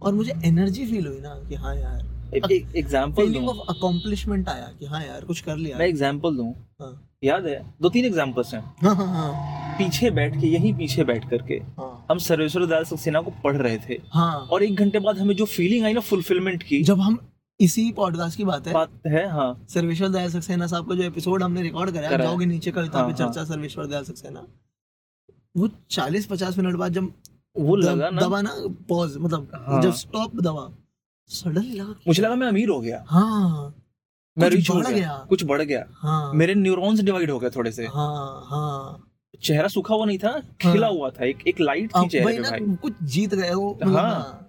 और 0.02 0.14
मुझे 0.14 0.34
एनर्जी 0.44 0.86
फील 0.86 1.06
हुई 1.06 1.20
ना 1.20 1.34
कि 1.48 1.54
हाँ 1.54 1.74
यार 1.76 2.08
एग्जांपल 2.34 3.32
दूँ। 3.32 3.46
ऑफ़ 3.48 3.58
अकॉम्प्लिशमेंट 3.68 4.48
आया 4.48 4.68
कि 4.80 4.86
हाँ 4.86 5.02
यार 5.04 5.24
कुछ 5.24 5.40
कर 5.40 5.56
लिया। 5.56 5.78
मैं 5.78 5.86
एग्जांपल 5.86 6.36
दूँ। 6.36 6.52
हाँ। 6.80 6.92
याद 7.24 7.46
है 7.46 7.62
दो 7.82 7.88
तीन 7.88 8.04
एग्जांपल्स 8.04 8.52
हैं। 8.54 8.60
हाँ 8.82 8.94
हाँ 8.96 9.06
हाँ। 9.06 9.32
पीछे 9.78 10.10
बैठ 10.10 10.40
के 10.40 10.46
यहीं 10.46 10.72
पीछे 10.74 11.04
बैठ 11.04 11.28
करके 11.30 11.54
हाँ। 11.78 12.06
हम 12.10 12.18
सर्वेश्वर 12.18 12.66
दयाल 12.66 12.84
सक्सेना 12.84 13.20
को 13.20 13.30
पढ़ 13.44 13.56
रहे 13.56 13.78
थे। 13.88 14.00
हाँ। 14.10 14.34
और 14.52 14.62
एक 14.62 14.76
घंटे 14.76 14.98
बाद 14.98 15.18
हमें 15.18 15.34
जो 15.36 15.44
फीलिंग 15.46 15.84
आई 15.84 15.92
ना 15.92 16.00
फुलफिलमेंट 16.00 16.62
की 16.62 16.82
जब 16.82 17.00
हम 17.00 17.18
इसी 17.60 17.90
पॉडकास्ट 17.92 18.36
की 18.36 18.44
बात 18.44 18.66
है। 18.66 18.72
बात 18.74 18.90
है 19.06 19.28
हाँ। 19.30 19.66
सर्वेश्वर 19.68 20.08
दयाल 20.08 20.30
सक्सेना 20.30 20.66
साहब 20.66 20.88
का 20.88 20.94
जो 20.94 21.02
एपिसोड 21.02 21.42
हमने 21.42 21.62
रिकॉर्ड 21.62 21.90
करा 21.90 22.02
है 22.02 22.08
करा 22.08 22.24
जाओगे 22.24 22.46
नीचे 22.46 22.70
कविता 22.70 22.98
हाँ, 22.98 23.08
पे 23.08 23.14
चर्चा 23.14 23.44
सर्वेश्वर 23.44 23.86
दयाल 23.86 24.04
सक्सेना। 24.04 24.46
वो 25.56 25.68
चालीस 25.90 26.26
पचास 26.26 26.58
मिनट 26.58 26.76
बाद 26.76 26.92
जब 26.92 27.12
वो 27.58 27.76
लगा 27.76 28.10
ना। 28.10 28.20
दबा 28.20 28.40
ना 28.42 28.54
पॉज 28.88 29.16
मतलब 29.16 29.50
हाँ। 29.54 29.82
जब 29.82 29.92
स्टॉप 29.92 30.36
दबा 30.36 30.68
सडनली 31.30 31.80
लगा 31.80 31.94
मुझे 32.08 32.22
लगा 32.22 32.34
मैं 32.34 32.48
अमीर 32.48 32.68
हो 32.68 32.80
गया। 32.80 33.04
हाँ। 33.08 33.74
मैं 34.38 34.50
रिच 34.50 34.70
हो 34.70 34.80
गया। 34.80 35.26
कुछ 35.28 35.44
बढ़ 35.44 35.62
गया। 35.62 35.84
हाँ। 35.90 36.32
मेरे 36.34 36.54
न्यूरॉन्स 36.54 37.00
डिवाइड 37.00 37.30
हो 37.30 37.38
गए 37.38 37.50
थोड़े 37.50 37.72
से। 37.72 37.86
हाँ 37.86 38.44
हाँ। 38.46 39.06
चेहरा 39.42 39.68
सूखा 39.68 39.94
हुआ 39.94 40.04
नहीं 40.04 40.18
था 40.18 40.38
खिला 40.60 40.86
हुआ 40.86 41.10
था। 41.10 41.24
एक 41.24 41.46
एक 41.48 41.60
लाइट 41.60 41.90
थी 41.90 42.08
चेहरे 42.08 42.36
पे 42.36 42.50
भाई। 42.50 42.76
कुछ 42.76 42.92
जीत 43.02 43.34
गए 43.34 43.54
वो 43.54 43.78
मतलब 43.82 43.96
हाँ। 43.96 44.46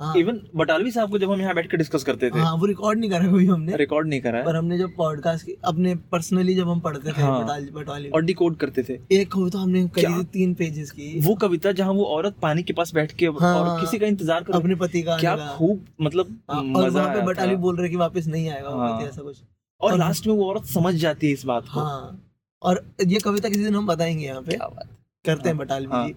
हाँ। 0.00 0.08
हाँ 0.08 0.16
इवन 0.16 0.40
बटालवी 0.56 0.90
साहब 0.90 1.10
को 1.10 1.18
जब 1.18 1.30
हम 1.30 1.40
यहाँ 1.40 1.54
बैठ 1.54 1.70
के 1.70 1.76
डिस्कस 1.76 2.04
करते 2.04 2.30
थे। 2.30 2.38
हाँ 2.38 2.54
वो 2.54 2.66
रिकॉर्ड 2.66 2.98
नहीं 3.00 3.10
करा 3.10 3.30
कोई 3.30 3.46
हमने। 3.46 3.76
रिकॉर्ड 3.76 4.08
नहीं 4.08 4.20
करा 4.20 4.42
पर 4.44 4.56
हमने 4.56 4.78
जब 4.78 4.94
पॉडकास्ट 4.96 5.50
अपने 5.64 5.94
पर्सनली 6.12 6.54
जब 6.54 6.68
हम 6.68 6.80
पढ़ते 6.80 7.10
थे 7.10 7.22
हाँ। 7.22 7.42
बटाली 7.42 7.70
बटाली 7.70 8.08
और 8.08 8.22
डिकोड 8.22 8.56
करते 8.56 8.82
थे। 8.82 8.98
एक 9.12 9.30
कविता 9.32 9.58
हमने 9.58 9.84
करी 9.88 10.12
थी 10.14 10.24
तीन 10.32 10.54
पेजेस 10.54 10.90
की। 10.90 11.20
वो 11.26 11.34
कविता 11.34 11.72
जहाँ 11.72 11.92
वो 11.92 12.04
औरत 12.06 12.36
पानी 12.42 12.62
के 12.62 12.72
पास 12.72 12.92
बैठ 12.94 13.12
के 13.12 13.26
हाँ। 13.26 13.54
और 13.54 13.80
किसी 13.80 13.98
का 13.98 14.06
इंतज़ार 14.06 14.42
कर 14.42 14.52
अपने 14.52 14.74
पति 14.74 15.02
का 15.02 15.18
क्या 15.18 15.36
खूब 15.58 15.84
मतलब 16.00 16.36
हाँ, 16.50 16.62
मज़ा 16.62 17.04
पे 17.04 17.10
आया 17.10 17.24
बटाली 17.26 17.56
बोल 17.56 17.76
रहे 17.76 17.88
की 17.88 17.96
वापस 17.96 18.26
नहीं 18.26 18.48
आएगा 18.50 18.70
हाँ। 18.70 19.00
ऐसा 19.02 19.22
कुछ। 19.22 19.42
और 19.80 19.98
लास्ट 19.98 20.26
में 20.26 20.34
वो 20.34 20.48
औरत 20.48 20.64
समझ 20.64 20.94
जाती 20.94 21.26
है 21.26 21.32
इस 21.32 21.44
बात 21.44 21.68
को। 21.68 21.80
और 22.62 22.84
ये 23.06 23.18
कविता 23.18 23.48
किसी 23.48 23.64
दिन 23.64 23.74
हम 23.74 23.86
बताएँगे 23.86 24.24
यहाँ 24.24 24.42
पे। 24.42 24.58
करते 25.24 25.48
हैं 25.48 25.56
बटाली 25.58 25.86
हाँ। 25.86 26.08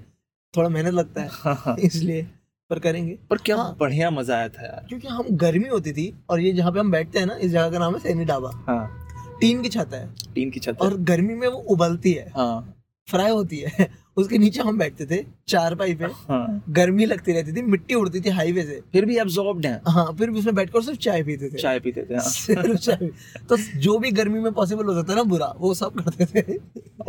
थोड़ा 0.54 0.70
मेहनत 0.70 0.94
लगता 0.94 1.28
हाँ। 1.34 1.76
इसलिए। 1.80 2.28
पर 2.70 2.80
करेंगे। 2.80 3.18
पर 3.30 3.38
क्या 3.38 3.56
हाँ। 3.58 3.76
बढ़िया 3.80 4.10
मज़ा 4.12 4.36
आया 4.38 4.50
था 4.50 4.64
यार। 4.64 4.86
क्योंकि 4.90 5.08
हम 5.08 5.28
गर्मी 5.32 5.68
होती 5.70 5.92
थी 5.94 6.14
और 6.30 6.40
ये 6.40 6.52
जहाँ 6.54 6.72
पे 6.72 6.80
हम 6.80 6.92
बैठते 6.92 7.20
हैं 7.20 7.26
ना 7.26 7.36
इस 7.36 7.52
जगह 7.52 7.70
का 7.70 7.80
नाम 7.80 7.94
है 7.94 8.00
सैनी 8.00 8.26
ढाबा। 8.26 8.52
हाँ। 8.68 9.38
टीन 9.42 9.62
की 9.62 9.70
छत 9.70 9.90
है। 9.94 10.08
टीन 10.36 10.50
की 10.52 10.60
छत 10.60 10.78
और 10.82 10.98
गर्मी 10.98 11.34
में 11.34 11.48
वो 11.48 11.58
उबलती 11.58 12.12
है। 12.14 12.32
हाँ। 12.36 12.74
फ्राई 13.08 13.32
होती 13.32 13.58
है। 13.58 13.88
उसके 14.18 14.38
नीचे 14.38 14.62
हम 14.62 14.78
बैठते 14.78 15.06
थे 15.06 15.24
चार 15.48 15.76
पाई 15.76 15.94
पे 15.96 16.06
हाँ। 16.06 16.64
गर्मी 16.70 17.06
लगती 17.06 17.34
रहती 17.34 17.54
थी 17.54 17.62
मिट्टी 17.62 17.96
उड़ती 17.96 18.22
थी 18.22 18.30
हाईवे 18.30 18.64
से। 18.64 18.80
फिर 18.94 19.06
भी 19.06 19.18
एब्जॉर्ब्ड 19.18 19.66
हैं। 19.66 19.82
हाँ 19.88 20.06
फिर 20.20 20.30
भी 20.30 20.40
उसमें 20.40 20.56
बैठकर 20.56 20.82
सिर्फ़ 20.82 21.00
चाय 21.00 21.24
पीते 21.24 21.50
थे। 21.50 21.58
चाय 21.58 21.80
पीते 21.80 22.02
थे 22.02 22.14
हाँ। 22.14 22.24
सिर्फ़ 22.30 22.78
चाय 22.78 23.10
तो 23.50 23.58
जो 23.58 23.98
भी 24.00 24.12
गर्मी 24.12 24.40
में 24.40 24.52
पॉसिबल 24.54 24.86
हो 24.86 25.02
सकता 25.02 25.16
ना 25.16 25.24
बुरा 25.24 25.54
वो 25.58 25.74
सब 25.74 26.00
करते 26.02 26.26
थे। 26.26 26.58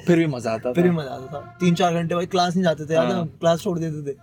फिर 0.06 0.18
भी 0.18 0.26
मज़ा 0.26 0.52
आता 0.52 0.72
फिर 0.72 0.84
भी 0.84 0.90
मज़ा 0.90 1.10
आता 1.10 1.26
था। 1.34 1.56
तीन 1.60 1.74
चार 1.74 1.94
घंटे 1.94 2.14
भाई 2.14 2.26
क्लास 2.26 2.54
नहीं 2.54 2.64
जाते 2.64 2.86
थे 2.86 2.94
याद 2.94 3.12
है 3.12 3.24
क्लास 3.40 3.60
छोड़ 3.60 3.78
देते 3.78 4.12
थे। 4.12 4.16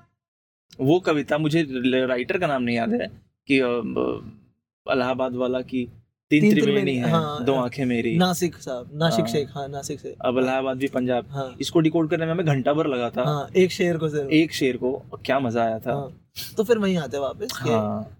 वो 0.80 1.00
कविता 1.00 1.38
मुझे 1.38 1.66
राइटर 2.06 2.38
का 2.38 2.48
नाम 2.48 2.64
नहीं 2.64 2.76
याद 2.76 2.94
है 2.94 3.08
कि 3.48 3.60
अ, 3.60 3.68
अ, 3.68 4.94
इलाहाबाद 4.94 5.36
वाला 5.36 5.62
की 5.62 5.88
तीन 6.32 6.42
तीन 6.42 6.60
त्रिवेणी 6.62 6.96
है 6.96 7.10
हाँ। 7.10 7.44
दो 7.46 7.54
आँखें 7.54 7.84
मेरी। 7.86 8.16
नासिक 8.18 8.56
साहब 8.56 8.90
नासिक 8.94 9.26
हाँ। 9.26 9.32
शेख 9.34 9.50
हाँ 9.56 9.68
नासिक 9.68 10.00
से 10.00 10.16
अब 10.26 10.38
इलाहाबाद 10.38 10.78
भी 10.78 10.88
पंजाब। 10.88 11.28
हाँ। 11.30 11.56
इसको 11.62 11.80
डिकोड 11.80 12.10
करने 12.10 12.26
में 12.26 12.32
हमें 12.34 12.46
घंटा 12.46 12.74
भर 12.74 12.88
लगा 12.88 13.10
था। 13.10 13.24
हाँ 13.24 13.48
एक 13.56 13.72
शेर 13.72 13.98
को 13.98 14.10
सिर्फ़। 14.10 14.30
एक 14.30 14.54
शेर 14.54 14.78
को 14.78 14.92
क्या 15.26 15.40
मज़ा 15.40 15.64
आया 15.64 15.80
था। 15.80 15.94
हाँ 15.94 16.12
तो 16.58 16.64
फिर 16.64 16.78
वहीं 16.78 16.98
आते 16.98 17.18
वापस 17.18 17.50
हाँ। 17.54 18.18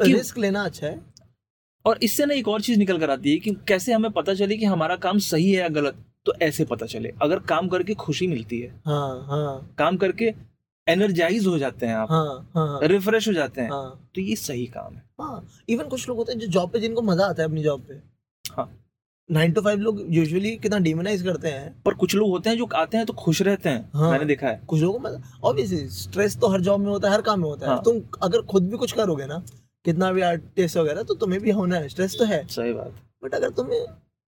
रिस्क 0.00 0.38
लेना 0.38 0.64
अच्छा 0.64 0.86
है। 0.86 1.00
और 1.84 1.98
इससे 2.02 2.26
ना 2.26 2.34
एक 2.34 2.48
और 2.48 2.60
चीज़ 2.60 2.78
निकल 2.78 2.98
कर 2.98 3.10
आती 3.10 3.32
है 3.32 3.38
कि 3.38 3.50
कैसे 3.68 3.92
हमें 3.92 4.10
पता 4.10 4.34
चले 4.34 4.56
कि 4.56 4.64
हमारा 4.64 4.96
काम 4.96 5.18
सही 5.18 5.50
है 5.52 5.60
या 5.60 5.68
गलत 5.68 6.04
तो 6.26 6.32
ऐसे 6.42 6.64
पता 6.64 6.86
चले। 6.86 7.12
अगर 7.22 7.38
काम 7.38 7.68
करके 7.68 7.94
खुशी 7.94 8.26
मिलती 8.26 8.60
है। 8.60 8.68
हाँ 8.86 9.26
हाँ। 9.26 9.74
काम 9.78 9.96
करके 9.96 10.30
एनर्जाइज 10.90 11.46
हो 11.46 11.58
जाते 11.58 11.86
हैं 11.86 11.94
आप 11.96 12.10
हाँ 12.10 12.50
हाँ 12.56 12.78
रिफ्रेश 12.84 13.28
हो 13.28 13.32
जाते 13.32 13.60
हैं। 13.60 13.70
हाँ। 13.70 14.10
तो 14.14 14.20
ये 14.20 14.36
सही 14.38 14.66
काम 14.68 14.94
है। 14.94 15.02
हाँ 15.20 15.46
इवन 15.68 15.88
कुछ 15.88 16.08
लोग 16.08 16.16
होते 16.16 16.32
हैं 16.32 16.38
जो 16.40 16.46
जॉब 16.48 16.70
पे 16.70 16.80
जिनको 16.80 17.02
मज़ा 17.02 17.26
आता 17.26 17.42
है 17.42 17.48
अपनी 17.48 17.62
जॉब 17.62 17.80
पे। 17.88 18.00
हाँ। 18.44 18.70
नाइन 19.30 19.52
टू 19.52 19.60
फाइव 19.60 19.78
लोग 19.78 20.00
यूजुअली 20.10 20.54
कितना 20.56 20.78
डिमोनाइज 20.80 21.22
करते 21.22 21.48
हैं। 21.48 21.74
पर 21.82 21.94
कुछ 21.94 22.14
लोग 22.14 22.30
होते 22.30 22.50
हैं 22.50 22.56
जो 22.56 22.68
आते 22.76 22.96
हैं 22.96 23.06
तो 23.06 23.12
खुश 23.14 23.42
रहते 23.42 23.68
हैं 23.68 23.88
हाँ। 23.94 24.10
मैंने 24.10 24.24
देखा 24.24 24.46
है। 24.46 24.60
कुछ 24.66 24.80
लोगों 24.80 24.98
को 24.98 25.08
मज़ा 25.08 25.38
ऑब्वियसली 25.44 25.88
स्ट्रेस 25.90 26.36
तो 26.40 26.48
हर 26.48 26.60
जॉब 26.60 26.80
में 26.80 26.88
होता 26.88 27.08
है 27.08 27.14
हर 27.14 27.22
काम 27.22 27.40
में 27.40 27.48
होता 27.48 27.66
है। 27.66 27.72
हाँ। 27.72 27.82
तुम 27.84 28.00
अगर 28.22 28.42
खुद 28.44 28.68
भी 28.70 28.76
कुछ 28.76 28.92
करोगे 28.92 29.26
ना 29.26 29.42
कितना 29.84 30.10
भी 30.12 30.20
आर्टिस्ट 30.22 30.76
वगैरह 30.76 31.02
तो 31.02 31.14
तुम्हें 31.14 31.40
भी 31.42 31.50
होना 31.52 31.76
है 31.76 31.88
स्ट्रेस 31.88 32.16
तो 32.18 32.24
है। 32.24 32.46
सही 32.48 32.72
बात। 32.72 32.94
बट 33.24 33.34
अगर 33.34 33.50
तुम्हें 33.52 33.86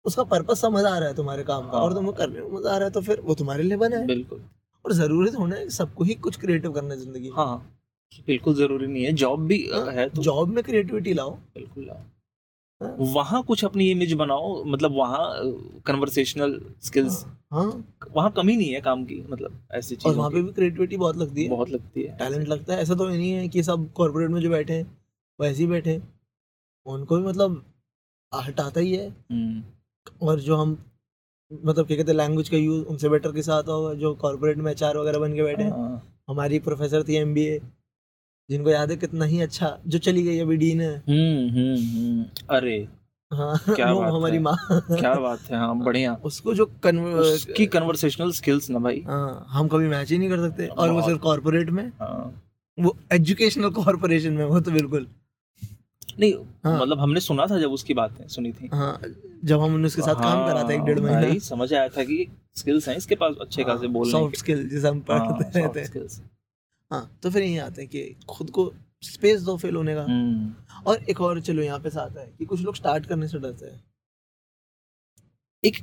उसका 0.06 0.24
पर्पस 0.26 0.62
समझ 0.62 0.84
आ 0.86 0.98
रहा 0.98 1.08
है 1.08 1.16
तुम्हारे 1.16 1.44
काम 1.44 1.70
का 1.70 1.78
हाँ। 1.78 1.84
और 1.84 1.94
तुम्हें 1.94 2.14
करने 2.16 2.42
में 2.42 2.52
मज़ा 2.52 2.72
आ 2.72 2.78
रहा 2.78 2.86
है 2.86 2.92
तो 2.92 3.02
फिर 3.02 3.20
वो 3.20 3.36
तुम्हारे 3.36 3.64
लिए 3.64 3.78
बना 3.78 3.98
है। 3.98 4.06
बिल्कुल। 4.08 4.42
और 4.88 4.94
ज़रूरी 4.94 5.32
तो 5.32 5.40
होना 5.40 5.56
है 5.56 5.70
सबको 5.70 6.04
ही 6.04 6.14
कुछ 6.26 6.40
क्रिएटिव 6.40 6.72
करना 6.74 6.94
है 6.94 7.00
ज़िंदगी 7.00 7.30
में। 7.30 7.36
हाँ 7.38 7.58
बिल्कुल 8.28 8.54
ज़रूरी 8.56 8.88
नहीं 8.88 9.04
है। 9.04 9.12
जॉब 9.14 9.46
भी 9.48 9.58
हाँ, 9.74 9.92
है 9.92 10.08
तो 10.10 10.22
जॉब 10.24 10.50
में 10.50 10.64
क्रिएटिविटी 10.64 11.14
लाओ। 11.14 11.32
बिल्कुल 11.56 11.90
हाँ। 11.90 11.98
हाँ। 12.82 12.96
वहाँ 13.14 13.42
कुछ 13.44 13.64
अपनी 13.66 13.90
इमेज 13.92 14.14
बनाओ 14.14 14.64
मतलब 14.66 14.92
वहाँ 14.96 15.28
कन्वर्सेशनल 15.86 16.60
स्किल्स 16.84 17.24
हाँ। 17.54 17.66
वहाँ 18.16 18.32
कमी 18.38 18.56
नहीं 18.56 18.70
है 18.74 18.82
काम 18.82 19.04
की 19.06 19.22
मतलब 19.30 19.60
ऐसी 19.76 19.96
और 20.06 20.16
वहाँ 20.16 20.30
पे 20.32 20.42
भी 20.42 20.52
क्रिएटिविटी 20.54 20.98
बहुत 20.98 21.18
लगती 21.18 21.44
है। 21.44 21.50
बहुत 21.50 21.70
लगती 21.70 22.04
है। 22.04 22.18
टैलेंट 22.18 22.48
लगता 22.48 22.74
है। 22.74 22.82
ऐसा 22.82 22.96
तो 22.96 23.08
नहीं 23.08 23.32
है 23.32 23.48
कि 23.48 23.64
सब 23.64 23.92
कॉर्पोरेट 23.94 24.30
में 24.30 24.42
जो 24.42 24.50
बैठे 24.50 24.74
हैं 24.74 24.86
वैसे 25.40 25.62
ही 25.64 25.68
बैठे 25.70 26.02
उनको 26.86 27.18
भी 27.18 27.24
मतलब 27.24 27.64
आता 28.32 28.80
ही 28.80 28.94
है। 28.96 29.08
हम्म, 29.10 29.64
और 30.22 30.40
जो 30.40 30.56
हम 30.56 30.78
मतलब 31.52 31.88
क्या 31.88 31.98
कहते 31.98 32.12
हैं 32.12 32.18
लैंग्वेज 32.18 32.50
का 32.50 32.58
यूज़ 32.58 32.84
उनसे 32.86 33.10
बेटर 33.10 33.32
किस 33.32 33.50
आता 33.50 33.72
होगा 33.72 33.94
जो 33.94 34.14
कॉर्पोरेट 34.16 34.58
में 34.58 34.72
एचआर 34.72 34.98
वगैरह 34.98 35.20
बन 35.20 35.34
के 35.36 35.44
बैठे 35.44 35.64
हैं। 35.64 36.02
हमारी 36.30 36.60
प्रोफेसर 36.60 37.04
थी 37.04 37.16
एमबीए 37.16 37.60
जिनको 38.50 38.70
याद 38.70 38.92
है 38.92 38.98
कितना 38.98 39.26
ही 39.26 39.42
अच्छा 39.42 39.78
जो 39.88 39.98
चली 40.00 40.24
गई 40.24 40.40
अभी 40.40 40.58
डीन 40.58 40.82
है। 40.82 40.96
हम्म 41.10 41.50
हम्म 41.50 41.76
हम्म। 41.78 42.26
अरे 42.50 42.78
हाँ 43.32 43.58
क्या 43.76 43.92
वो 43.92 44.02
बात 44.02 44.14
हमारी 44.14 44.36
है। 44.36 44.42
माँ। 44.42 44.56
क्या 44.72 45.14
बात 45.14 45.40
है 45.52 45.58
हाँ 45.58 45.78
बढ़िया। 45.80 46.14
उसको 46.24 46.54
जो 46.54 46.66
कन्व 46.84 47.06
उसकी 47.20 47.66
कन्वर्सेशनल 47.68 48.32
स्किल्स 48.32 48.70
ना 48.70 48.80
भाई। 48.80 49.02
हाँ 49.08 49.46
हम 49.50 49.68
कभी 49.68 49.88
मैच 49.88 50.12
ही 50.12 50.18
नहीं 50.18 50.30
कर 50.30 50.50
सकते। 50.50 50.68
और 50.68 50.92
वो 50.92 51.02
सिर्फ़ 51.02 51.20
कॉर्पोरेट 51.22 51.70
में 51.70 51.86
हाँ। 52.02 52.44
वो 52.78 52.96
एजुकेशनल 53.14 53.70
कॉर्पोरेशन 53.72 54.34
में 54.34 54.46
वो 54.46 54.60
तो 54.60 54.72
बिल्कुल। 54.72 55.08
नहीं 56.20 56.34
हाँ। 56.66 56.80
मतलब 56.82 57.00
हमने 57.00 57.20
सुना 57.20 57.46
था 57.46 57.60
जब 57.60 57.72
उसकी 57.72 57.94
बातें 57.94 58.28
सुनी 58.28 58.52
थी। 58.52 58.70
हाँ 58.74 59.02
जब 59.44 59.62
हम 59.62 59.84
उसके 59.86 60.02
साथ 60.02 60.16
हाँ, 60.16 60.24
काम 60.24 60.48
करा 60.48 60.64
था 60.64 60.74
एक 60.74 60.82
डेढ़ 60.82 61.00
हाँ, 61.00 61.12
महीना। 61.12 61.40
समझ 61.40 61.74
आया 61.74 61.88
था 61.88 62.04
कि 62.04 62.28
स्किल्स 62.56 62.88
हैं 62.90 62.96
इसके 62.98 63.16
पास 63.16 63.36
अच्छे 63.42 63.64
खासे 63.64 63.88
बोलने 63.88 64.12
सॉफ्ट 64.12 64.36
स्किल 64.36 64.68
जैसे 64.70 64.88
हम 64.88 65.04
हाँ, 65.12 65.20
पढ़ते 65.20 65.60
रहते 65.60 65.80
हैं। 65.80 66.08
हाँ 66.92 67.20
तो 67.24 67.30
फिर 67.30 67.44
यही 67.44 67.58
आते 67.58 67.82
हैं 67.82 67.90
कि 67.92 68.16
खुद 68.30 68.50
को 68.50 68.72
स्पेस 69.04 69.42
दो 69.42 69.58
फेल 69.58 69.76
होने 69.76 69.96
का। 69.96 70.04
हम्म, 70.04 70.54
और 70.88 71.04
एक 71.10 71.22
और 71.22 71.42
चलो 71.42 71.62
यहाँ 71.64 71.80
पे 71.80 71.90
साथ 71.90 72.18
है 72.18 72.26
कि 72.38 72.46
कुछ 72.46 72.62
लोग 72.62 72.76
स्टार्ट 72.76 73.06
करने 73.06 73.28
से 73.28 73.40
डरते 73.40 73.66
हैं। 73.66 73.84
एक 75.64 75.78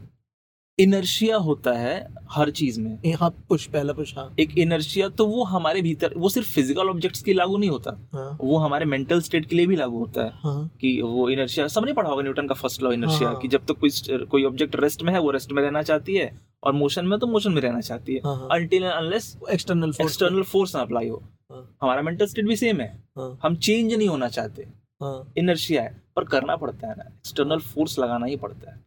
इनर्शिया 0.78 1.36
होता 1.36 1.72
है 1.72 1.94
हर 2.30 2.50
चीज़ 2.50 2.80
में। 2.80 3.12
हाँ 3.20 3.28
पुश 3.48 3.66
पहला 3.66 3.92
पुश 3.92 4.14
हाँ। 4.16 4.34
एक 4.40 4.56
इनर्शिया 4.58 5.08
तो 5.08 5.26
वो 5.26 5.44
हमारे 5.44 5.82
भीतर 5.82 6.14
वो 6.16 6.28
सिर्फ़ 6.28 6.48
फ़िज़िकल 6.54 6.88
ऑब्जेक्ट्स 6.88 7.22
के 7.22 7.32
लागू 7.32 7.58
नहीं 7.58 7.70
होता। 7.70 7.90
हाँ। 8.14 8.36
वो 8.40 8.56
हमारे 8.58 8.84
मेंटल 8.84 9.20
स्टेट 9.20 9.46
के 9.46 9.56
लिए 9.56 9.66
भी 9.66 9.76
लागू 9.76 9.98
होता 9.98 10.24
है 10.24 10.32
हाँ। 10.34 10.70
कि 10.80 11.00
वो 11.02 11.28
इनर्शिया 11.30 11.66
सबने 11.68 11.92
पढ़ा 11.92 12.10
होगा 12.10 12.22
न्यूटन 12.22 12.48
का 12.48 12.54
फ़र्स्ट 12.54 12.82
लॉ 12.82 12.92
इनर्शिया 12.92 13.28
हाँ। 13.28 13.38
कि 13.40 13.48
जब 13.48 13.60
तक 13.60 13.66
तो 13.66 13.74
कोई 13.74 14.26
कोई 14.26 14.44
ऑब्जेक्ट 14.44 14.76
रेस्ट 14.76 15.02
में 15.02 15.12
है 15.12 15.20
वो 15.20 15.30
रेस्ट 15.30 15.52
में 15.52 15.62
रहना 15.62 15.82
चाहती 15.82 16.16
है 16.16 16.30
और 16.62 16.72
मोशन 16.72 17.06
में 17.06 17.18
तो 17.18 17.26
मोशन 17.26 17.52
में 17.52 17.62
रहना 17.62 17.80
चाहती 17.80 18.14
है। 18.14 18.20
हाँ 18.24 18.36
हाँ। 18.36 18.48
Until 18.52 18.84
unless 18.84 19.36
external 19.50 19.92
force 19.92 20.00
external 20.00 20.42
force 20.42 20.76
ना 20.76 20.82
अप्लाई 20.82 21.08
हो। 21.08 21.22
हाँ। 21.52 21.76
हमारा 21.82 22.02
मेंटल 22.02 22.26
स्टेट 22.26 22.46
भी 22.46 22.56
सेम 22.56 22.80
है। 22.80 22.88
हाँ। 23.18 23.38
हम 23.42 23.56
चेंज 23.56 23.92
नहीं 23.94 24.08
होना 24.08 24.28
चाहते। 24.28 24.66
हाँ। 25.02 25.32
इनर्शिया 25.38 25.82
है 25.82 25.96
पर 26.16 26.24
करना 26.26 26.56
पड़ता 26.56 26.88
है 26.88 26.94
ना। 26.98 27.04
एक्सटर्नल 27.04 27.58
फोर्स 27.72 27.98
लगाना 27.98 28.26
ही 28.26 28.36
पड़ता 28.36 28.70
है। 28.70 28.82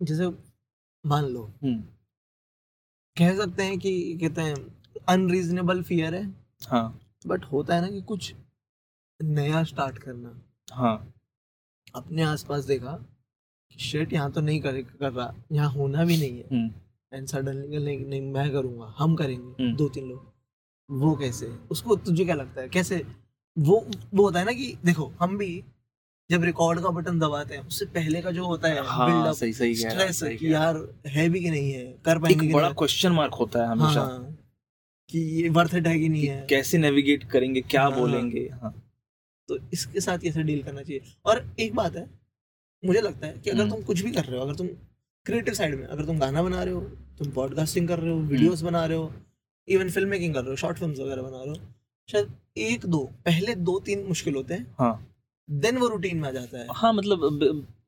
जैसे 0.00 0.26
मान 1.06 1.24
लो। 1.24 1.42
हम्म। 1.62 1.80
कह 3.18 3.36
सकते 3.36 3.62
हैं 3.62 3.78
कि 3.78 4.18
कहते 4.20 4.40
हैं 4.40 4.82
अनरीजनेबल 5.08 5.82
फियर 5.82 6.14
है। 6.14 6.34
हाँ। 6.68 7.00
बट 7.26 7.44
होता 7.44 7.74
है 7.74 7.80
ना 7.80 7.88
कि 7.88 8.02
कुछ 8.02 8.34
नया 9.22 9.64
स्टार्ट 9.64 9.98
करना। 9.98 10.42
हाँ। 10.72 11.14
अपने 11.94 12.22
आसपास 12.22 12.64
देखा 12.64 12.92
कि 13.70 13.78
शर्ट 13.78 14.12
यहाँ 14.12 14.32
तो 14.32 14.40
नहीं 14.40 14.60
कर, 14.60 14.82
कर 14.82 15.12
रहा। 15.12 15.34
यहाँ 15.52 15.70
होना 15.70 16.04
भी 16.04 16.16
नहीं 16.16 16.42
है। 16.42 16.74
एंड 17.12 17.26
सडनली 17.26 17.78
नहीं, 17.78 18.06
नहीं 18.06 18.20
मैं 18.20 18.52
करूँगा 18.52 18.94
हम 18.98 19.16
करेंगे 19.16 19.64
हम्म। 19.64 19.76
दो 19.76 19.88
तीन 19.88 20.08
लोग। 20.08 20.34
वो 20.90 21.16
कैसे? 21.16 21.46
उसको 21.46 21.96
तुझे 21.96 22.24
क्या 22.24 22.34
लगता 22.34 22.60
है? 22.60 22.68
कैसे? 22.68 23.06
वो 23.58 23.86
वो 24.14 24.24
होता 24.24 24.38
है 24.38 24.44
ना 24.44 24.52
कि 24.52 24.78
देखो 24.84 25.12
हम 25.20 25.38
भी 25.38 25.64
जब 26.30 26.44
रिकॉर्ड 26.44 26.80
का 26.82 26.88
बटन 26.90 27.18
दबाते 27.18 27.54
हैं 27.54 27.66
उससे 27.66 27.86
पहले 27.94 28.20
का 28.22 28.30
जो 28.30 28.44
होता 28.46 28.68
है 28.68 28.84
हाँ 28.86 29.06
बिल्डअप 29.06 29.34
सही 29.34 29.52
सही 29.52 29.74
है, 29.74 29.90
स्ट्रेस 29.90 30.20
सही 30.20 30.36
कि 30.36 30.52
यार 30.52 30.76
है 31.06 31.28
भी 31.28 31.40
कि 31.40 31.50
नहीं 31.50 31.72
है 31.72 31.84
कर 32.04 32.18
पाएँगे 32.18 32.46
एक 32.46 32.52
बड़ा 32.52 32.70
क्वेश्चन 32.72 33.12
मार्क 33.12 33.34
होता 33.34 33.62
है 33.62 33.68
हमेशा। 33.68 34.00
हाँ 34.00 34.36
कि 35.10 35.18
ये 35.18 35.48
वर्थ 35.48 35.74
इट 35.74 35.86
है 35.86 35.98
कि 35.98 36.08
नहीं 36.08 36.26
है? 36.26 36.46
कैसे 36.50 36.78
नेविगेट 36.78 37.24
करेंगे 37.30 37.60
क्या 37.60 37.82
हाँ। 37.82 37.92
बोलेंगे? 37.92 38.48
हाँ। 38.52 38.72
तो 39.48 39.58
इसके 39.72 40.00
साथ 40.00 40.18
कैसे 40.18 40.42
डील 40.42 40.62
करना 40.62 40.82
चाहिए? 40.82 41.02
और 41.26 41.44
एक 41.60 41.74
बात 41.74 41.96
है 41.96 42.06
मुझे 42.82 43.00
लगता 43.00 43.26
है 43.26 43.32
कि 43.34 43.50
अगर 43.50 43.60
हम्म। 43.60 43.70
तुम 43.70 43.82
कुछ 43.82 44.00
भी 44.00 44.10
कर 44.12 44.24
रहे 44.24 44.38
हो 44.38 44.44
अगर 44.44 44.54
तुम 44.54 44.66
क्रिएटिव 45.26 45.54
साइड 45.54 45.74
में 45.74 45.86
अगर 45.86 46.04
तुम 46.04 46.18
गाना 46.18 46.42
बना 46.42 46.62
रहे 46.62 46.74
हो 46.74 46.80
तुम 47.18 47.30
पॉडकास्टिंग 47.30 47.88
कर 47.88 47.98
रहे 47.98 48.12
हो 48.12 48.18
वीडियोस 48.22 48.62
बना 48.62 48.84
रहे 48.86 48.98
हो 48.98 49.12
इवन 49.68 49.90
फ़िल्म 49.90 50.08
मेकिंग 50.08 50.34
कर 50.34 50.40
रहे 50.40 50.50
हो 50.50 50.56
शॉर्ट 50.56 50.78
फिल्म्स 50.78 50.98
वगैरह 51.00 51.22
बना 51.22 51.42
रहे 51.42 51.48
हो 51.50 51.72
शायद 52.08 52.32
एक 52.58 52.86
दो 52.86 53.04
पहले 53.26 53.54
दो 53.54 53.78
तीन 53.80 54.04
मुश्किल 54.08 54.34
होते 54.34 54.54
हैं। 54.54 54.74
हाँ। 54.78 54.94
देन 55.50 55.78
वो 55.78 55.88
रूटीन 55.88 56.16
में 56.16 56.28
आ 56.28 56.32
जाता 56.32 56.58
है। 56.58 56.66
हाँ 56.70 56.92
मतलब 56.92 57.20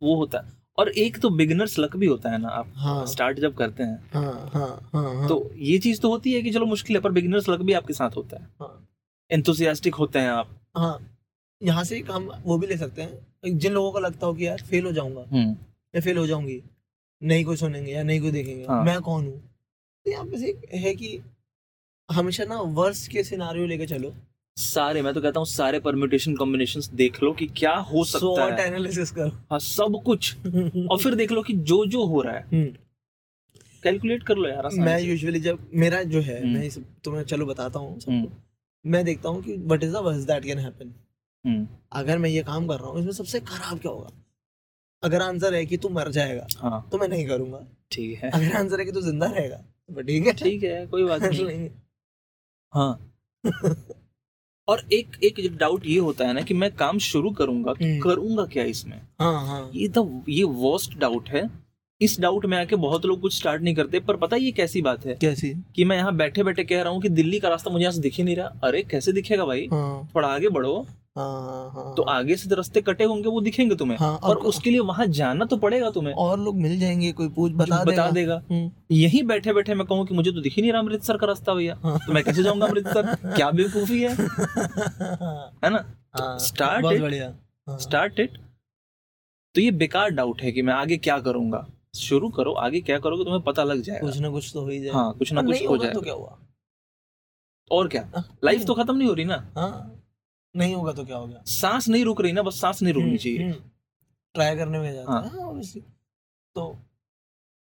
वो 0.02 0.16
होता 0.16 0.38
है। 0.38 0.52
और 0.78 0.88
एक 0.88 1.18
तो 1.18 1.30
बिगनर्स 1.30 1.78
लक 1.78 1.96
भी 1.96 2.06
होता 2.06 2.30
है 2.30 2.38
ना 2.38 2.48
आप 2.48 2.72
हाँ। 2.76 3.06
स्टार्ट 3.06 3.40
जब 3.40 3.54
करते 3.56 3.82
हैं। 3.82 4.10
हाँ 4.14 4.50
हाँ 4.54 4.90
हाँ 4.92 5.14
हाँ। 5.14 5.28
तो 5.28 5.50
ये 5.56 5.78
चीज़ 5.78 6.00
तो 6.00 6.10
होती 6.10 6.32
है 6.32 6.42
कि 6.42 6.50
चलो 6.50 6.66
मुश्किल 6.66 6.96
है 6.96 7.02
पर 7.02 7.12
बिगिनर्स 7.12 7.48
लक 7.48 7.60
भी 7.60 7.72
आपके 7.72 7.92
साथ 7.92 8.10
होता 8.16 8.36
है। 8.36 8.48
हाँ। 8.60 8.88
एंथुसियास्टिक 9.30 9.94
होते 9.94 10.18
हैं 10.18 10.30
आप। 10.30 10.50
हाँ 10.76 10.98
यहाँ 11.62 11.84
से 11.84 11.98
एक 11.98 12.10
हम 12.10 12.30
वो 12.44 12.58
भी 12.58 12.66
ले 12.66 12.76
सकते 12.76 13.02
हैं। 13.02 13.58
जिन 13.58 13.72
लोगों 13.72 13.92
को 13.92 13.98
लगता 13.98 14.26
हो 14.26 14.34
कि 14.34 14.46
यार 14.46 14.62
फेल 14.62 14.84
हो 14.84 14.92
जाऊँगा। 14.92 15.20
हम्म। 15.20 15.56
या 15.94 16.00
फेल 16.00 16.18
हो 16.18 16.26
जाऊँगी। 16.26 16.62
नहीं 17.22 17.44
कोई 17.44 17.56
सुनेंगे 17.56 17.92
या 17.92 18.02
नहीं 18.02 18.20
कोई 18.20 18.30
देखेंगे। 18.30 18.64
हाँ। 18.64 18.84
मैं 18.84 19.00
कौन 19.00 19.26
हूँ? 19.26 19.40
तो 20.06 20.10
यहाँ 20.10 20.24
पे 20.24 20.50
एक 20.50 20.74
है 20.74 20.94
कि 20.94 21.20
हमेशा 22.10 22.44
ना 22.44 22.60
वर्स्ट 22.60 23.10
के 23.10 23.24
सिनारियो 23.24 23.66
लेके 23.66 23.86
चलो। 23.86 24.14
सारे 24.56 25.00
मैं 25.02 25.12
तो 25.14 25.20
कहता 25.20 25.40
हूँ 25.40 25.46
सारे 25.46 25.78
परम्यूटेशन 25.80 26.34
कॉम्बिनेशन 26.36 26.80
देख 26.96 27.22
लो 27.22 27.32
कि 27.32 27.46
क्या 27.56 27.72
हो 27.88 28.04
सकता 28.04 28.26
SWOT 28.26 28.60
है। 28.60 28.66
एनालिसिस 28.66 29.10
करो। 29.10 29.30
हाँ 29.50 29.58
सब 29.58 30.00
कुछ। 30.06 30.34
और 30.90 30.98
फिर 30.98 31.14
देख 31.14 31.32
लो 31.32 31.42
कि 31.42 31.52
जो 31.70 31.84
जो 31.86 32.04
हो 32.04 32.20
रहा 32.22 32.34
है। 32.34 32.42
हम्म, 32.42 32.72
कैलकुलेट 33.82 34.22
कर 34.22 34.36
लो 34.36 34.48
यार 34.48 34.68
मैं 34.78 34.98
यूजुअली 35.00 35.40
जब 35.40 35.58
मेरा 35.74 36.02
जो 36.04 36.20
है 36.20 36.40
हम्म। 36.42 36.52
मैं 36.54 36.70
तुम्हें 37.04 37.22
चलो 37.24 37.46
बताता 37.46 37.78
हूँ 37.78 37.98
हम्म, 38.08 38.28
मैं 38.84 39.04
देखता 39.04 39.28
हूँ 39.28 39.42
कि 39.42 39.56
what 39.56 39.84
is 39.84 39.92
the 39.92 40.02
worst 40.04 40.26
that 40.28 40.44
can 40.44 40.58
happen 40.58 40.92
hmm, 41.44 41.66
अगर 41.92 42.18
मैं 42.18 42.30
ये 42.30 42.42
काम 42.42 42.66
कर 42.68 42.78
रहा 42.80 42.88
हूँ 42.88 43.00
इसमें 43.00 43.12
सबसे 43.12 43.40
खराब 43.42 43.78
क्या 43.78 43.92
होगा? 43.92 44.10
अगर 45.02 45.22
आंसर 45.22 45.54
है 45.54 45.64
कि 45.66 45.76
तू 45.76 45.88
मर 45.88 46.10
जाएगा 46.10 46.46
हाँ। 46.58 46.88
तो 46.92 46.98
मैं 46.98 47.08
नहीं 47.08 47.26
करूँगा। 47.26 47.60
ठीक 47.92 48.18
है। 48.18 48.30
अगर 48.30 48.56
आंसर 48.56 48.80
है 48.80 48.84
कि 48.86 48.92
तू 48.92 49.00
ज़िंदा 49.00 49.26
रहेगा 49.26 49.56
तो 49.56 50.02
ठीक 50.02 50.26
है। 50.26 50.32
ठीक 50.34 50.62
है 50.62 50.86
कोई 50.86 51.04
बात 51.04 51.22
नहीं। 51.22 51.68
हाँ। 52.72 53.12
और 54.68 54.82
एक 54.92 55.16
एक 55.24 55.56
डाउट 55.56 55.86
ये 55.86 55.98
होता 55.98 56.26
है 56.26 56.32
ना 56.32 56.40
कि 56.40 56.54
मैं 56.54 56.70
काम 56.74 56.98
शुरू 56.98 57.30
करूँगा 57.30 57.74
हम्म। 57.82 58.00
करूँगा 58.00 58.44
क्या 58.46 58.64
इसमें? 58.64 59.00
हाँ 59.20 59.46
हाँ। 59.46 59.70
ये 59.74 59.88
तो 59.88 60.24
ये 60.28 60.42
वर्स्ट 60.44 60.98
डाउट 60.98 61.28
है। 61.28 61.48
इस 62.00 62.20
डाउट 62.20 62.46
में 62.46 62.58
आके 62.58 62.76
बहुत 62.76 63.06
लोग 63.06 63.20
कुछ 63.20 63.36
स्टार्ट 63.36 63.62
नहीं 63.62 63.74
करते 63.74 64.00
पर 64.00 64.16
पता 64.16 64.36
है 64.36 64.42
ये 64.42 64.50
कैसी 64.52 64.82
बात 64.82 65.06
है? 65.06 65.14
कैसी? 65.14 65.54
कि 65.76 65.84
मैं 65.84 65.96
यहाँ 65.96 66.16
बैठे 66.16 66.42
बैठे 66.42 66.64
कह 66.64 66.82
रहा 66.82 66.92
हूँ 66.92 67.02
कि 67.02 67.08
दिल्ली 67.08 67.40
का 67.40 67.48
रास्ता 67.48 67.70
मुझे 67.70 67.82
यहाँ 67.82 67.92
से 67.92 68.00
दिख 68.00 68.14
ही 68.14 68.24
नहीं 68.24 68.36
रहा। 68.36 68.46
अरे 68.64 68.82
कैसे 68.82 69.12
दिखेगा 69.12 69.44
भाई? 69.44 69.68
हाँ। 69.72 70.08
थोड़ा 70.14 70.28
आगे 70.28 70.48
बढ़ो। 70.48 70.86
तो 71.18 72.02
आगे 72.02 72.36
से 72.36 72.54
रास्ते 72.54 72.80
कटे 72.80 73.04
होंगे 73.04 73.28
वो 73.28 73.40
दिखेंगे 73.40 73.76
तुम्हें। 73.76 73.98
हाँ, 73.98 74.16
और 74.16 74.36
और- 74.36 74.46
उसके 74.46 74.70
लिए 74.70 74.80
वहाँ 74.80 75.06
जाना 75.06 75.44
तो 75.44 75.56
पड़ेगा 75.56 75.90
तुम्हें। 75.90 76.14
और 76.14 76.40
लोग 76.40 76.56
मिल 76.56 76.80
जाएँगे 76.80 77.12
कोई 77.12 77.28
पूछ 77.28 77.52
जो 77.52 77.58
बता 77.58 77.84
देगा 77.84 78.02
बता 78.02 78.10
देगा। 78.10 78.42
हम्म, 78.50 78.70
यहीं 78.90 79.22
बैठे 79.22 79.52
बैठे 79.52 79.74
मैं 79.74 79.86
कहूँ 79.86 80.06
कि 80.06 80.14
मुझे 80.14 80.32
तो 80.32 80.40
दिख 80.40 80.56
ही 80.56 80.62
नहीं 80.62 80.72
रहा 80.72 80.80
अमृतसर 80.80 81.16
का 81.16 81.26
रास्ता 81.26 81.54
भैया। 81.54 81.80
हाँ। 81.82 81.98
तो 81.98 82.12
मैं 82.12 82.24
कैसे 82.24 82.42
जाऊँगा 82.42 82.66
अमृतसर? 82.66 83.14
क्या 83.36 83.50
बेवकूफ़ी 83.50 84.02
है? 84.02 84.10
है 85.64 85.70
ना? 85.70 85.94
हाँ, 86.20 86.38
हाँ, 87.68 87.78
स्टार्ट 87.78 88.20
इट 88.20 88.38
तो 89.54 89.60
ये 89.60 89.70
बेकार 89.70 90.10
डाउट 90.10 90.42
है 90.42 90.52
कि 90.52 90.62
मैं 90.62 90.74
आगे 90.74 90.96
क्या 90.96 91.18
करूँगा। 91.18 91.66
शुरू 91.94 92.28
करो 92.28 92.52
आगे 92.52 92.80
क्या 92.80 92.98
करोगे 92.98 93.24
तुम्हें 93.24 93.42
पता 93.42 93.64
लग 93.64 93.80
जाएगा। 93.80 94.06
कुछ 94.06 94.18
ना 94.18 94.30
कुछ 94.30 94.50
तो 94.54 94.60
हो 94.60 94.68
ही 94.68 94.80
जाए 94.80 94.92
हाँ 94.92 95.14
कुछ 95.18 95.32
ना 95.32 95.42
कुछ 95.42 95.62
हो 95.62 95.68
होगा 95.68 95.88
तो 95.88 96.00
क्या 96.00 96.14
हुआ? 96.14 96.38
और 97.70 97.88
क्या? 97.88 98.10
हाँ, 98.16 98.38
लाइफ 98.44 98.66
तो 98.66 98.74
खत्म 98.74 98.96
नहीं 98.96 99.08
हो 99.08 99.14
रही 99.14 99.24
ना? 99.24 99.52
हाँ। 99.56 99.95
नहीं 100.56 100.74
होगा 100.74 100.92
तो 100.92 101.04
क्या 101.04 101.16
हो 101.16 101.26
गया? 101.26 101.42
सांस 101.46 101.88
नहीं 101.88 102.04
रुक 102.04 102.20
रही 102.20 102.32
ना 102.32 102.42
बस 102.42 102.60
सांस 102.60 102.82
नहीं 102.82 102.94
रुकनी 102.94 103.18
चाहिए। 103.18 103.52
ट्राई 104.34 104.56
करने 104.56 104.78
में 104.78 104.92
जाता 104.94 105.12
हाँ। 105.12 105.22
है 105.22 105.28
हाँ, 105.30 105.62
तो 106.54 106.78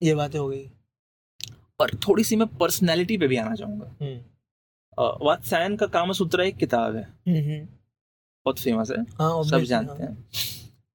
ये 0.04 0.16
बातें 0.16 0.40
हो 0.40 0.48
गई। 0.48 0.70
और 1.80 1.92
थोड़ी 2.08 2.24
सी 2.24 2.36
मैं 2.36 2.48
पर्सनैलिटी 2.58 3.18
पे 3.18 3.28
भी 3.28 3.38
आना 3.38 3.56
चाहूँगा। 3.56 3.92
हम्म, 4.02 5.26
वात्सायन 5.26 5.76
का 5.76 5.86
कामसूत्र 5.88 6.42
एक 6.42 6.56
किताब 6.56 6.96
है। 6.96 7.04
हम्म, 7.04 7.38
हम्म, 7.38 7.66
बहुत 8.46 8.60
फ़ेमस 8.60 8.92
है। 8.92 9.02
हाँ 9.20 9.44
सब 9.44 9.64
जानते 9.64 10.04
हाँ। 10.04 10.12
हैं 10.12 10.26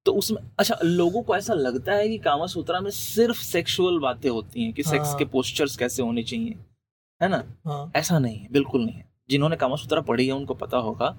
तो 0.05 0.13
उसमें 0.13 0.41
अच्छा 0.59 0.77
लोगों 0.83 1.21
को 1.23 1.35
ऐसा 1.35 1.53
लगता 1.53 1.93
है 1.93 2.07
कि 2.09 2.17
कामा 2.17 2.45
सूत्रा 2.47 2.79
में 2.79 2.89
सिर्फ़ 2.91 3.41
सेक्सुअल 3.41 3.99
बातें 3.99 4.29
होती 4.29 4.63
हैं 4.63 4.73
कि 4.73 4.83
सेक्स 4.83 5.07
हाँ। 5.07 5.17
के 5.17 5.25
पोस्चर्स 5.25 5.75
कैसे 5.77 6.03
होने 6.03 6.23
चाहिए। 6.23 6.55
है 7.21 7.27
ना? 7.27 7.43
हाँ। 7.65 7.91
ऐसा 7.95 8.19
नहीं 8.19 8.37
है 8.37 8.47
बिल्कुल 8.51 8.85
नहीं 8.85 8.95
है। 8.95 9.05
जिन्होंने 9.29 9.55
कामा 9.55 9.75
सूत्रा 9.75 10.01
पढ़ी 10.01 10.27
है 10.27 10.33
उनको 10.33 10.53
पता 10.53 10.77
होगा 10.77 11.09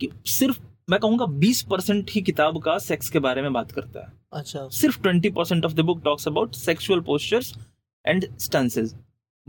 कि 0.00 0.10
सिर्फ़ 0.26 0.58
मैं 0.90 1.00
कहूँगा 1.00 1.24
20 1.38 1.62
परसेंट 1.62 2.10
ही 2.10 2.20
किताब 2.22 2.62
का 2.62 2.78
सेक्स 2.78 3.08
के 3.10 3.18
बारे 3.18 3.42
में 3.42 3.52
बात 3.52 3.72
करता 3.72 4.00
है। 4.00 4.12
अच्छा। 4.32 4.68
सिर्फ़ 4.68 5.00
20 5.00 5.30
percent 5.30 5.64
of 5.64 5.72
the 5.72 5.80
book 5.80 6.02
talks 6.04 6.28
about 6.28 6.54
sexual 6.54 7.00
postures 7.00 7.54
and 8.06 8.26
stances 8.38 8.94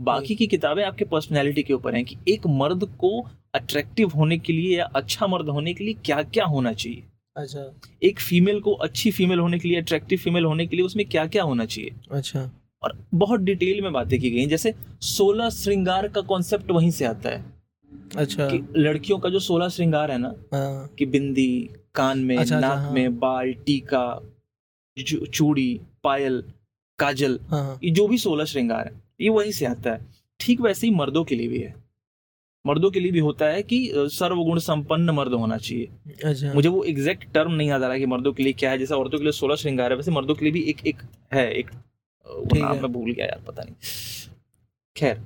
बाकी 0.00 0.34
की 0.34 0.46
किताबें 0.46 0.84
आपके 0.84 1.04
पर्सनैलिटी 1.04 1.62
के 1.62 1.72
ऊपर 1.72 1.94
हैं 1.94 2.04
कि 2.04 2.16
एक 2.28 2.46
मर्द 2.46 2.84
को 2.98 3.28
अट्रैक्टिव 3.54 4.08
होने 4.08 4.38
के 4.38 4.52
लिए 4.52 4.78
या 4.78 4.84
अच्छा 4.84 5.26
मर्द 5.26 5.48
होने 5.48 5.74
के 5.74 5.84
लिए 5.84 5.94
क्या 5.94 6.22
क्या 6.22 6.44
होना 6.44 6.72
चाहिए। 6.72 7.02
अच्छा। 7.36 7.80
एक 8.02 8.20
फीमेल 8.20 8.60
को 8.60 8.72
अच्छी 8.72 9.10
फीमेल 9.10 9.38
होने 9.38 9.58
के 9.58 9.68
लिए 9.68 9.80
अट्रैक्टिव 9.80 10.18
फीमेल 10.18 10.44
होने 10.44 10.66
के 10.66 10.76
लिए 10.76 10.84
उसमें 10.84 11.08
क्या 11.08 11.26
क्या 11.26 11.42
होना 11.42 11.64
चाहिए। 11.64 11.90
अच्छा। 12.10 12.50
और 12.82 12.98
बहुत 13.14 13.40
डिटेल 13.40 13.80
में 13.80 13.92
बातें 13.92 14.20
की 14.20 14.30
गई 14.30 14.46
जैसे 14.46 14.74
सोलह 15.00 15.50
श्रृंगार 15.50 16.08
का 16.08 16.20
कॉन्सेप्ट 16.20 16.70
वहीं 16.70 16.90
से 16.90 17.04
आता 17.04 17.28
है। 17.28 17.59
अच्छा। 18.16 18.48
कि 18.50 18.62
लड़कियों 18.76 19.18
का 19.18 19.28
जो 19.28 19.38
सोलह 19.40 19.68
श्रृंगार 19.68 20.10
है 20.10 20.18
ना 20.18 20.34
हाँ। 20.54 20.88
कि 20.98 21.06
बिंदी 21.06 21.50
कान 21.94 22.18
में 22.18 22.36
अच्छा, 22.36 22.56
अच्छा, 22.56 22.68
नाक 22.68 22.78
हाँ। 22.78 22.92
में 22.92 23.18
बाल 23.18 23.52
टीका 23.66 24.04
चूड़ी 24.96 25.80
पायल 26.04 26.42
काजल 26.98 27.38
हाँ 27.50 27.62
हाँ, 27.64 27.78
ये 27.84 27.90
जो 27.90 28.06
भी 28.08 28.18
सोलह 28.18 28.44
श्रृंगार 28.44 28.86
है 28.86 29.00
ये 29.20 29.28
वहीं 29.28 29.52
से 29.52 29.66
आता 29.66 29.92
है। 29.92 30.06
ठीक 30.40 30.60
वैसे 30.60 30.86
ही 30.86 30.92
मर्दों 30.94 31.24
के 31.24 31.34
लिए 31.34 31.48
भी 31.48 31.58
है। 31.58 31.74
मर्दों 32.64 32.90
के 32.90 33.00
लिए 33.00 33.12
भी 33.12 33.18
होता 33.18 33.46
है 33.46 33.62
कि 33.62 33.78
सर्वगुण 34.12 34.58
संपन्न 34.58 35.10
मर्द 35.10 35.32
होना 35.32 35.56
चाहिए। 35.56 35.88
अच्छा। 36.24 36.52
मुझे 36.54 36.68
वो 36.68 36.82
एग्जैक्ट 36.84 37.24
टर्म 37.34 37.52
नहीं 37.52 37.68
याद 37.68 37.82
आ 37.82 37.88
रहा 37.88 37.98
कि 37.98 38.06
मर्दों 38.06 38.32
के 38.32 38.42
लिए 38.42 38.52
क्या 38.52 38.70
है 38.70 38.78
जैसे 38.78 38.94
औरतों 38.94 39.18
के 39.18 39.24
लिए 39.24 39.32
सोलह 39.32 39.56
श्रृंगार 39.56 39.90
है 39.90 39.96
वैसे 39.96 40.10
मर्दों 40.10 40.34
के 40.34 40.44
लिए 40.44 40.52
भी 40.52 40.62
एक 40.70 40.86
एक 40.86 41.02
है 41.32 41.50
एक 41.52 41.70
नाम 42.26 42.76
मैं 42.76 42.92
भूल 42.92 43.12
गया 43.12 43.26
यार 43.26 43.42
पता 43.46 43.62
नहीं। 43.62 43.74
खैर 44.96 45.20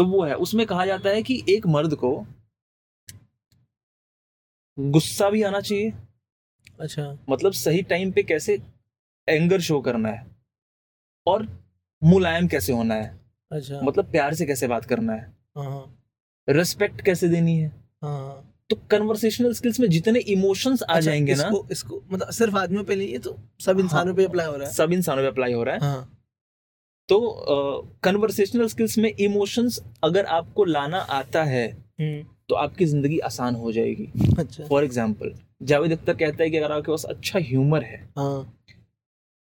तो 0.00 0.04
वो 0.04 0.24
है 0.24 0.34
उसमें 0.34 0.66
कहा 0.66 0.86
जाता 0.86 1.10
है 1.10 1.22
कि 1.22 1.44
एक 1.48 1.66
मर्द 1.66 1.94
को 1.94 2.26
गुस्सा 4.78 5.30
भी 5.30 5.42
आना 5.42 5.60
चाहिए। 5.60 5.92
अच्छा। 6.80 7.18
मतलब 7.30 7.52
सही 7.52 7.82
टाइम 7.82 8.12
पे 8.12 8.22
कैसे 8.22 8.62
एंगर 9.28 9.60
शो 9.60 9.80
करना 9.80 10.08
है 10.08 10.26
और 11.26 11.66
मुलायम 12.04 12.48
कैसे 12.48 12.72
होना 12.72 12.94
है। 12.94 13.20
अच्छा। 13.52 13.80
मतलब 13.80 14.10
प्यार 14.10 14.34
से 14.34 14.46
कैसे 14.46 14.68
बात 14.68 14.84
करना 14.84 15.12
है। 15.12 15.36
हाँ 15.56 15.64
हाँ। 15.64 16.04
रिस्पेक्ट 16.48 17.00
कैसे 17.00 17.28
देनी 17.28 17.58
है। 17.58 17.68
हाँ 18.02 18.18
हाँ। 18.18 18.64
तो 18.70 18.76
कन्वर्सेशनल 18.76 19.52
स्किल्स 19.52 19.80
में 19.80 19.88
जितने 19.88 20.20
इमोशंस 20.20 20.82
आ 20.82 20.86
अच्छा, 20.86 21.00
जाएँगे 21.00 21.34
ना 21.34 21.44
इसको 21.44 21.68
इसको 21.72 22.02
मतलब 22.10 22.30
सिर्फ़ 22.30 22.56
आदमियों 22.56 22.84
पे 22.84 22.96
नहीं 22.96 23.08
ये 23.08 23.18
तो 23.18 23.38
सब 23.60 23.80
इंसानों 23.80 24.14
पे 24.14 24.24
अप्लाई 24.24 24.46
हो 24.46 24.56
रहा 24.56 24.68
है। 24.68 24.74
सब 24.74 24.92
इंसानों 24.92 25.22
पे 25.22 25.28
अप्लाई 25.28 25.52
हो 25.52 25.62
रहा 25.62 25.74
है। 25.74 25.80
हाँ। 25.80 26.19
तो 27.10 27.18
कन्वर्सेशनल 28.04 28.64
uh, 28.64 28.70
स्किल्स 28.70 28.98
में 28.98 29.10
इमोशंस 29.10 29.80
अगर 30.04 30.24
आपको 30.26 30.64
लाना 30.64 30.98
आता 30.98 31.42
है 31.44 31.66
हम्म, 31.68 32.22
तो 32.48 32.54
आपकी 32.56 32.84
ज़िंदगी 32.84 33.18
आसान 33.20 33.54
हो 33.54 33.72
जाएगी। 33.72 34.08
अच्छा। 34.38 34.64
फॉर 34.64 34.84
एग्ज़ाम्पल 34.84 35.34
जावेद 35.62 35.92
अख्तर 35.92 36.14
कहता 36.14 36.42
है 36.42 36.50
कि 36.50 36.56
अगर 36.56 36.72
आपके 36.72 36.90
पास 36.92 37.04
अच्छा 37.06 37.38
ह्यूमर 37.40 37.82
है 37.82 37.98
हाँ। 38.18 38.56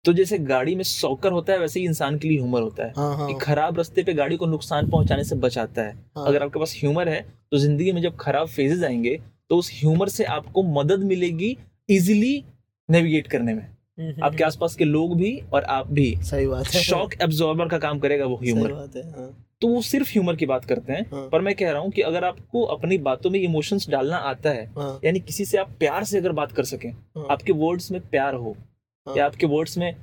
तो 0.06 0.14
जैसे 0.14 0.38
गाड़ी 0.40 0.76
में 0.76 0.84
सौकर 0.84 1.32
होता 1.32 1.54
है 1.54 1.60
वैसे 1.60 1.80
ही 1.80 1.86
इंसान 1.86 2.18
के 2.18 2.28
लिए 2.28 2.38
ह्यूमर 2.38 2.62
होता 2.62 2.86
है। 2.86 2.94
हाँ 2.98 3.16
हाँ। 3.18 3.34
खराब 3.42 3.78
रास्ते 3.78 4.04
पे 4.04 4.14
गाड़ी 4.14 4.38
को 4.38 4.46
नुकसान 4.46 4.90
पहुँचाने 4.90 5.24
से 5.24 5.36
बचाता 5.38 5.82
है। 5.82 5.94
हाँ। 6.18 6.26
अगर 6.26 6.44
आपके 6.44 6.60
पास 6.60 6.76
ह्यूमर 6.78 7.10
है 7.10 7.22
तो 7.52 7.58
ज़िंदगी 7.58 7.92
में 7.92 8.02
जब 8.02 8.16
खराब 8.18 8.48
फेजेस 8.48 8.84
आएँगे 8.84 9.20
तो 9.50 9.58
उस 9.58 9.72
ह्यूमर 9.74 10.10
से 10.10 10.24
आपको 10.26 10.64
मदद 10.74 11.04
मिलेगी 11.06 11.58
इजिली 11.90 12.44
नेविगेट 12.90 13.28
करने 13.28 13.54
में। 13.54 13.68
आपके 13.98 14.44
आसपास 14.44 14.76
के 14.76 14.86
लोग 14.86 15.16
भी 15.18 15.40
और 15.54 15.64
आप 15.64 15.92
भी 15.92 16.14
सही 16.24 16.48
बात 16.48 16.68
है 16.68 16.82
शॉक 16.82 17.14
एब्जॉर्बर 17.22 17.68
का 17.68 17.78
काम 17.80 18.00
करेगा 18.00 18.26
वो 18.26 18.38
सही 18.38 18.52
ह्यूमर 18.52 18.74
बात 18.74 18.96
है 18.96 19.04
हाँ 19.12 19.30
तो 19.62 19.68
वो 19.68 19.82
सिर्फ़ 19.82 20.10
ह्यूमर 20.10 20.36
की 20.36 20.46
बात 20.46 20.66
करते 20.66 20.94
हैं 20.94 21.06
हाँ। 21.12 21.28
पर 21.30 21.42
मैं 21.42 21.54
कह 21.56 21.72
रहा 21.72 21.82
हूँ 21.82 21.92
कि 21.92 22.02
अगर 22.02 22.24
आपको 22.24 22.64
अपनी 22.66 22.98
बातों 23.08 23.30
में 23.30 23.40
इमोशंस 23.40 23.90
डालना 23.90 24.18
आता 24.26 24.50
है 24.50 24.66
हाँ 24.74 25.00
यानी 25.04 25.20
किसी 25.22 25.46
से 25.46 25.58
आप 25.58 25.72
प्यार 25.80 26.04
से 26.04 26.18
अगर 26.18 26.32
बात 26.32 26.52
कर 26.52 26.64
सकें 26.66 26.90
हाँ। 26.90 27.28
आपके 27.32 27.54
वर्ड्स 27.56 27.92
में 27.92 28.00
प्यार 28.10 28.36
हो 28.36 28.56
हाँ। 29.08 29.16
या 29.18 29.26
आपके 29.26 29.48
वर्ड्स 29.48 29.78
में 29.78 29.94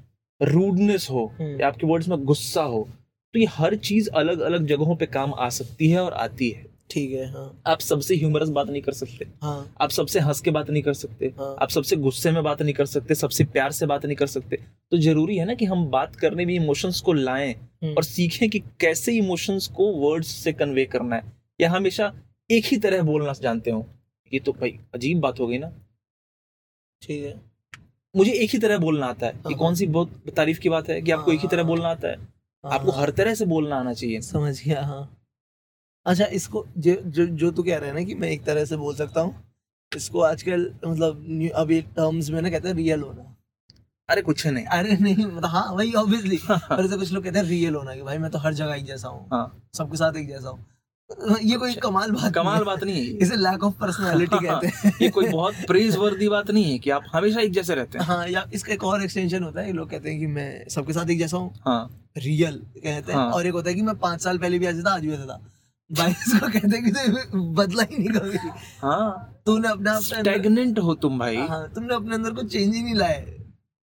रूडनेस 0.40 1.08
हो 1.10 1.24
हम्म। 1.38 1.60
या 1.60 1.66
आपके 1.68 1.86
वर्ड्स 1.86 2.08
में 2.08 2.24
गुस्सा 2.24 2.62
हो 2.64 2.86
तो 3.34 3.38
ये 3.38 3.46
हर 3.50 3.74
चीज़ 3.76 4.10
अलग 4.14 4.40
अलग 4.40 4.66
जगहों 4.66 4.96
पे 4.96 5.06
काम 5.08 5.34
आ 5.34 5.48
सकती 5.50 5.90
है 5.90 6.00
और 6.00 6.12
आती 6.18 6.50
है 6.50 6.66
ठीक 6.90 7.12
है 7.12 7.30
हाँ। 7.32 7.62
आप 7.66 7.80
सबसे 7.80 8.16
ह्यूमरस 8.16 8.48
बात 8.48 8.68
नहीं 8.68 8.82
कर 8.82 8.92
सकते। 8.92 9.26
हाँ। 9.42 9.74
आप 9.80 9.90
सबसे 9.90 10.20
हंस 10.20 10.40
के 10.40 10.50
बात 10.50 10.70
नहीं 10.70 10.82
कर 10.82 10.94
सकते। 10.94 11.26
हाँ। 11.26 11.56
आप 11.62 11.68
सबसे 11.68 11.96
गुस्से 11.96 12.30
में 12.30 12.42
बात 12.44 12.62
नहीं 12.62 12.74
कर 12.74 12.86
सकते 12.86 13.14
सबसे 13.14 13.44
प्यार 13.44 13.72
से 13.72 13.86
बात 13.86 14.06
नहीं 14.06 14.16
कर 14.16 14.26
सकते। 14.26 14.56
तो 14.90 14.98
ज़रूरी 14.98 15.36
है 15.36 15.44
ना 15.44 15.54
कि 15.54 15.64
हम 15.64 15.86
बात 15.86 16.16
करने 16.16 16.44
में 16.44 16.54
इमोशंस 16.54 17.00
को 17.00 17.12
लाएँ 17.12 17.52
हम्म, 17.52 17.94
और 17.94 18.04
सीखें 18.04 18.50
कि 18.50 18.58
कैसे 18.58 19.12
इमोशंस 19.12 19.66
को 19.66 19.92
वर्ड्स 19.92 20.28
से 20.28 20.52
कन्वे 20.52 20.84
करना 20.84 21.16
है। 21.16 21.32
या 21.60 21.70
हमेशा 21.70 22.12
एक 22.50 22.64
ही 22.64 22.76
तरह 22.76 23.02
बोलना 23.02 23.32
जानते 23.32 23.70
हो। 23.70 23.86
ये 24.32 24.40
तो 24.40 24.52
भाई 24.52 24.78
अजीब 24.94 25.20
बात 25.20 25.40
हो 25.40 25.46
गई 25.46 25.58
ना। 25.58 25.72
ठीक 27.02 27.24
है। 27.24 27.40
मुझे 28.16 28.32
एक 28.32 28.50
ही 28.50 28.58
तरह 28.58 28.78
बोलना 28.78 29.06
आता 29.06 29.26
है। 29.26 29.32
ये 29.32 29.38
हाँ। 29.38 29.54
कौन 29.54 29.74
सी 29.74 29.86
बहुत 29.86 30.22
तारीफ़ 30.36 30.60
की 30.60 30.68
बात 30.68 30.88
है 30.88 31.02
कि 31.02 31.10
आपको 31.10 31.32
एक 31.32 31.40
ही 31.40 31.48
तरह 31.48 31.62
हाँ। 31.62 31.66
बोलना 31.66 31.88
आता 31.88 32.08
है? 32.08 32.16
आपको 32.64 32.90
हाँ, 32.92 33.00
हर 33.02 33.10
तरह 33.10 33.34
से 33.34 33.46
बोलना 33.46 33.76
आना 33.76 33.92
चाहिए। 33.92 34.20
समझ 34.20 34.64
गया 34.64 34.82
हाँ। 34.82 35.23
अच्छा 36.06 36.24
इसको 36.32 36.64
जो 36.78 36.94
जो 37.06 37.26
जो 37.26 37.50
तू 37.50 37.62
कह 37.62 37.78
रहा 37.78 37.88
है 37.88 37.94
ना 37.94 38.02
कि 38.02 38.14
मैं 38.14 38.28
एक 38.28 38.44
तरह 38.44 38.64
से 38.64 38.76
बोल 38.76 38.94
सकता 38.94 39.20
हूँ 39.20 39.34
इसको 39.92 40.20
आजकल 40.20 40.70
मतलब 40.86 41.50
अभी 41.56 41.80
टर्म्स 41.96 42.30
में 42.30 42.40
ना 42.42 42.50
कहते 42.50 42.68
हैं 42.68 42.74
रियल 42.74 43.00
होना। 43.00 43.30
अरे 44.08 44.22
कुछ 44.22 44.46
नहीं। 44.46 44.64
अरे 44.66 44.96
नहीं 44.96 45.24
मतलब 45.26 45.44
हाँ 45.44 45.64
वही 45.72 45.92
ऑब्वियसली 45.94 46.38
पर 46.48 46.84
ऐसे 46.84 46.96
कुछ 46.96 47.12
लोग 47.12 47.24
कहते 47.24 47.38
हैं 47.38 47.46
रियल 47.46 47.74
होना 47.74 47.94
कि 47.94 48.02
भाई 48.02 48.18
मैं 48.18 48.30
तो 48.30 48.38
हर 48.38 48.54
जगह 48.54 48.74
एक 48.74 48.84
जैसा 48.86 49.08
हूँ। 49.08 49.26
हाँ। 49.32 49.60
सबके 49.74 49.96
साथ 49.96 50.16
एक 50.16 50.28
जैसा 50.28 50.48
हूँ। 50.48 50.64
ये 51.42 51.56
कोई 51.56 51.74
कमाल 51.74 52.10
बात 52.10 52.32
कमाल 52.34 52.64
बात 52.64 52.84
नहीं 52.84 52.96
है 52.96 53.16
इसे 53.22 53.36
लैक 53.36 53.64
ऑफ़ 53.64 53.74
पर्सनालिटी 53.80 54.38
कहते 54.38 54.66
हैं। 54.66 54.92
ये 55.02 55.08
कोई 55.08 55.28
बहुत 55.28 55.54
प्रेज 55.66 55.96
वर्दी 55.96 56.28
बात 56.28 56.50
नहीं 56.50 56.70
है 56.72 56.78
कि 56.78 56.90
आप 56.90 57.04
हमेशा 57.12 57.40
एक 57.40 57.52
जैसे 57.52 57.74
रहते 57.74 57.98
हैं। 57.98 58.04
हाँ 58.04 58.28
या 58.28 58.44
इसका 58.54 58.72
एक 58.72 58.84
और 58.84 59.02
एक्सटेंशन 59.04 59.42
होता 59.42 59.60
है 59.60 59.72
लोग 59.72 59.90
कहते 59.90 60.10
हैं 60.10 60.18
कि 60.20 60.26
मैं 60.26 60.68
सबके 60.68 60.92
साथ 60.92 61.10
एक 61.10 61.18
जैसा 61.18 61.36
हूँ। 61.36 61.52
हाँ। 61.66 62.10
रियल 62.18 62.56
कहते 62.76 63.12
हैं। 63.12 63.18
हाँ। 63.18 63.30
और 63.30 63.46
एक 63.46 63.52
होता 63.52 63.70
है 63.70 63.74
कि 63.76 63.82
मैं 63.82 63.96
पाँच 63.98 64.22
साल 64.22 64.38
पहले 64.38 64.58
भी 64.58 64.66
ऐसा 64.66 64.90
था 64.90 64.94
आज 64.94 65.06
भी 65.06 65.12
ऐसा 65.12 65.26
था। 65.26 65.40
भाई 65.94 66.10
इसको 66.10 66.48
कहते 66.48 66.80
कि 66.82 66.90
तो 66.90 67.42
बदला 67.52 67.82
ही 67.82 67.98
नहीं 67.98 68.08
कभी 68.08 68.38
हाँ। 68.78 69.42
तूने 69.46 69.68
अपने 69.68 69.90
आप 69.90 70.02
स्टेगनेंट 70.02 70.78
हो 70.78 70.94
तुम 70.94 71.18
भाई। 71.18 71.36
हाँ 71.36 71.68
तुमने 71.74 71.94
अपने 71.94 72.14
अंदर 72.14 72.30
कुछ 72.30 72.52
चेंज 72.52 72.74
ही 72.74 72.82
नहीं 72.82 72.94
लाए 72.94 73.36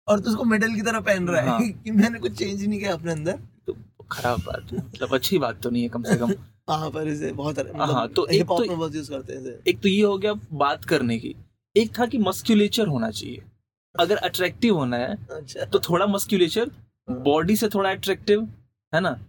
और 0.08 0.20
तू 0.20 0.30
उसको 0.30 0.44
मेडल 0.44 0.74
की 0.74 0.82
तरह 0.82 1.00
पहन 1.00 1.28
रहा 1.28 1.40
है 1.42 1.48
हाँ। 1.48 1.60
कि 1.84 1.90
मैंने 1.90 2.18
कुछ 2.18 2.32
चेंज 2.32 2.60
ही 2.60 2.66
नहीं 2.66 2.78
किया 2.80 2.92
अपने 2.92 3.12
अंदर। 3.12 3.38
तो 3.66 3.76
खराब 4.10 4.40
बात 4.40 4.72
है। 4.72 4.78
मतलब 4.78 5.14
अच्छी 5.14 5.38
बात 5.38 5.62
तो 5.62 5.70
नहीं 5.70 5.82
है 5.82 5.88
कम 5.88 6.02
से 6.02 6.16
कम। 6.16 6.32
हाँ 6.70 6.90
पर 6.90 7.08
इसे 7.08 7.32
बहुत 7.32 7.58
हाँ, 7.58 8.08
तो 8.08 8.26
एक 8.26 8.46
तो- 8.46 8.68
बहुत 8.70 8.94
यूज़ 8.94 9.10
करते 9.10 9.32
हैं 9.32 9.58
एक 9.68 9.80
तो 9.80 9.88
ये 9.88 10.02
हो 10.02 10.18
गया 10.18 10.32
बात 10.52 10.84
करने 10.84 11.18
की। 11.18 11.34
एक 11.76 11.98
था 11.98 12.06
कि 12.06 12.18
मस्क्यूलेचर 12.18 12.86
होना 12.86 13.10
चाहिए। 13.10 13.42
अगर 14.00 14.16
अट्रैक्टिव 14.16 14.76
होना 14.76 14.96
है 14.96 15.16
अच्छा। 15.30 15.64
तो 15.64 15.78
थोड़ा 15.78 16.06
मस्क्यूलेचर 16.06 16.70
बॉडी 17.10 17.56
से 17.56 17.68
थोड़ा 17.68 17.90
अट्रैक्टिव 17.90 18.42
है 18.94 19.00
ना? 19.00 19.20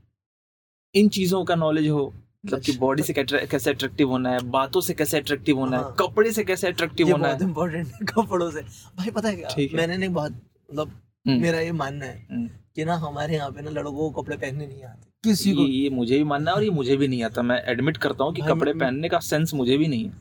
इन 0.95 1.09
चीज़ों 1.09 1.45
का 1.45 1.55
नॉलेज 1.55 1.87
हो। 1.87 2.13
मतलब 2.43 2.59
कि। 2.59 2.77
बॉडी 2.77 3.03
से 3.03 3.13
कैसे 3.13 3.69
अट्रैक्टिव 3.69 4.09
होना 4.09 4.29
है 4.29 4.39
बातों 4.51 4.81
से 4.81 4.93
कैसे 4.93 5.17
अट्रैक्टिव 5.17 5.57
होना 5.57 5.77
है 5.77 5.83
हाँ। 5.83 5.95
कपड़े 5.99 6.31
से 6.31 6.43
कैसे 6.43 6.67
अट्रैक्टिव 6.67 7.11
होना 7.11 7.27
है। 7.27 7.43
इम्पोर्टेंट 7.43 7.87
है 7.87 8.05
कपड़ों 8.05 8.49
से। 8.51 8.61
भाई 8.97 9.11
पता 9.11 9.29
है 9.29 9.35
क्या? 9.35 9.77
मैंने 9.77 9.97
ना 9.97 10.05
एक 10.05 10.13
बहुत 10.13 10.31
मतलब 10.31 10.87
हम्म, 11.27 11.41
मेरा 11.41 11.59
ये 11.59 11.71
मानना 11.71 12.05
है 12.05 12.25
हम्म। 12.31 12.47
कि 12.75 12.85
ना 12.85 12.95
हमारे 12.97 13.35
यहाँ 13.35 13.49
पे 13.51 13.61
ना 13.61 13.71
लड़कों 13.71 14.09
को 14.09 14.21
कपड़े 14.21 14.35
पहनने 14.37 14.67
नहीं 14.67 14.83
आते 14.83 15.09
किसी 15.23 15.53
को। 15.53 15.61
ये 15.61 15.89
मुझे 15.89 16.17
भी 16.17 16.23
मानना 16.23 16.51
है 16.51 16.57
और 16.57 16.63
ये 16.63 16.69
मुझे 16.69 16.95
भी 16.97 17.07
नहीं 17.07 17.23
आता। 17.23 17.41
मैं 17.41 17.61
एडमिट 17.71 17.97
करता 17.97 18.23
हूँ 18.23 18.33
कि 18.33 18.41
कपड़े 18.41 18.73
पहनने 18.73 19.09
का 19.09 19.19
सेंस 19.19 19.53
मुझे 19.53 19.77
भी 19.77 19.87
नहीं 19.87 20.05
है। 20.05 20.11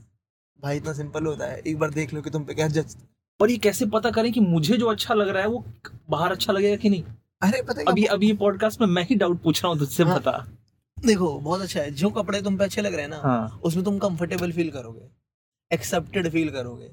भाई 0.61 0.77
इतना 0.77 0.93
सिंपल 0.93 1.27
होता 1.27 1.47
है। 1.47 1.59
एक 1.59 1.79
बार 1.79 1.91
देख 1.91 2.13
लो 2.15 2.23
कि 2.23 2.31
तुम 2.31 2.45
पे 2.45 2.55
क्या 2.55 2.67
जज 2.69 2.97
पर 3.41 3.51
ये 3.51 3.57
कैसे 3.59 3.87
पता 3.87 4.11
करें 4.11 4.33
कि 4.33 4.41
मुझे 4.41 4.77
जो 4.77 4.87
अच्छा 4.87 5.15
लग 5.15 5.29
रहा 5.29 5.43
है 5.43 5.49
वो 5.49 5.65
बाहर 6.11 6.33
अच्छा 6.33 6.53
लगेगा 6.53 6.77
कि 6.77 6.89
नहीं? 6.91 7.03
अरे 7.43 7.63
पता 7.63 7.91
अभी 7.91 8.05
अभी 8.05 8.27
ये 8.27 8.35
पॉडकास्ट 8.37 8.81
में 8.81 8.89
मैं 8.89 9.03
ही 9.03 9.15
डाउट 9.15 9.41
पूछ 9.43 9.63
रहा 9.63 9.71
हूँ 9.73 9.79
तुझसे 9.79 10.05
हाँ। 10.05 10.19
बता। 10.19 10.33
देखो 11.07 11.39
बहुत 11.41 11.61
अच्छा 11.61 11.81
है। 11.81 11.91
जो 11.91 12.11
कपड़े 12.11 12.41
तुम 12.43 12.57
पे 12.59 12.65
अच्छे 12.65 12.83
लग 12.83 12.93
रहे 12.95 13.03
हैं 13.03 13.11
ना 13.11 13.17
हाँ। 13.17 13.61
उसमें 13.65 13.85
तुम 13.85 13.99
कंफर्टेबल 13.99 14.53
फील 14.53 14.71
करोगे। 14.71 15.09
एक्सेप्टेड 15.71 16.29
फील 16.29 16.51
करोगे। 16.51 16.91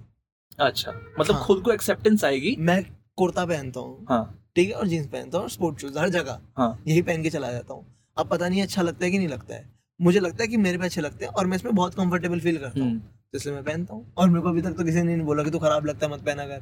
अच्छा। 0.59 0.91
मतलब 1.19 1.35
हाँ। 1.35 1.45
खुद 1.45 1.63
को 1.63 1.71
एक्सेप्टेंस 1.71 2.23
आएगी? 2.25 2.55
मैं 2.59 2.83
कुर्ता 3.17 3.45
पहनता 3.45 3.79
हूँ 3.79 4.05
हाँ। 4.09 4.43
ठीक 4.55 4.69
है 4.69 4.75
और 4.75 4.87
जीन्स 4.87 5.07
पहनता 5.07 5.37
हूँ 5.37 5.49
स्पोर्ट 5.49 5.79
शूज़ 5.79 5.97
हर 5.99 6.09
जगह। 6.09 6.39
हाँ। 6.57 6.83
यही 6.87 7.01
पहन 7.01 7.23
के 7.23 7.29
चला 7.29 7.51
जाता 7.51 7.73
हूँ। 7.73 7.85
अब 8.17 8.27
पता 8.29 8.49
नहीं 8.49 8.61
अच्छा 8.61 8.81
लगता 8.81 9.05
है 9.05 9.11
कि 9.11 9.17
नहीं 9.17 9.27
लगता 9.27 9.55
है। 9.55 9.69
मुझे 9.99 10.19
लगता 10.19 10.43
है 10.43 10.47
कि 10.47 10.57
मेरे 10.57 10.77
पे 10.77 10.85
अच्छे 10.85 11.01
लगते 11.01 11.25
हैं 11.25 11.31
और 11.31 11.45
मैं 11.45 11.57
इसमें 11.57 11.75
बहुत 11.75 11.95
कंफर्टेबल 11.95 12.39
फील 12.39 12.57
करता 12.57 12.79
हूँ। 12.79 12.89
हम्म, 12.89 12.99
तो 12.99 13.37
इसलिए 13.37 13.55
मैं 13.55 13.63
पहनता 13.63 13.93
हूँ। 13.93 14.13
और 14.17 14.29
मेरे 14.29 14.41
को 14.41 14.49
अभी 14.49 14.61
तक 14.61 14.71
तो 14.71 14.83
किसी 14.83 15.01
ने 15.01 15.15
नहीं 15.15 15.25
बोला 15.25 15.43
कि 15.43 15.51
तू 15.51 15.59
खराब 15.59 15.85
लगता 15.85 16.05
है 16.05 16.11
मत 16.13 16.25
पहना 16.25 16.45
कर 16.45 16.61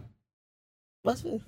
बस 1.05 1.21
फिर। 1.21 1.39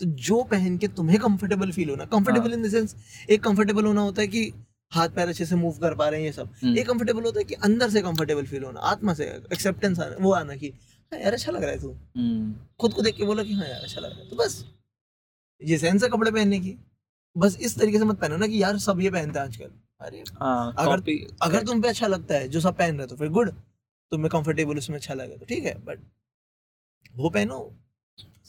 तो 0.00 0.06
जो 0.06 0.42
पहन 0.42 0.76
के 0.78 0.88
तुम्हें 0.88 1.18
कंफर्टेबल 1.18 1.70
फील 1.72 1.90
होना 1.90 2.04
कंफर्टेबल 2.04 2.52
इन 2.52 2.62
द 2.62 2.70
सेंस 2.70 2.94
एक 3.30 3.42
कंफर्टेबल 3.42 3.84
होना 3.84 4.00
होता 4.00 4.22
है 4.22 4.28
कि 4.28 4.52
हाथ 4.92 5.08
पैर 5.08 5.28
अच्छे 5.28 5.46
से 5.46 5.56
मूव 5.56 5.78
कर 5.78 5.94
पा 5.94 6.08
रहे 6.08 6.20
हैं 6.20 6.26
ये 6.26 6.32
सब। 6.32 6.50
हम्म। 6.62 6.78
एक 6.78 6.86
कंफर्टेबल 6.86 7.22
होता 7.22 7.38
है 7.40 7.44
कि 7.44 7.54
अंदर 7.54 7.90
से 7.90 8.02
कंफर्टेबल 8.02 8.46
फील 8.46 8.62
होना 8.64 8.80
आत्मा 8.80 9.14
से 9.14 9.24
एक्सेप्टेंस 9.52 9.98
आना 10.00 10.16
वो 10.20 10.32
आना 10.32 10.56
कि 10.56 10.68
हाँ 11.12 11.20
यार 11.20 11.32
अच्छा 11.32 11.52
लग 11.52 11.62
रहा 11.62 11.70
है 11.70 11.80
तू। 11.80 11.90
हम्म, 12.16 12.54
खुद 12.80 12.92
को 12.92 13.02
देख 13.02 13.16
के 13.16 13.24
बोला 13.24 13.42
कि 13.42 13.52
हाँ 13.52 13.68
यार 13.68 13.80
अच्छा 13.80 14.00
लग 14.00 14.10
रहा 14.10 14.18
है। 14.18 14.28
तो 14.30 14.36
बस 14.36 14.64
ये 15.62 15.78
सेंस 15.78 16.02
है 16.02 16.08
कपड़े 16.08 16.30
पहनने 16.30 16.58
की। 16.60 16.74
बस 17.36 17.58
इस 17.60 17.78
तरीके 17.78 17.98
से 17.98 18.04
मत 18.04 18.18
पहनो 18.20 18.36
ना 18.36 18.46
कि 18.46 18.62
यार 18.62 18.78
सब 18.78 19.00
ये 19.00 19.10
पहनते 19.10 19.38
हैं 19.38 19.46
आजकल। 19.46 19.70
अरे 20.00 20.22
हाँ 20.40 20.74
अगर- 20.78 21.34
अगर 21.42 21.62
तुम 21.62 21.82
पे 21.82 21.88
अच्छा 21.88 22.06
लगता 22.06 22.34
है 22.34 22.48
जो 22.48 22.60
सब 22.60 22.76
पहन 22.76 22.90
रहे 22.90 23.00
हो 23.00 23.06
तो 23.06 23.16
फिर 23.16 23.28
गुड 23.28 23.50
तुम्हें 24.12 24.28
कंफर्टेबल 24.30 24.78
उसमें 24.78 24.96
अच्छा 24.96 25.14
लगे 25.14 25.36
तो 25.36 25.46
ठीक 25.46 25.64
है 25.64 25.74
बट 25.84 26.00
वो 27.16 27.30
पहनो 27.30 27.58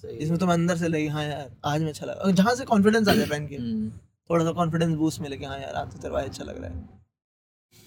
सही 0.02 0.14
है। 0.14 0.20
जिसमें 0.20 0.40
तुम 0.40 0.54
अंदर 0.54 0.78
से 0.78 0.88
लगे 0.88 1.08
हाँ 1.08 1.24
यार 1.24 1.52
आज 1.66 1.82
में 1.82 1.90
अच्छा 1.90 2.06
लगा। 2.06 2.32
जहाँ 2.32 2.56
से 2.56 2.66
कॉन्फिडेंस 2.66 3.08
आ 3.08 3.14
जाए 3.14 3.26
पहन 3.26 3.48
के। 3.48 3.56
हम्म, 3.56 3.90
थोड़ा 4.30 4.46
सा 4.46 4.52
कॉन्फिडेंस 4.52 4.96
बूस्ट 4.96 5.22
मिले 5.22 5.38
कि 5.38 5.46
हाँ 5.46 5.60
यार 5.60 5.74
आज 5.74 5.92
तो 5.92 5.98
तेरा 5.98 6.22
अच्छा 6.22 6.44
लग 6.44 6.62
रहा 6.64 6.72
है। 6.72 6.90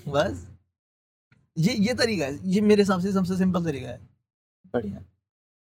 बस। 0.09 0.46
ये 1.59 1.75
ये 1.75 1.94
तरीका 1.94 2.25
है। 2.25 2.38
ये 2.44 2.61
मेरे 2.61 2.83
हिसाब 2.83 3.01
से 3.01 3.12
सबसे 3.12 3.37
सिंपल 3.37 3.64
तरीका 3.64 3.88
है। 3.88 4.09
बढ़िया। 4.75 5.05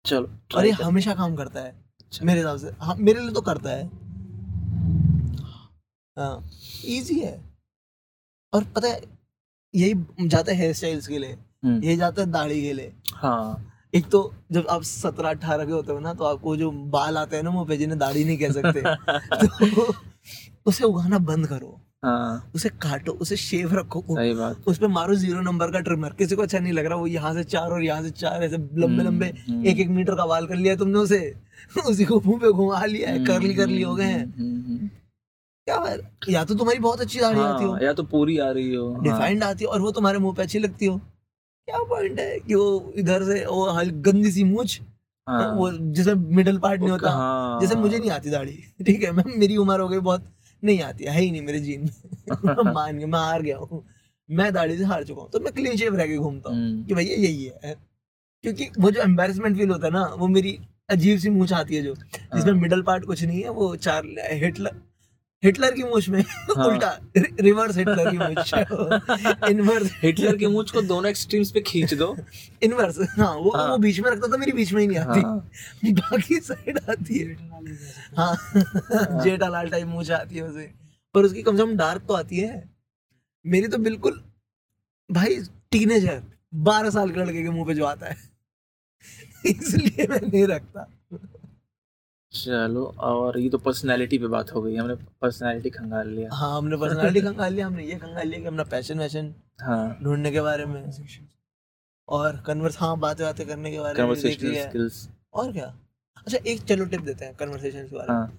चलो 0.07 0.31
और 0.57 0.67
ये 0.67 0.73
हमेशा 0.73 1.15
काम 1.15 1.37
करता 1.37 1.61
है। 1.61 1.71
अच्छा। 2.01 2.25
मेरे 2.25 2.39
हिसाब 2.39 2.57
से। 2.57 2.71
हाँ 2.81 2.95
मेरे 2.97 3.21
लिए 3.21 3.31
तो 3.31 3.41
करता 3.41 3.71
है। 3.71 3.87
हाँ 6.19 6.51
इजी 6.85 7.21
है। 7.21 7.41
और 8.53 8.65
पता 8.65 8.89
है 8.89 9.03
यही 9.75 10.27
जाता 10.29 10.53
है 10.53 10.59
हेयर 10.59 10.73
स्टाइल्स 10.75 11.07
के 11.07 11.19
लिए। 11.19 11.33
हम्म, 11.65 11.85
यही 11.85 11.97
जाता 11.97 12.23
है 12.23 12.31
दाढ़ी 12.31 12.63
के 12.63 12.73
लिए। 12.73 12.93
हाँ। 13.15 13.65
एक 13.95 14.09
तो 14.11 14.21
जब 14.53 14.67
आप 14.71 14.83
सत्रह 14.83 15.29
अठारह 15.31 15.65
के 15.65 15.73
होते 15.73 15.93
हो 15.93 15.99
ना 15.99 16.13
तो 16.15 16.25
आपको 16.25 16.57
जो 16.57 16.71
बाल 16.71 17.17
आते 17.17 17.37
हैं 17.37 17.43
ना 17.43 17.51
मुँह 17.51 17.67
पे 17.67 17.77
जिन्हें 17.77 17.99
दाढ़ी 17.99 18.25
नहीं 18.25 18.39
कह 18.39 18.53
सकते 18.53 18.83
तो 19.77 19.95
उसे 20.67 20.85
उगाना 20.85 21.19
बंद 21.19 21.47
करो। 21.47 21.79
हाँ। 22.05 22.51
उसे 22.55 22.69
काटो 22.69 23.13
उसे 23.13 23.37
शेव 23.37 23.75
रखो। 23.75 24.01
सही 24.09 24.35
बात। 24.35 24.69
उस 24.69 24.79
पे 24.79 24.87
मारो 24.87 25.15
ज़ीरो 25.15 25.41
नंबर 25.41 25.71
का 25.73 25.81
ट्रिमर। 25.81 26.13
किसी 26.19 26.37
को 26.37 26.43
अच्छा 26.43 26.59
नहीं 26.59 26.73
लग 26.73 26.87
रहा 26.87 26.97
वो 26.99 27.07
यहाँ 27.07 27.33
से 27.35 27.45
चार 27.45 27.71
और 27.71 27.83
यहाँ 27.85 28.03
से 28.03 28.11
चार 28.11 28.43
ऐसे 28.45 28.57
लंबे 28.57 29.03
लंबे 29.03 29.27
हम्म, 29.49 29.67
एक 29.67 29.79
एक 29.81 29.89
मीटर 29.89 30.15
का 30.15 30.27
बाल 30.27 30.47
कर 30.47 30.57
लिया 30.57 30.77
तुमने 30.77 30.99
उसे। 30.99 31.35
उसी 31.89 32.05
को 32.05 32.21
मुँह 32.27 32.39
पे 32.41 32.53
घुमा 32.53 32.85
लिया 32.85 33.11
है 33.11 33.25
कर्ली 33.25 33.55
कर्ली 33.55 33.83
हो 33.83 33.95
गए 33.95 34.05
हैं। 34.05 34.25
हम्म, 34.25 34.63
हम्म, 34.67 34.89
क्या 35.67 35.97
या 36.33 36.45
तो 36.45 36.55
तुम्हारी 36.55 36.79
बहुत 36.79 37.01
अच्छी 37.01 37.21
दाढ़ी 37.21 37.41
आती 37.41 37.65
हो। 37.65 37.73
हाँ, 37.73 37.81
या 37.83 37.93
तो 37.93 38.03
पूरी 38.03 38.39
आ 38.39 38.51
रही 38.51 38.75
हो 38.75 38.93
हाँ, 38.93 39.03
डिफाइंड 39.03 39.45
आती 39.45 39.65
हो 39.65 39.71
और 39.71 39.81
वो 39.81 39.91
तुम्हारे 39.93 40.19
मुँह 40.19 40.35
पे 40.35 40.43
अच्छी 40.43 40.59
लगती 40.59 40.87
हो। 40.87 41.01
क्या 41.69 41.79
पॉइंट 41.79 42.21
है 42.21 42.39
कि 42.41 42.55
वो 42.55 42.93
इधर 42.97 43.23
से 43.23 43.45
वो 43.47 43.83
गंदी 44.03 44.31
सी 44.31 44.45
मूछ 44.45 44.81
हाँ, 45.27 45.53
वो 45.53 45.71
जिसमें 45.73 46.15
मिडल 46.37 46.59
पार्ट 46.59 46.81
नहीं 46.81 46.91
होता 46.91 47.11
हाँ, 47.11 47.61
जैसे 47.61 47.75
मुझे 47.75 47.99
नहीं 47.99 48.11
आती 48.11 48.31
दाढ़ी 48.31 48.53
ठीक 48.87 49.03
है 49.03 49.11
मैं 49.13 49.25
मेरी 49.37 49.57
उम्र 49.57 49.81
हो 49.81 49.89
गई 49.89 49.99
बहुत 49.99 50.31
नहीं 50.65 50.81
आती 50.83 51.05
है 51.05 51.21
ही 51.21 51.31
नहीं 51.31 51.43
मेरे 51.43 51.61
जीन 51.61 51.81
में। 51.81 52.73
मान 52.73 52.99
गया 52.99 53.07
मैं 53.07 53.19
हार 53.19 53.43
गया 53.43 53.57
हूँ 53.57 53.85
मैं 54.31 54.53
दाढ़ी 54.53 54.79
से 54.79 54.85
हार 54.85 55.05
चुका 55.05 55.23
हूँ 55.23 55.31
तो 55.31 55.41
मैं 55.41 55.53
क्लीन 55.53 55.77
शेप 55.77 55.95
रह 55.95 56.07
के 56.07 56.17
घूमता 56.17 56.51
हूँ 56.51 56.59
हम्म, 56.59 56.85
कि 56.85 56.95
भैया 56.95 57.17
यही 57.17 57.53
है। 57.65 57.75
क्योंकि 58.43 58.71
वो 58.79 58.91
जो 58.91 59.01
एम्बेरसमेंट 59.01 59.57
फील 59.57 59.71
होता 59.71 59.87
है 59.87 59.93
ना 59.93 60.05
वो 60.19 60.29
मेरी 60.29 60.59
अजीब 60.91 61.19
सी 61.19 61.31
मूछ 61.31 61.53
आती 61.53 61.77
है 61.77 61.83
जो 61.83 61.95
जिसमें 61.95 62.53
हाँ। 62.53 62.61
मिडल 62.61 62.83
पार्ट 62.83 63.05
कुछ 63.05 63.25
नहीं 63.25 63.43
है 63.43 63.49
वो 63.51 63.75
चार 63.77 64.07
हिटलर 64.33 64.81
हिटलर 65.45 65.75
की 65.75 65.83
मूछ 65.83 66.09
में। 66.09 66.21
हाँ। 66.23 66.67
उल्टा 66.67 66.99
रिवर्स 67.41 67.77
हिटलर 67.79 68.11
की 68.11 68.19
मूछ 68.19 68.55
इनवर्स 69.51 69.91
हिटलर 70.03 70.37
की 70.37 70.47
मूछ 70.47 70.71
को 70.71 70.83
दोनों 70.83 71.11
एक्सट्रीम्स 71.11 71.51
पे 71.51 71.61
खींच 71.61 71.95
दो। 71.95 72.17
इनवर्स 72.63 72.99
हाँ 73.19 73.35
वो 73.35 73.51
हाँ। 73.51 73.69
वो 73.69 73.79
बीच 73.79 74.01
में 74.01 74.11
रखता 74.11 74.33
था 74.33 74.37
मेरी 74.37 74.53
बीच 74.53 74.73
में 74.73 74.81
ही 74.83 74.87
नहीं 74.87 74.99
आती। 74.99 75.21
हाँ। 75.21 75.51
बाकी 75.85 76.41
साइड 76.41 76.79
आती 76.91 77.19
है। 77.19 77.35
हाँ। 78.17 78.37
जेठालाल 79.25 79.69
टाइप 79.69 79.87
मूछ 79.87 80.11
आती 80.11 80.37
है 80.37 80.43
उसे। 80.43 80.71
पर 81.15 81.25
उसकी 81.25 81.43
कम 81.43 81.57
से 81.57 81.63
कम 81.63 81.77
डार्क 81.77 82.03
तो 82.09 82.15
आती 82.15 82.37
है। 82.37 82.71
मेरी 83.47 83.69
तो 83.69 83.79
बिल्कुल 83.79 84.25
भाई 85.11 85.37
टीनेजर 85.71 86.23
बारह 86.55 86.91
साल 86.91 87.11
के 87.11 87.21
लड़के 87.21 87.43
के 87.43 87.51
मुँह 87.51 87.67
पे 87.67 87.75
जो 87.75 87.85
आता 87.85 88.07
है। 88.07 88.17
इसलिए 89.47 90.07
मैं 90.11 90.21
नहीं 90.21 90.47
रखता। 90.47 90.87
चलो 92.39 92.85
और 93.09 93.39
ये 93.39 93.49
तो 93.51 93.59
पर्सनालिटी 93.59 94.19
पे 94.19 94.27
बात 94.29 94.53
हो 94.55 94.63
गई 94.63 94.77
हमने 94.77 94.95
पर्सनालिटी 95.23 95.71
खंगाल 95.71 96.09
लिया। 96.09 96.29
हाँ 96.35 96.57
हमने 96.57 96.77
पर्सनालिटी 96.77 97.21
खंगाल 97.21 97.53
लिया 97.53 97.67
हमने 97.67 97.85
ये 97.85 97.99
खंगाल 97.99 98.29
लिया 98.29 98.41
कि 98.41 98.47
अपना 98.47 98.65
पैशन 98.73 98.99
वैशन 98.99 99.35
हाँ। 99.61 99.99
ढूँढने 100.03 100.31
के 100.33 100.41
बारे 100.41 100.65
में। 100.67 100.83
और 102.09 102.37
कन्वर्स 102.47 102.79
हाँ 102.81 102.99
बातें 102.99 103.25
बातें 103.27 103.47
करने 103.47 103.71
के 103.71 103.81
बारे 103.81 104.03
में। 104.03 104.15
स्किल्स 104.15 105.09
और 105.35 105.53
क्या? 105.53 105.75
अच्छा 106.17 106.39
एक 106.47 106.63
चलो 106.69 106.85
टिप 106.85 107.01
देते 107.01 107.25
हैं 107.25 107.35
कन्वर्सेशन 107.37 107.87
के 107.87 107.97
बारे 107.97 108.13
में। 108.13 108.19
हाँ। 108.19 108.39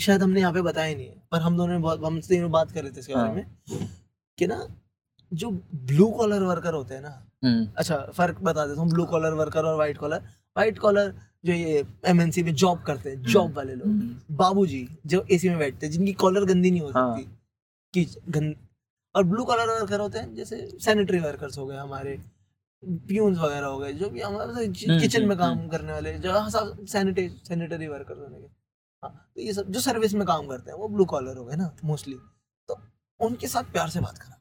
शायद 0.00 0.22
हमने 0.22 0.40
यहाँ 0.40 0.52
पे 0.52 0.62
बताया 0.62 0.94
नहीं 0.94 1.06
है 1.06 1.22
पर 1.32 1.40
हम 1.40 1.56
दोनों 1.56 1.72
ने 1.72 1.78
बहुत 1.80 2.04
हम 2.04 2.20
तीनों 2.28 2.50
बात 2.50 2.72
कर 2.72 2.82
रहे 2.82 2.92
थे 2.92 3.00
इसके 3.00 3.14
बारे 3.14 3.28
हाँ। 3.28 3.34
में 3.34 3.88
कि 4.38 4.46
ना 4.46 4.66
जो 5.32 5.50
ब्लू 5.86 6.08
कॉलर 6.18 6.42
वर्कर 6.42 6.74
होते 6.74 6.94
हैं 6.94 7.00
ना 7.02 7.08
हम्म। 7.44 7.66
अच्छा 7.78 7.96
फ़र्क 8.14 8.38
बता 8.42 8.66
देता 8.66 8.80
हूँ 8.80 8.90
ब्लू 8.90 9.04
कॉलर 9.06 9.32
वर्कर 9.34 9.64
और 9.64 9.76
वाइट 9.78 9.98
कॉलर 9.98 10.22
वाइट 10.56 10.78
कॉलर 10.78 11.12
जो 11.44 11.52
ये 11.52 11.84
एमएनसी 12.06 12.42
में 12.42 12.54
जॉब 12.54 12.82
करते 12.82 13.10
हैं 13.10 13.22
जॉब 13.22 13.52
वाले 13.52 13.74
लोग। 13.74 13.88
हम्म, 13.88 14.36
बाबूजी 14.36 14.88
जो 15.06 15.26
एसी 15.32 15.48
में 15.48 15.58
बैठते 15.58 15.86
हैं 15.86 15.92
जिनकी 15.92 16.12
कॉलर 16.12 16.44
गंदी 16.44 16.70
नहीं 16.70 16.80
हो 16.80 16.90
हाँ। 16.90 17.18
सकती। 17.18 17.38
कि 17.94 18.20
गंद 18.28 18.56
और 19.14 19.24
ब्लू 19.24 19.44
कॉलर 19.44 19.80
वर्कर 19.80 20.00
होते 20.00 20.18
हैं 20.18 20.34
जैसे 20.34 20.78
सैनिटरी 20.80 21.18
वर्कर्स 21.18 21.58
हो 21.58 21.66
गए 21.66 21.76
हमारे 21.76 22.20
प्यून्स 22.84 23.38
वगैरह 23.38 23.66
हो 23.66 23.78
गए 23.78 23.92
जो 23.92 24.10
भी 24.10 24.20
हमारे 24.20 24.66
हम्म, 24.66 25.00
किचन 25.00 25.22
में 25.22 25.36
हम्म, 25.36 25.38
काम 25.38 25.68
करने 25.68 25.92
वाले 25.92 26.18
जो 26.18 26.50
सब 26.50 26.86
सैनिटरी 26.86 27.28
सैनिटरी 27.28 27.86
वर्कर्स 27.86 28.18
होने 28.18 28.38
के। 28.38 28.46
हाँ 29.02 29.30
तो 29.34 29.40
ये 29.40 29.52
सब 29.52 29.70
जो 29.70 29.80
सर्विस 29.80 30.14
में 30.14 30.26
काम 30.26 30.46
करते 30.46 30.70
हैं 30.70 30.78
वो 30.78 30.88
ब्लू 30.88 31.04
कॉलर 31.04 31.36
हो 31.36 31.44
गए 31.44 31.56
ना 31.56 31.76
मोस्टली 31.84 32.14
तो 32.68 32.80
उनके 33.20 33.48
साथ 33.48 33.62
प्यार 33.62 33.88
से 33.88 34.00
बात 34.00 34.18
करा। 34.18 34.34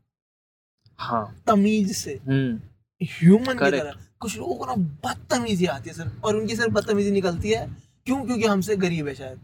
हाँ। 0.98 1.44
तमीज 1.48 1.92
से। 1.98 2.20
हम्म। 2.28 2.62
ह्यूमन 3.06 3.54
की 3.54 3.72
तरह। 3.72 4.07
कुछ 4.22 4.38
लोगों 4.38 4.56
को 4.56 4.66
ना 4.66 4.74
बदतमीजी 5.04 5.66
आती 5.68 5.90
है 5.90 5.96
सिर्फ़ 5.96 6.26
और 6.26 6.36
उनकी 6.36 6.56
सिर्फ़ 6.56 6.74
बदतमीजी 6.74 7.12
निकलती 7.12 7.52
है। 7.52 7.66
क्यों? 8.06 8.24
क्योंकि 8.26 8.46
हमसे 8.46 8.76
गरीब 8.78 9.08
है 9.08 9.14
शायद। 9.16 9.40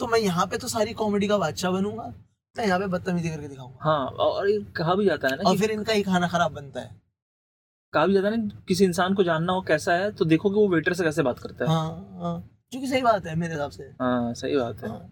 तो 0.00 0.06
मैं 0.06 0.18
यहाँ 0.18 0.46
पे 0.46 0.58
तो 0.58 0.68
सारी 0.68 0.92
कॉमेडी 0.94 1.28
का 1.28 1.38
बादशाह 1.38 1.70
बनूँगा 1.72 2.12
मैं 2.56 2.66
यहाँ 2.66 2.78
पे 2.78 2.86
बदतमीजी 2.88 3.28
करके 3.28 3.48
दिखाऊँगा। 3.48 3.78
हाँ 3.82 4.06
और 4.06 4.48
ये 4.50 4.58
कहा 4.76 4.94
भी 4.94 5.04
जाता 5.06 5.28
है 5.28 5.36
ना 5.36 5.48
और 5.48 5.56
फिर 5.56 5.70
इनका 5.70 5.92
ही 5.92 6.02
खाना 6.02 6.28
खराब 6.28 6.52
बनता 6.52 6.80
है। 6.80 6.98
कहा 7.92 8.06
भी 8.06 8.14
जाता 8.14 8.28
है 8.28 8.36
ना 8.36 8.60
किसी 8.68 8.84
इंसान 8.84 9.14
को 9.14 9.24
जानना 9.24 9.52
हो 9.52 9.62
कैसा 9.62 9.94
है 9.94 10.10
तो 10.12 10.24
देखो 10.24 10.50
कि 10.50 10.56
वो 10.56 10.68
वेटर 10.68 10.94
से 10.94 11.04
कैसे 11.04 11.22
बात 11.22 11.38
करता 11.38 11.64
है। 11.64 11.70
हाँ 11.70 12.18
हाँ 12.20 12.38
जो 12.72 12.86
सही 12.86 13.02
बात 13.02 13.26
है 13.26 13.34
मेरे 13.36 13.52
हिसाब 13.52 13.70
से। 13.70 13.84
हाँ 14.00 14.34
सही 14.34 14.56
बात 14.56 14.82
है। 14.82 14.88
हाँ 14.88 15.10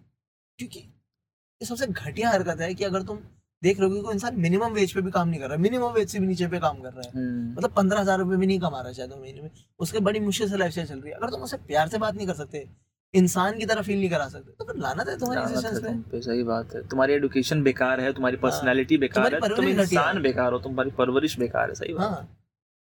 क्योंकि 0.59 0.79
ये 0.79 1.65
सबसे 1.65 1.87
घटिया 1.87 2.29
हरकत 2.29 2.61
है 2.61 2.73
कि 2.73 2.83
अगर 2.83 3.03
तुम 3.03 3.17
देख 3.63 3.79
रहे 3.79 3.89
हो 3.89 4.01
कि 4.01 4.11
इंसान 4.11 4.35
मिनिमम 4.39 4.73
वेज 4.73 4.93
पे 4.93 5.01
भी 5.01 5.11
काम 5.11 5.29
नहीं 5.29 5.39
कर 5.39 5.47
रहा 5.47 5.57
मिनिमम 5.57 5.91
वेज 5.93 6.09
से 6.09 6.19
भी 6.19 6.27
नीचे 6.27 6.47
पे 6.47 6.59
काम 6.59 6.79
कर 6.81 6.89
रहा 6.89 7.01
है। 7.05 7.11
हम्म, 7.15 7.51
मतलब 7.51 7.71
पंद्रह 7.77 7.99
हज़ार 7.99 8.19
रुपये 8.19 8.37
भी 8.37 8.47
नहीं 8.47 8.59
कमा 8.59 8.81
रहा 8.81 8.91
शायद 8.93 9.13
महीने 9.21 9.41
में। 9.41 9.49
उसके 9.79 9.99
बड़ी 9.99 10.19
मुश्किल 10.19 10.49
से 10.49 10.57
लाइफ 10.57 10.73
चल 10.73 10.83
रही 10.83 11.11
है। 11.11 11.17
अगर 11.17 11.29
तुम 11.29 11.41
उससे 11.43 11.57
प्यार 11.67 11.87
से 11.87 11.97
बात 11.97 12.15
नहीं 12.15 12.27
कर 12.27 12.33
सकते 12.33 12.67
इंसान 13.13 13.57
की 13.57 13.65
तरह 13.65 13.81
फील 13.81 13.97
नहीं 13.99 14.09
करा 14.09 14.27
सकते 14.29 14.51
तो 14.51 14.65
फिर 14.65 14.75
लाना 14.81 15.03
है 15.09 15.17
तुम्हारी 15.19 15.53
लानत 15.53 16.09
पे 16.11 16.21
सही 16.21 16.43
बात 16.43 16.75
है। 16.75 16.81
तुम्हारी 16.87 17.13
एडुकेशन 17.13 17.63
बेकार 17.63 18.01
है 18.01 18.11
तुम्हारी 18.13 18.37
पर्सनालिटी 18.37 18.97
बेकार 18.97 19.33
हाँ। 19.33 19.39
है 19.43 19.55
तुम 19.55 19.65
इंसान 19.67 20.21
बेकार 20.21 20.53
हो 20.53 20.59
तुम्हारी 20.59 20.91
परवरिश 20.97 21.37
बेकार 21.39 21.69
है 21.69 21.75
सही 21.75 21.93
बात 21.93 22.09
हाँ। 22.11 22.27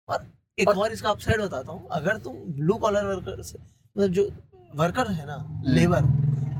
और 0.08 0.26
एक 0.58 0.68
और- 0.68 0.92
इसका 0.92 1.10
अपसाइड 1.10 1.40
बताता 1.40 1.72
हूँ। 1.72 1.88
अगर 1.90 2.16
तुम 2.18 2.36
ब्लू 2.56 2.74
कॉलर 2.74 3.04
वर्कर 3.06 3.42
से 3.42 3.58
मतलब 3.58 4.10
जो 4.10 4.28
वर्कर 4.74 5.10
है 5.10 5.26
ना। 5.26 5.36
लेबर 5.66 6.04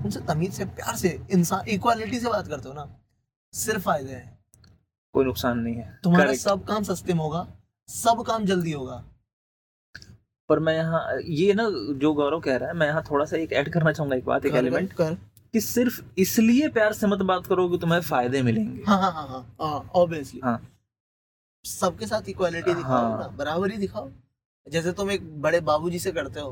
उनसे 0.05 0.21
तमीज 0.29 0.53
से 0.53 0.65
प्यार 0.65 0.97
से 0.97 1.19
इंसान 1.31 1.69
इक्वालिटी 1.69 2.21
से 2.21 2.29
बात 2.29 2.49
करते 2.49 2.69
हो 2.69 2.75
ना 2.75 2.89
सिर्फ़ 3.55 3.83
फ़ायदे 3.83 4.13
हैं 4.13 4.39
कोई 5.15 5.25
नुकसान 5.25 5.59
नहीं 5.59 5.75
है 5.75 5.99
तुम्हारा 6.05 6.27
Correct. 6.27 6.43
सब 6.43 6.65
काम 6.65 6.83
सस्ते 6.83 7.15
में 7.15 7.21
होगा 7.21 7.47
सब 7.89 8.23
काम 8.27 8.45
जल्दी 8.45 8.73
होगा 8.73 9.05
पर 10.51 10.59
मैं 10.59 10.75
यहाँ 10.75 11.03
ये 11.23 11.53
ना 11.55 11.69
जो 11.99 12.13
गौरव 12.15 12.41
कह 12.41 12.57
रहा 12.57 12.69
है 12.69 12.75
मैं 12.77 12.87
यहाँ 12.87 13.03
थोड़ा 13.11 13.25
सा 13.25 13.37
एक 13.37 13.53
ऐड 13.53 13.73
करना 13.73 13.93
चाहूँगा 13.93 14.17
एक 14.17 14.25
बात 14.25 14.47
एक 14.47 14.55
एलिमेंट 14.55 14.93
कर 14.93 15.15
कि 15.55 15.61
सिर्फ़ 15.61 16.01
इसलिए 16.19 16.69
प्यार 16.69 16.93
से 16.93 17.07
मत 17.07 17.23
बात 17.23 17.47
करो 17.47 17.69
कि 17.69 17.79
तुम्हें 17.79 18.01
फ़ायदे 18.01 18.43
मिलेंगे 18.43 18.83
हाँ 18.83 18.99
हाँ 19.01 19.13
हाँ 19.13 19.27
हाँ 19.29 19.45
हाँ 19.61 19.91
ऑब्वियसली 19.95 20.41
हाँ। 20.45 20.59
सबके 21.65 22.07
साथ 22.07 22.29
इक्वालिटी 22.29 22.75
दिखाओ 22.75 23.09
हाँ। 23.09 23.19
ना 23.19 23.29
बराबरी 23.37 23.77
दिखाओ 23.77 24.11
जैसे 24.67 24.93
तुम 24.93 25.11
एक 25.11 25.43
बड़े 25.43 25.61
बाबूजी 25.61 25.99
से 25.99 26.13
करते 26.13 26.41
हो 26.41 26.51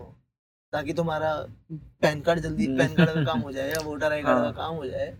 ताकि 0.73 0.93
तुम्हारा 0.93 1.35
पैन 1.73 2.21
कार्ड 2.21 2.41
जल्दी। 2.41 2.67
पैन 2.67 2.95
कार्ड 2.95 3.11
का 3.11 3.25
काम 3.25 3.41
हो 3.41 3.53
जाए 3.53 3.71
या 3.71 3.81
वोटर 3.81 4.13
आई 4.13 4.23
कार्ड 4.23 4.39
हाँ। 4.39 4.53
का 4.53 4.59
काम 4.59 4.75
हो 4.75 4.87
जाए 4.87 5.17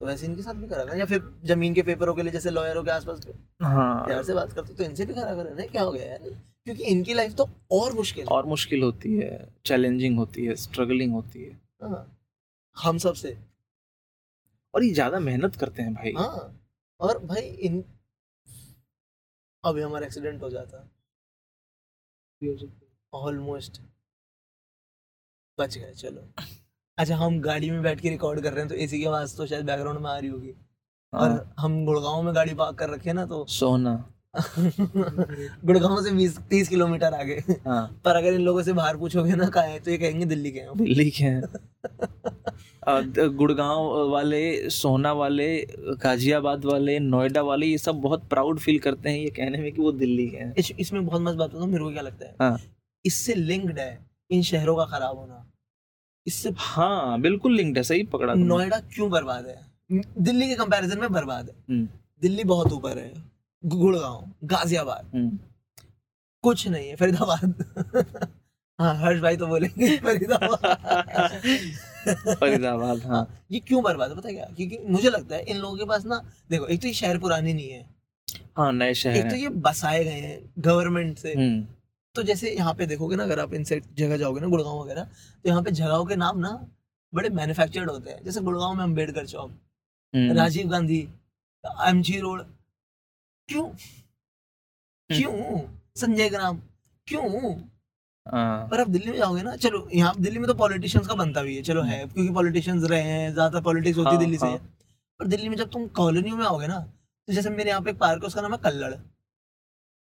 तो 0.00 0.06
वैसे 0.06 0.26
इनके 0.26 0.42
साथ 0.42 0.54
भी 0.54 0.66
करा 0.68 0.84
करो 0.84 0.98
या 0.98 1.04
फिर 1.04 1.22
ज़मीन 1.44 1.74
के 1.74 1.82
पेपरों 1.82 2.14
के 2.14 2.22
लिए 2.22 2.32
जैसे 2.32 2.50
लॉयरों 2.50 2.84
के 2.84 2.90
आसपास 2.90 3.20
हाँ। 3.62 4.04
प्यार 4.06 4.22
से 4.22 4.34
बात 4.34 4.52
करते 4.52 4.74
तो 4.74 4.84
इनसे 4.84 5.06
भी 5.06 5.14
करा 5.14 5.34
करो 5.34 5.66
क्या 5.68 5.82
हो 5.82 5.92
गया 5.92 6.06
यार? 6.06 6.30
क्योंकि 6.64 6.82
इनकी 6.82 7.14
लाइफ 7.14 7.34
तो 7.34 7.48
और 7.72 7.92
मुश्किल 7.92 8.26
और 8.26 8.46
मुश्किल 8.46 8.82
होती 8.82 9.16
है 9.16 9.48
चैलेंजिंग 9.66 10.18
होती 10.18 10.44
है 10.44 10.54
स्ट्रगलिंग 10.54 11.12
होती 11.12 11.44
है। 11.44 11.52
हाँ। 11.82 12.16
हम 12.76 12.98
सबसे। 12.98 13.36
और 14.74 14.84
ये 14.84 14.90
ज़्यादा 14.94 15.18
मेहनत 15.18 15.56
करते 15.56 15.82
हैं 15.82 15.94
भाई। 15.94 16.12
हाँ। 16.18 16.62
और 17.00 17.18
भाई 17.18 17.42
इन 17.42 17.84
अभी 19.64 19.82
हमारा 19.82 20.06
एक्सीडेंट 20.06 20.42
हो 20.42 20.50
जाता। 20.50 20.88
ऑलमोस्ट 23.12 23.80
बच 25.58 25.78
गए 25.78 25.92
चलो। 25.92 26.28
अच्छा 26.98 27.16
हम 27.16 27.40
गाड़ी 27.40 27.70
में 27.70 27.82
बैठ 27.82 28.00
के 28.00 28.08
रिकॉर्ड 28.08 28.40
कर 28.40 28.52
रहे 28.52 28.60
हैं 28.60 28.68
तो 28.68 28.74
एसी 28.74 28.98
की 28.98 29.04
आवाज़ 29.04 29.36
तो 29.36 29.46
शायद 29.46 29.64
बैकग्राउंड 29.66 30.00
में 30.00 30.10
आ 30.10 30.16
रही 30.18 30.28
होगी। 30.30 30.54
और 31.12 31.28
हाँ, 31.30 31.54
हम 31.58 31.84
गुड़गांव 31.84 32.22
में 32.22 32.34
गाड़ी 32.34 32.54
पार्क 32.54 32.76
कर 32.78 32.90
रखे 32.90 33.12
ना 33.12 33.24
तो 33.26 33.44
सोना। 33.48 33.94
गुड़गांव 35.64 36.02
से 36.04 36.10
बीस 36.12 36.38
तीस 36.50 36.68
किलोमीटर 36.68 37.14
आगे। 37.14 37.34
हाँ। 37.66 38.00
पर 38.04 38.16
अगर 38.16 38.32
इन 38.32 38.40
लोगों 38.40 38.62
से 38.62 38.72
बाहर 38.72 38.96
पूछोगे 38.96 39.34
ना 39.34 39.48
कहाँ 39.48 39.66
है 39.66 39.78
तो 39.80 39.90
ये 39.90 39.98
कहेंगे 39.98 40.26
दिल्ली 40.26 40.50
के 40.50 40.60
हैं। 40.60 40.76
दिल्ली 40.76 41.10
के 41.10 41.24
हैं। 41.24 41.42
गुड़गांव 43.36 44.08
वाले 44.10 44.70
सोना 44.70 45.12
वाले 45.12 45.48
गाजियाबाद 46.02 46.64
वाले 46.64 46.98
नोएडा 46.98 47.42
वाले 47.42 47.66
ये 47.66 47.78
सब 47.78 48.00
बहुत 48.00 48.28
प्राउड 48.28 48.58
फील 48.58 48.78
करते 48.78 49.10
हैं 49.10 49.18
ये 49.18 49.30
कहने 49.30 49.58
में 49.58 49.72
कि 49.72 49.82
वो 49.82 49.92
दिल्ली 49.92 50.28
के 50.28 50.36
हैं। 50.36 50.54
इस, 50.54 50.72
इसमें 50.80 51.06
बहुत 51.06 51.22
मस्त 51.22 51.36
बात 51.36 51.50
बताऊँ 51.50 51.68
मेरे 51.68 51.84
को 51.84 51.90
क्या 51.90 52.02
लगता 52.02 52.26
है? 52.26 52.34
हाँ। 52.40 52.58
इससे 53.04 53.34
लिंक्ड 53.34 53.78
है 53.78 54.06
इन 54.30 54.42
शहरों 54.42 54.76
का 54.76 54.84
खराब 54.84 55.18
होना। 55.18 55.46
इससे 56.26 56.52
हाँ 56.58 57.20
बिल्कुल 57.20 57.56
लिंक्ड 57.56 57.76
है 57.76 57.82
सही 57.82 58.02
पकड़ा 58.12 58.34
नोएडा 58.34 58.78
क्यों 58.94 59.10
बर्बाद 59.10 59.46
है? 59.46 59.58
दिल्ली 60.18 60.48
के 60.48 60.54
कंपैरिजन 60.54 60.98
में 60.98 61.12
बर्बाद 61.12 61.48
है। 61.48 61.54
हम्म, 61.70 61.88
दिल्ली 62.22 62.44
बहुत 62.44 62.72
ऊपर 62.72 62.98
है 62.98 63.12
गुड़गांव 63.62 64.30
गाजियाबाद। 64.44 65.10
हम्म, 65.14 65.38
कुछ 66.44 66.66
नहीं 66.68 66.88
है 66.88 66.96
फरीदाबाद। 66.96 68.28
हाँ 68.80 68.94
हर्ष 68.96 69.20
भाई 69.20 69.36
तो 69.36 69.46
बोलेंगे 69.46 69.96
फरीदाबाद। 70.04 70.60
फरीदाबाद 72.40 73.02
हाँ। 73.06 73.26
ये 73.50 73.58
क्यों 73.60 73.82
बर्बाद 73.82 74.10
है 74.10 74.16
पता 74.16 74.28
है 74.28 74.34
क्या? 74.34 74.44
क्योंकि 74.56 74.78
मुझे 74.88 75.10
लगता 75.10 75.36
है 75.36 75.42
इन 75.42 75.56
लोगों 75.56 75.76
के 75.76 75.84
पास 75.84 76.04
ना 76.06 76.20
देखो 76.50 76.66
एक 76.66 76.80
तो 76.82 76.86
ये 76.88 76.94
शहर 76.94 77.18
पुराने 77.18 77.52
नहीं 77.54 77.68
है। 77.70 77.88
हाँ 78.56 78.72
नए 78.72 78.94
शहर 78.94 79.16
एक 79.16 79.30
तो 79.30 79.36
ये 79.36 79.48
बसाए 79.48 80.04
गए 80.04 80.20
हैं 80.20 80.38
गवर्नमेंट 80.58 81.18
से। 81.18 81.32
हम्म, 81.34 81.66
तो 82.14 82.22
जैसे 82.22 82.50
यहाँ 82.50 82.74
पे 82.74 82.86
देखोगे 82.86 83.16
ना 83.16 83.22
अगर 83.22 83.40
आप 83.40 83.52
इन 83.54 83.64
जगह 83.64 84.16
जाओगे 84.16 84.40
ना 84.40 84.46
गुड़गांव 84.48 84.80
वगैरह 84.80 85.04
तो 85.04 85.48
यहाँ 85.48 85.62
पे 85.62 85.70
जगहों 85.72 86.04
के 86.06 86.16
नाम 86.16 86.38
ना 86.38 86.50
बड़े 87.12 87.28
मैन्युफैक्चर्ड 87.30 87.90
होते 87.90 88.10
हैं। 88.10 88.22
जैसे 88.24 88.40
गुड़गांव 88.40 88.74
में 88.74 88.82
अंबेडकर 88.84 89.26
चौक 89.26 89.50
हम्म, 90.14 90.32
राजीव 90.32 90.68
गांधी 90.68 90.98
एमजी 91.88 92.18
रोड 92.20 92.42
क्यों? 93.48 93.64
क्यों? 95.10 95.60
संजय 95.96 96.28
ग्राम 96.30 96.60
क्यों? 97.08 97.54
हाँ, 98.26 98.68
पर 98.70 98.80
आप 98.80 98.88
दिल्ली 98.88 99.10
में 99.10 99.16
जाओगे 99.18 99.42
ना 99.42 99.54
चलो 99.56 99.88
यहाँ 99.92 100.14
दिल्ली 100.18 100.38
में 100.38 100.46
तो 100.48 100.54
पॉलिटिशियंस 100.54 101.06
का 101.06 101.14
बनता 101.14 101.42
भी 101.42 101.56
है 101.56 101.62
चलो 101.62 101.82
है 101.82 101.98
क्योंकि 102.06 102.32
पॉलिटिशियंस 102.34 102.84
रहे 102.90 103.02
हैं 103.02 103.32
ज़्यादा 103.32 103.60
पॉलिटिक्स 103.60 103.98
होती 103.98 104.08
है 104.08 104.14
हाँ, 104.14 104.20
दिल्ली 104.20 104.38
से। 104.38 104.46
हाँ। 104.46 104.58
पर 105.20 105.26
दिल्ली 105.26 105.48
में 105.48 105.56
जब 105.56 105.70
तुम 105.70 105.86
कॉलोनियों 105.96 106.36
में 106.36 106.44
आओगे 106.46 106.66
ना 106.66 106.78
तो 107.28 107.32
जैसे 107.32 107.50
मेरे 107.50 107.70
यहाँ 107.70 107.82
पे 107.82 107.90
एक 107.90 107.98
पार्क 107.98 108.22
है 108.22 108.26
उसका 108.26 108.42
नाम 108.42 108.52
है 108.52 108.58
कल्लड़। 108.64 108.92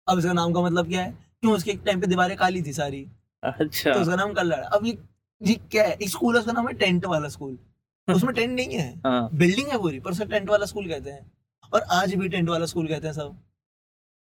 अब 0.07 0.19
इसका 0.19 0.33
नाम 0.33 0.53
का 0.53 0.61
मतलब 0.61 0.87
क्या 0.89 1.01
है? 1.01 1.24
क्यों? 1.45 1.55
उसके 1.55 1.73
टाइम 1.73 2.01
पे 2.01 2.07
दीवारें 2.07 2.37
काली 2.37 2.61
थी 2.61 2.73
सारी। 2.73 3.05
अच्छा। 3.43 3.93
तो 3.93 3.99
उसका 3.99 4.15
नाम 4.15 4.33
कल्लड़ 4.33 4.57
अब 4.57 4.85
ये 4.85 4.97
ये 5.41 5.55
क्या 5.71 5.83
है? 5.83 5.97
स्कूल 6.03 6.37
उसका 6.37 6.51
नाम 6.51 6.67
है 6.67 6.73
टेंट 6.73 7.05
वाला 7.05 7.29
स्कूल 7.29 7.57
उसमें 8.07 8.33
टेंट 8.35 8.55
नहीं 8.55 8.75
है। 8.75 9.01
हाँ। 9.05 9.29
बिल्डिंग 9.33 9.67
है 9.67 9.77
पूरी 9.77 9.99
पर 9.99 10.11
उसे 10.11 10.25
टेंट 10.25 10.49
वाला 10.49 10.65
स्कूल 10.65 10.87
कहते 10.87 11.09
हैं। 11.09 11.31
और 11.73 11.81
आज 11.81 12.13
भी 12.15 12.29
टेंट 12.29 12.49
वाला 12.49 12.65
स्कूल 12.65 12.87
कहते 12.87 13.07
हैं 13.07 13.13
सब। 13.13 13.37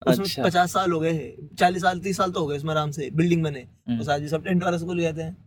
उसमें 0.08 0.26
अच्छा। 0.26 0.44
पचास 0.44 0.74
साल 0.74 0.92
हो 0.92 1.00
गए 1.00 1.12
हैं। 1.14 1.56
चालीस 1.56 1.82
साल 1.82 2.00
तीस 2.00 2.18
साल 2.18 2.32
तो 2.32 2.40
हो 2.40 2.48
गए 2.48 2.56
इसमें 2.56 2.72
आराम 2.72 2.92
से। 2.92 3.10
बिल्डिंग 3.12 3.44
बने। 3.44 3.60
हम्म, 3.60 4.04
तो 4.04 4.12
आज 4.12 4.22
भी 4.22 4.28
सब 4.28 4.44
टेंट 4.44 4.64
वाला 4.64 4.78
स्कूल 4.78 5.02
कहते 5.02 5.22
हैं। 5.22 5.38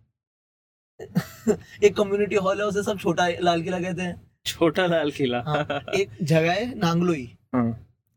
एक 1.85 1.97
कम्युनिटी 1.97 2.37
हॉल 2.37 2.61
है 2.61 2.67
उसे 2.67 2.83
सब 2.83 2.99
छोटा 2.99 3.29
लाल 3.41 3.63
किला 3.63 3.81
कहते 3.81 4.03
हैं। 4.03 4.31
छोटा 4.47 4.87
लाल 4.87 5.11
किला। 5.11 5.43
हाँ, 5.47 5.81
एक 5.95 6.11
जगह 6.23 6.53
है 6.53 6.79
नांगलोई। 6.79 7.37
हाँ, 7.55 7.73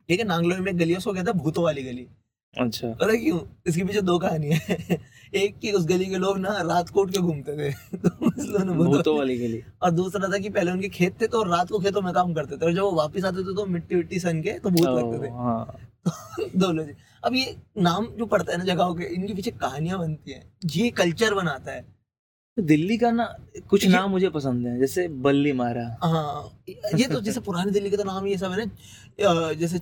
ठीक 0.10 0.20
है 0.20 0.26
नांगलोई 0.26 0.60
में 0.60 0.80
गली 0.80 0.92
है, 0.92 0.98
उसको 0.98 1.14
कहते 1.14 1.32
हैं 1.32 1.40
भूतों 1.40 1.64
वाली 1.64 1.84
गली। 1.84 2.08
अच्छा। 2.54 2.88
पता 2.92 3.14
क्यों 3.14 3.40
इसके 3.68 3.84
पीछे 3.84 4.02
दो 4.02 4.18
कहानियाँ 4.20 4.60
हैं। 4.68 4.98
एक 5.36 5.58
की 5.60 5.72
उस 5.72 5.86
गली 5.86 6.06
के 6.06 6.18
लोग 6.18 6.38
ना 6.40 6.50
रात 6.62 6.90
को 6.90 7.02
उठ 7.02 7.12
के 7.12 7.20
घूमते 7.20 7.56
थे। 7.58 7.72
तो 7.98 8.74
भूतों 8.74 9.18
वाली 9.18 9.38
गली। 9.38 9.62
और 9.82 9.92
दूसरा 9.92 10.28
था 10.28 10.38
कि 10.38 10.50
पहले 10.50 10.72
उनके 10.72 10.90
खेत 10.90 11.22
थे 11.22 11.28
तो 11.28 11.44
रात 11.44 11.70
को 11.70 11.80
खेतों 11.80 12.02
में 12.02 12.14
काम 12.14 12.34
करते 12.34 12.58
थे। 12.58 12.66
और 12.66 12.74
जब 12.74 12.82
वो 12.82 12.92
वापस 12.92 13.26
आते 13.26 13.44
थे 13.44 13.56
तो 13.56 13.66
मिट्टी 13.66 13.96
विट्टी 13.96 14.20
सन 14.20 14.42
के 14.42 14.52
तो 14.60 14.70
भूत 14.70 14.88
लगते 14.88 15.28
थे। 15.28 15.32
हाँ। 15.32 15.78
दोनों 16.58 16.84
जी। 16.84 16.94
अब 17.24 17.36
ये 17.36 17.56
नाम 17.78 18.08
जो 18.18 18.26
पड़ता 18.26 18.52
है 18.52 18.58
ना 18.58 18.64
जगहों 18.64 18.96
के 18.96 19.14
इनके 19.16 19.34
पीछे 19.34 19.52
कहानियाँ 19.52 20.00
बनती 20.00 20.32
हैं। 20.32 20.44
ये 20.76 20.90
कल्चर 20.92 21.34
बनाता 21.34 21.72
है। 21.72 21.82
तो 22.58 22.62
दिल्ली 22.64 22.98
का 22.98 23.12
ना 23.12 23.26
कुछ 23.70 23.86
नाम 23.88 24.10
मुझे 24.12 24.30
पसंद 24.30 24.68
है 24.68 24.80
जैसे 24.80 25.08
बल्ली 25.26 25.52
मारा। 25.54 25.84
हाँ 26.04 26.64
ये 26.96 27.08
तो 27.08 27.20
जैसे 27.22 27.40
पुरानी 27.40 27.72
दिल्ली 27.72 27.90
के 27.90 27.98
तो 27.98 28.04
नाम 28.04 28.28
ये 28.28 28.38
सब 28.38 28.52
है 28.52 28.66
ना। 28.66 29.52
जैसे 29.54 29.80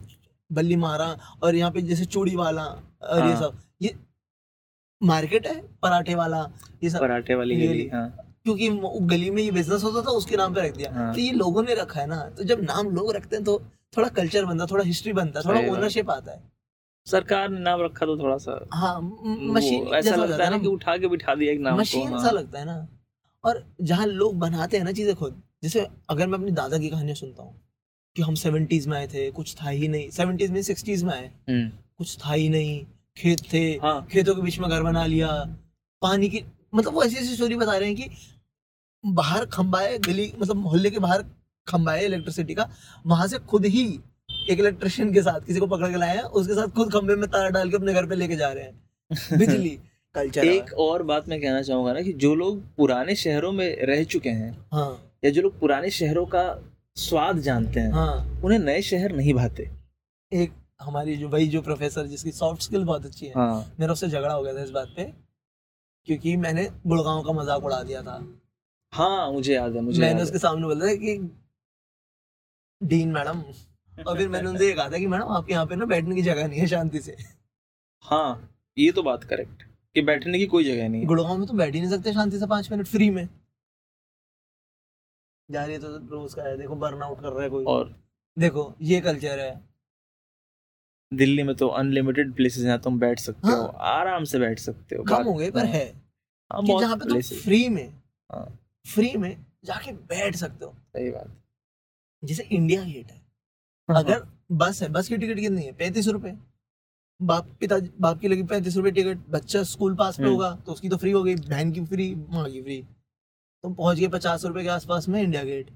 बल्ली 0.49 0.75
मारा 0.77 1.05
और 1.43 1.55
यहाँ 1.55 1.71
पे 1.71 1.81
जैसे 1.81 2.05
चूड़ी 2.07 2.35
वाला 2.35 2.63
और 2.63 3.19
ये 3.19 3.33
हाँ। 3.33 3.41
सब 3.41 3.59
ये 3.81 3.95
मार्केट 5.01 5.47
है? 5.47 5.55
पराठे 5.81 6.15
वाला 6.15 6.47
ये 6.83 6.89
सब? 6.89 6.99
पराठे 6.99 7.35
वाली 7.35 7.55
ये 7.55 7.67
गली। 7.67 7.87
हाँ। 7.87 8.07
क्योंकि 8.43 8.69
गली 9.07 9.29
में 9.29 9.41
ये 9.43 9.51
बिज़नेस 9.51 9.83
होता 9.83 10.01
था 10.01 10.11
उसके 10.13 10.37
नाम 10.37 10.53
पे 10.53 10.61
रख 10.61 10.75
दिया। 10.75 10.91
हाँ। 10.93 11.13
तो 11.13 11.19
ये 11.19 11.31
लोगों 11.33 11.63
ने 11.63 11.75
रखा 11.75 11.99
है 11.99 12.07
ना 12.07 12.19
तो 12.37 12.43
जब 12.43 12.61
नाम 12.63 12.89
लोग 12.95 13.11
रखते 13.15 13.35
हैं 13.35 13.45
तो 13.45 13.61
थोड़ा 13.97 14.09
कल्चर 14.11 14.45
बनता 14.45 14.63
है 14.63 14.71
थोड़ा 14.71 14.83
हिस्ट्री 14.83 15.13
बनता 15.13 15.39
है 15.39 15.45
थोड़ा 15.45 15.71
ओनरशिप 15.73 16.09
आता 16.09 16.31
है। 16.31 16.41
सरकार 17.07 17.49
ने 17.49 17.59
नाम 17.59 17.81
रखा 17.81 18.05
तो 18.05 18.17
थोड़ा 18.17 18.37
सा। 18.37 18.59
हाँ 18.73 18.99
मशीन 19.01 19.87
ऐसा 19.95 20.15
लगता 20.15 20.43
है 20.43 20.49
ना 20.49 20.57
कि 20.57 20.67
उठा 20.67 20.97
के 20.97 21.07
बिठा 21.07 21.35
दिया 21.35 21.53
एक 21.53 21.59
नाम 21.59 21.79
मशीन 21.79 22.13
हाँ। 22.13 22.23
सा 22.23 22.31
लगता 22.31 22.59
है 22.59 22.65
ना। 22.65 22.87
और 23.43 23.63
जहाँ 23.81 24.05
लोग 24.07 24.37
बनाते 24.39 24.77
हैं 24.77 24.83
ना 24.83 24.91
चीज़ें 24.91 25.15
खुद 25.15 25.41
जैसे 25.63 25.87
अगर 26.09 26.27
मैं 26.27 26.37
अपनी 26.39 26.51
दादा 26.51 26.77
की 26.77 26.89
कहानियाँ 26.89 27.15
सुनता 27.15 27.43
हूँ 27.43 27.55
कि 28.15 28.21
हम 28.21 28.35
सेवेंटीज 28.35 28.87
में 28.87 28.97
आए 28.97 29.07
थे 29.07 29.31
कुछ 29.31 29.55
था 29.55 29.69
ही 29.69 29.87
नहीं। 29.87 30.09
सेवेंटीज 30.09 30.51
में 30.51 30.61
सिक्सटीज 30.61 31.03
में 31.03 31.13
आए। 31.13 31.25
हम्म, 31.49 31.69
कुछ 31.97 32.17
था 32.17 32.33
ही 32.33 32.49
नहीं। 32.49 32.85
खेत 33.17 33.41
थे। 33.53 33.63
हाँ। 33.83 34.07
खेतों 34.11 34.35
के 34.35 34.41
बीच 34.41 34.59
में 34.59 34.69
घर 34.69 34.83
बना 34.83 35.05
लिया। 35.05 35.27
पानी 36.01 36.29
की 36.29 36.43
मतलब 36.75 36.93
वो 36.93 37.03
ऐसी 37.03 37.15
ऐसी 37.15 37.35
स्टोरी 37.35 37.55
बता 37.55 37.77
रहे 37.77 37.89
हैं 37.89 37.95
कि 37.97 38.09
बाहर 39.05 39.45
खंबा 39.45 39.79
है 39.79 39.97
गली 39.97 40.33
मतलब 40.39 40.55
मोहल्ले 40.55 40.89
के 40.89 40.99
बाहर 40.99 41.23
खंबा 41.67 41.93
है 41.93 42.05
इलेक्ट्रिसिटी 42.05 42.53
का। 42.53 42.69
वहाँ 43.07 43.27
से 43.27 43.37
खुद 43.39 43.65
ही 43.65 43.99
एक 44.49 44.59
इलेक्ट्रिशियन 44.59 45.13
के 45.13 45.21
साथ 45.21 45.39
किसी 45.41 45.59
को 45.59 45.67
पकड़ 45.67 45.89
के 45.91 45.97
लाए 45.97 46.15
हैं 46.15 46.23
उसके 46.23 46.53
साथ 46.53 46.67
खुद 46.67 46.91
खंबे 46.93 47.15
में 47.15 47.29
तार 47.29 47.49
डाल 47.51 47.69
के 47.69 47.75
अपने 47.75 47.93
घर 47.93 48.05
पे 48.05 48.15
लेके 48.15 48.35
जा 48.35 48.51
रहे 48.51 48.63
हैं। 48.63 49.37
बिजली 49.39 49.69
कल्चर 50.15 50.45
एक 50.45 50.73
और 50.73 51.03
बात 51.03 51.27
मैं 51.29 51.41
कहना 51.41 51.61
चाहूँगा 51.61 51.93
ना 51.93 52.01
कि 52.01 52.13
जो 52.13 52.35
लोग 52.35 52.61
पुराने 52.77 53.15
शहरों 53.15 53.51
में 53.51 53.85
रह 53.85 54.03
चुके 54.03 54.29
हैं 54.29 54.51
हाँ। 54.73 55.11
या 55.25 55.31
जो 55.31 55.41
लोग 55.41 55.59
पुराने 55.59 55.89
शहरों 55.89 56.25
का 56.25 56.43
स्वाद 56.97 57.39
जानते 57.39 57.79
हैं 57.79 57.91
हाँ। 57.91 58.41
उन्हें 58.43 58.59
नए 58.59 58.81
शहर 58.81 59.11
नहीं 59.11 59.33
भाते। 59.33 59.69
एक 60.31 60.53
हमारी 60.81 61.15
जो 61.17 61.27
वही 61.29 61.47
जो 61.47 61.61
प्रोफेसर 61.61 62.05
जिसकी 62.07 62.31
सॉफ्ट 62.31 62.61
स्किल 62.61 62.83
बहुत 62.85 63.05
अच्छी 63.05 63.25
है 63.25 63.33
हाँ। 63.33 63.75
मेरा 63.79 63.93
उससे 63.93 64.07
झगड़ा 64.07 64.33
हो 64.33 64.43
गया 64.43 64.53
था 64.53 64.63
इस 64.63 64.69
बात 64.69 64.93
पे 64.97 65.03
क्योंकि 66.07 66.35
मैंने 66.37 66.67
गुड़गांव 66.87 67.21
का 67.23 67.33
मज़ाक 67.33 67.63
उड़ा 67.63 67.81
दिया 67.83 68.01
था। 68.01 68.15
हाँ 68.93 69.31
मुझे 69.31 69.53
याद 69.53 69.75
है 69.75 69.81
मुझे 69.81 70.01
मैंने 70.01 70.23
उसके 70.23 70.37
सामने 70.37 70.65
बोला 70.65 70.85
था 70.85 70.95
कि 70.95 71.17
डीन 72.81 73.11
मैडम। 73.11 73.43
और 73.97 74.17
फिर 74.17 74.27
मैंने 74.29 74.49
उनसे 74.49 74.67
ये 74.67 74.73
कहा 74.73 74.89
था 74.89 74.97
कि 74.97 75.07
मैडम 75.07 75.27
आपके 75.33 75.53
यहाँ 75.53 75.65
पे 75.65 75.75
ना 75.75 75.85
बैठने 75.85 76.15
की 76.15 76.21
जगह 76.21 76.47
नहीं 76.47 76.59
है 76.59 76.67
शांति 76.67 76.99
से। 76.99 77.15
हाँ 78.05 78.49
ये 78.77 78.91
तो 78.91 79.03
बात 79.03 79.23
करेक्ट 79.23 79.63
कि 79.95 80.01
बैठने 80.03 80.39
की 80.39 80.45
कोई 80.47 80.63
जगह 80.63 80.89
नहीं 80.89 81.05
गुड़गांव 81.05 81.37
में 81.37 81.47
तो 81.47 81.53
बैठ 81.53 81.73
ही 81.75 81.81
नहीं 81.81 81.91
सकते 81.91 82.13
शांति 82.13 82.39
से 82.39 82.47
पाँच 82.47 82.71
मिनट 82.71 82.87
फ्री 82.87 83.09
में। 83.09 83.27
जा 85.49 85.63
रही 85.65 85.73
है 85.73 85.81
तो 85.81 85.97
रोज 86.07 86.33
का 86.33 86.43
है 86.43 86.57
देखो 86.57 86.75
बर्नआउट 86.75 87.21
कर 87.21 87.29
रहा 87.29 87.43
है 87.43 87.49
कोई। 87.49 87.65
और 87.65 87.95
देखो 88.37 88.73
ये 88.81 88.99
कल्चर 89.01 89.39
है। 89.39 89.53
दिल्ली 91.11 91.43
में 91.43 91.55
तो 91.55 91.67
अनलिमिटेड 91.67 92.33
प्लेसेस 92.35 92.65
हैं 92.65 92.79
तुम 92.79 92.99
बैठ 92.99 93.19
सकते 93.19 93.47
हाँ? 93.47 93.57
हो। 93.57 93.65
आराम 93.65 94.23
से 94.23 94.39
बैठ 94.39 94.59
सकते 94.59 94.95
हो 94.95 95.03
कम 95.03 95.23
हो 95.23 95.33
गए 95.33 95.51
पर 95.51 95.59
हाँ, 95.59 95.67
है। 95.67 95.85
हाँ, 96.51 96.61
कि 96.63 96.79
जहाँ 96.79 96.97
पे 96.97 97.09
तुम 97.09 97.21
फ्री 97.21 97.67
में 97.69 97.87
हाँ। 98.29 98.45
फ्री 98.85 99.11
में 99.17 99.45
जाके 99.65 99.91
बैठ 99.91 100.35
सकते 100.35 100.65
हो। 100.65 100.71
सही 100.71 101.09
बात। 101.11 101.35
जैसे 102.23 102.43
इंडिया 102.43 102.83
गेट 102.83 103.11
है। 103.11 103.21
हाँ, 103.89 104.03
अगर 104.03 104.23
बस 104.51 104.81
है 104.81 104.89
बस 104.89 105.07
की 105.07 105.17
टिकट 105.17 105.39
कितनी 105.39 105.61
है? 105.61 105.71
पैंतीस 105.71 106.07
रुपए। 106.07 106.33
बाप 107.19 107.49
पिता 107.59 107.77
बाप 107.99 108.19
की 108.19 108.27
लगी 108.27 108.43
पैंतीस 108.43 108.75
रुपए 108.77 108.91
टिकट 108.91 109.17
बच्चा 109.29 109.63
स्कूल 109.63 109.95
पास 109.95 110.19
में। 110.19 110.29
होगा 110.29 110.51
तो 110.65 110.71
उसकी 110.71 110.89
तो 110.89 110.97
फ्री 110.97 111.11
हो 111.11 111.23
गई 111.23 111.35
बहन 111.35 111.71
की 111.71 111.85
फ्री 111.85 112.13
माँ 112.15 112.49
की 112.51 112.61
फ्री 112.61 112.83
तुम 113.65 113.73
पहुँच 113.73 113.99
गए 113.99 114.07
पचास 114.09 114.45
रुपए 114.45 114.63
के 114.63 114.69
आसपास 114.69 115.07
में 115.09 115.21
इंडिया 115.21 115.43
गेट 115.43 115.69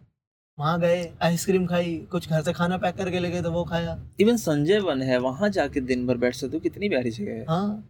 वहाँ 0.58 0.80
गए 0.80 0.98
आइसक्रीम 1.24 1.66
खाई 1.66 1.96
कुछ 2.12 2.30
घर 2.30 2.42
से 2.42 2.54
खाना 2.54 2.78
पैक 2.78 2.96
करके 2.96 3.20
ले 3.20 3.30
गए 3.32 3.42
तो 3.42 3.52
वो 3.52 3.64
खाया। 3.64 3.98
इवन 4.20 4.38
संजय 4.38 4.80
वन 4.80 5.02
है 5.02 5.18
वहाँ 5.20 5.50
जाके 5.50 5.82
दिन 5.82 6.06
भर 6.08 6.18
बैठ 6.18 6.36
सकते 6.36 6.58
हो 6.58 6.62
कितनी 6.62 6.90
प्यारी 6.90 7.12
जगह 7.12 7.32
है। 7.32 7.46
हाँ। 7.50 7.84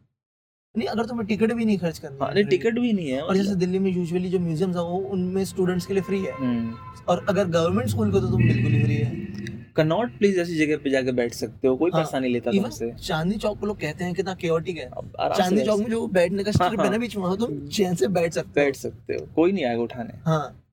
नहीं 0.75 0.87
अगर 0.87 1.05
तुम्हें 1.05 1.27
टिकट 1.27 1.53
भी 1.53 1.65
नहीं 1.65 1.77
खर्च 1.77 1.99
करना 1.99 2.25
हाँ 2.25 2.43
टिकट 2.45 2.79
भी 2.79 2.93
नहीं 2.93 3.09
है 3.09 3.21
और 3.21 3.35
जैसे 3.37 3.55
दिल्ली 3.55 3.79
में 3.79 3.91
यूजुअली 3.91 4.29
जो 4.29 4.39
म्यूजियम्स 4.39 4.75
है 4.75 4.83
वो 4.83 4.97
उनमें 5.09 5.43
स्टूडेंट्स 5.45 5.85
के 5.85 5.93
लिए 5.93 6.03
फ्री 6.03 6.19
है। 6.21 6.33
हम्म, 6.33 6.75
और 7.07 7.25
अगर 7.29 7.47
गवर्नमेंट 7.47 7.89
स्कूल 7.89 8.11
को 8.11 8.19
तो 8.19 8.27
तुम 8.27 8.43
बिल्कुल 8.43 8.71
ही 8.71 8.83
फ्री 8.83 8.95
है। 8.95 9.57
कनॉट 9.75 10.17
प्लेस 10.17 10.35
जैसी 10.35 10.55
जगह 10.57 10.77
पे 10.83 10.89
जाके 10.89 11.11
बैठ 11.11 11.33
सकते 11.33 11.67
हो 11.67 11.75
कोई 11.77 11.91
हाँ, 11.93 12.05
नहीं 12.13 12.31
लेता 12.33 12.51
तुमसे। 12.51 12.91
चांदनी 12.99 13.37
चौक 13.37 13.59
को 13.59 13.65
लोग 13.65 13.79
कहते 13.79 14.03
हैं 14.03 14.13
कितना 14.13 14.33
केओटिक 14.35 14.77
है। 14.77 14.89
चांदनी 14.89 15.65
चौक 15.65 15.79
में 15.79 15.89
जो 15.89 16.05
बैठने 16.09 16.43
का 16.43 16.51
स्ट्रिप 16.51 16.79
है 16.79 16.85
ना 16.85 16.89
हाँ। 16.89 16.99
बीच 16.99 17.15
में 17.17 17.37
तुम 17.37 17.67
चैन 17.67 17.95
से 17.95 18.07
बैठ 18.09 18.33
सकते 18.33 18.61
बैठ 18.61 18.75
सकते 18.75 19.13
हो 19.13 19.27
कोई 19.35 19.51
नहीं 19.51 19.65
आएगा 19.65 19.81
उठाने। 19.81 20.19
हाँ 20.25 20.63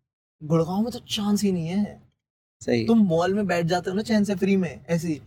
गुड़गांव 0.42 0.82
में 0.82 0.92
तो 0.92 0.98
चांस 0.98 1.42
ही 1.42 1.52
नहीं 1.52 1.66
है। 1.66 2.00
सही। 2.62 2.84
तुम 2.86 2.98
मॉल 3.08 3.34
में 3.34 3.46
बैठ 3.46 3.66
जाते 3.66 3.90
हो 3.90 3.96
ना 3.96 4.02
चैन 4.02 4.24
से 4.24 4.34
फ्री 4.34 4.56
में 4.56 4.80
ऐसी 4.88 5.20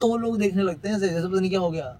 तो 0.00 0.16
लोग 0.16 0.38
देखने 0.38 0.62
लगते 0.62 0.88
हैं 0.88 0.96
ऐसे 0.96 1.08
जैसे 1.08 1.28
पता 1.28 1.40
नहीं 1.40 1.50
क्या 1.50 1.60
हो 1.60 1.70
गया। 1.70 1.98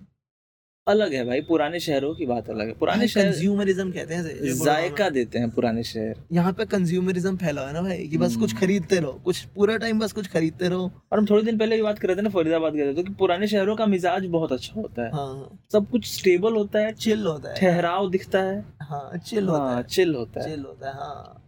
अलग 0.87 1.12
है 1.14 1.24
भाई 1.24 1.41
पुराने 1.41 1.78
शहरों 1.80 2.14
की 2.14 2.26
बात 2.26 2.49
अलग 2.51 2.66
है। 2.66 2.72
पुराने 2.72 3.07
शहर 3.09 3.24
कंज्यूमरिज्म 3.26 3.91
कहते 3.93 4.14
हैं। 4.14 4.55
जायका 4.55 5.09
देते 5.11 5.39
हैं 5.39 5.49
पुराने 5.51 5.82
शहर। 5.82 6.16
यहाँ 6.32 6.53
पे 6.53 6.64
कंज्यूमरिज्म 6.64 7.37
फैला 7.37 7.66
है 7.66 7.72
ना 7.72 7.82
भाई 7.82 8.07
कि 8.09 8.18
बस 8.18 8.37
कुछ 8.37 8.51
हम्म। 8.51 8.61
खरीदते 8.61 8.99
रहो 8.99 9.12
कुछ 9.24 9.41
पूरा 9.55 9.76
टाइम 9.76 10.01
बस 10.01 10.12
कुछ 10.12 10.26
खरीदते 10.26 10.68
रहो। 10.68 10.91
और 11.12 11.18
हम 11.18 11.26
थोड़े 11.26 11.43
दिन 11.43 11.59
पहले 11.59 11.76
की 11.76 11.82
बात 11.82 11.99
कर 11.99 12.09
रहे 12.09 12.16
थे 12.16 12.22
ना 12.22 12.30
फरीदाबाद 12.30 12.74
गए 12.74 12.89
थे 12.89 12.95
तो 12.95 13.03
कि 13.03 13.12
पुराने 13.14 13.47
शहरों 13.47 13.76
का 13.76 13.87
मिजाज 13.87 14.26
बहुत 14.26 14.53
अच्छा 14.53 14.80
होता 14.80 15.05
है। 15.05 15.11
हाँ। 15.12 15.59
सब 15.72 15.89
कुछ 15.91 16.12
स्टेबल 16.14 16.57
होता 16.57 16.78
है 16.78 16.93
चिल 16.93 17.26
होता 17.26 17.49
है। 17.49 17.57
ठहराव 17.57 18.11
दिखता 18.11 18.43
है। 18.43 18.61
हाँ 18.82 19.18
चिल 19.26 19.49
होता 19.49 19.62
हाँ 19.62 19.76
है। 19.76 19.82
चिल 19.82 20.14
होता 20.14 20.41
है। 20.41 20.51
चिल 20.51 20.64
होता 20.64 20.89
है 20.89 20.95
हाँ। 20.95 21.41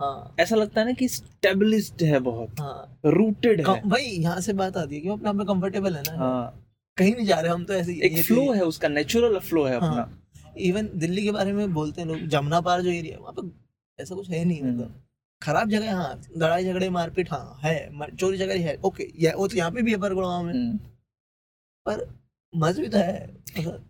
हाँ। 0.00 0.34
ऐसा 0.40 0.56
लगता 0.56 0.80
है 0.80 0.86
ना 0.86 0.92
कि 0.92 1.08
स्टेबलिश्ड 1.08 2.02
है 2.02 2.18
बहुत। 2.20 2.60
हाँ। 2.60 3.00
रूटेड 3.06 3.66
है। 3.68 3.80
भाई 3.88 4.02
यहाँ 4.02 4.40
से 4.40 4.52
बात 4.52 4.76
आती 4.76 4.94
है 4.94 5.00
कि 5.00 5.08
अपने 5.08 5.28
आप 5.28 5.34
में 5.34 5.46
कंफर्टेबल 5.46 5.96
है 5.96 6.02
ना। 6.02 6.16
हाँ। 6.18 6.62
कहीं 6.98 7.14
नहीं 7.14 7.26
जा 7.26 7.38
रहे 7.40 7.52
हम 7.52 7.64
तो 7.64 7.74
ऐसे 7.74 7.92
एक 8.06 8.22
फ्लो 8.24 8.52
है 8.52 8.62
उसका 8.64 8.88
नेचुरल 8.88 9.38
फ्लो 9.40 9.64
है 9.64 9.78
हाँ। 9.80 9.90
अपना 9.90 10.52
इवन 10.66 10.88
दिल्ली 10.96 11.22
के 11.22 11.30
बारे 11.30 11.52
में 11.52 11.72
बोलते 11.74 12.00
हैं 12.00 12.08
लोग 12.08 12.26
जमुना 12.28 12.60
पार 12.60 12.82
जो 12.82 12.90
एरिया 12.90 13.14
है 13.14 13.20
वहाँ 13.20 13.32
पे 13.32 14.02
ऐसा 14.02 14.14
कुछ 14.14 14.30
है 14.30 14.44
नहीं 14.44 14.60
हम्म। 14.60 14.72
मतलब 14.72 15.02
खराब 15.42 15.70
जगह 15.70 15.96
हाँ 15.96 16.20
लड़ाई 16.36 16.64
झगड़े 16.64 16.88
मारपीट 16.90 17.30
हाँ 17.32 17.58
है 17.64 18.10
चोरी 18.16 18.38
चकारी 18.38 18.62
है 18.62 18.76
ओके 18.84 19.06
ये 19.18 19.32
वो 19.36 19.48
तो 19.48 19.56
यहाँ 19.56 19.70
पे 19.70 19.82
भी 19.82 19.90
है 19.92 19.98
पर 19.98 20.14
गुड़गांव 20.14 20.44
में। 20.44 20.52
हम्म। 20.52 21.98
मज़ा 22.52 22.82
भी 22.82 22.88
तो 22.88 22.98
है 22.98 23.34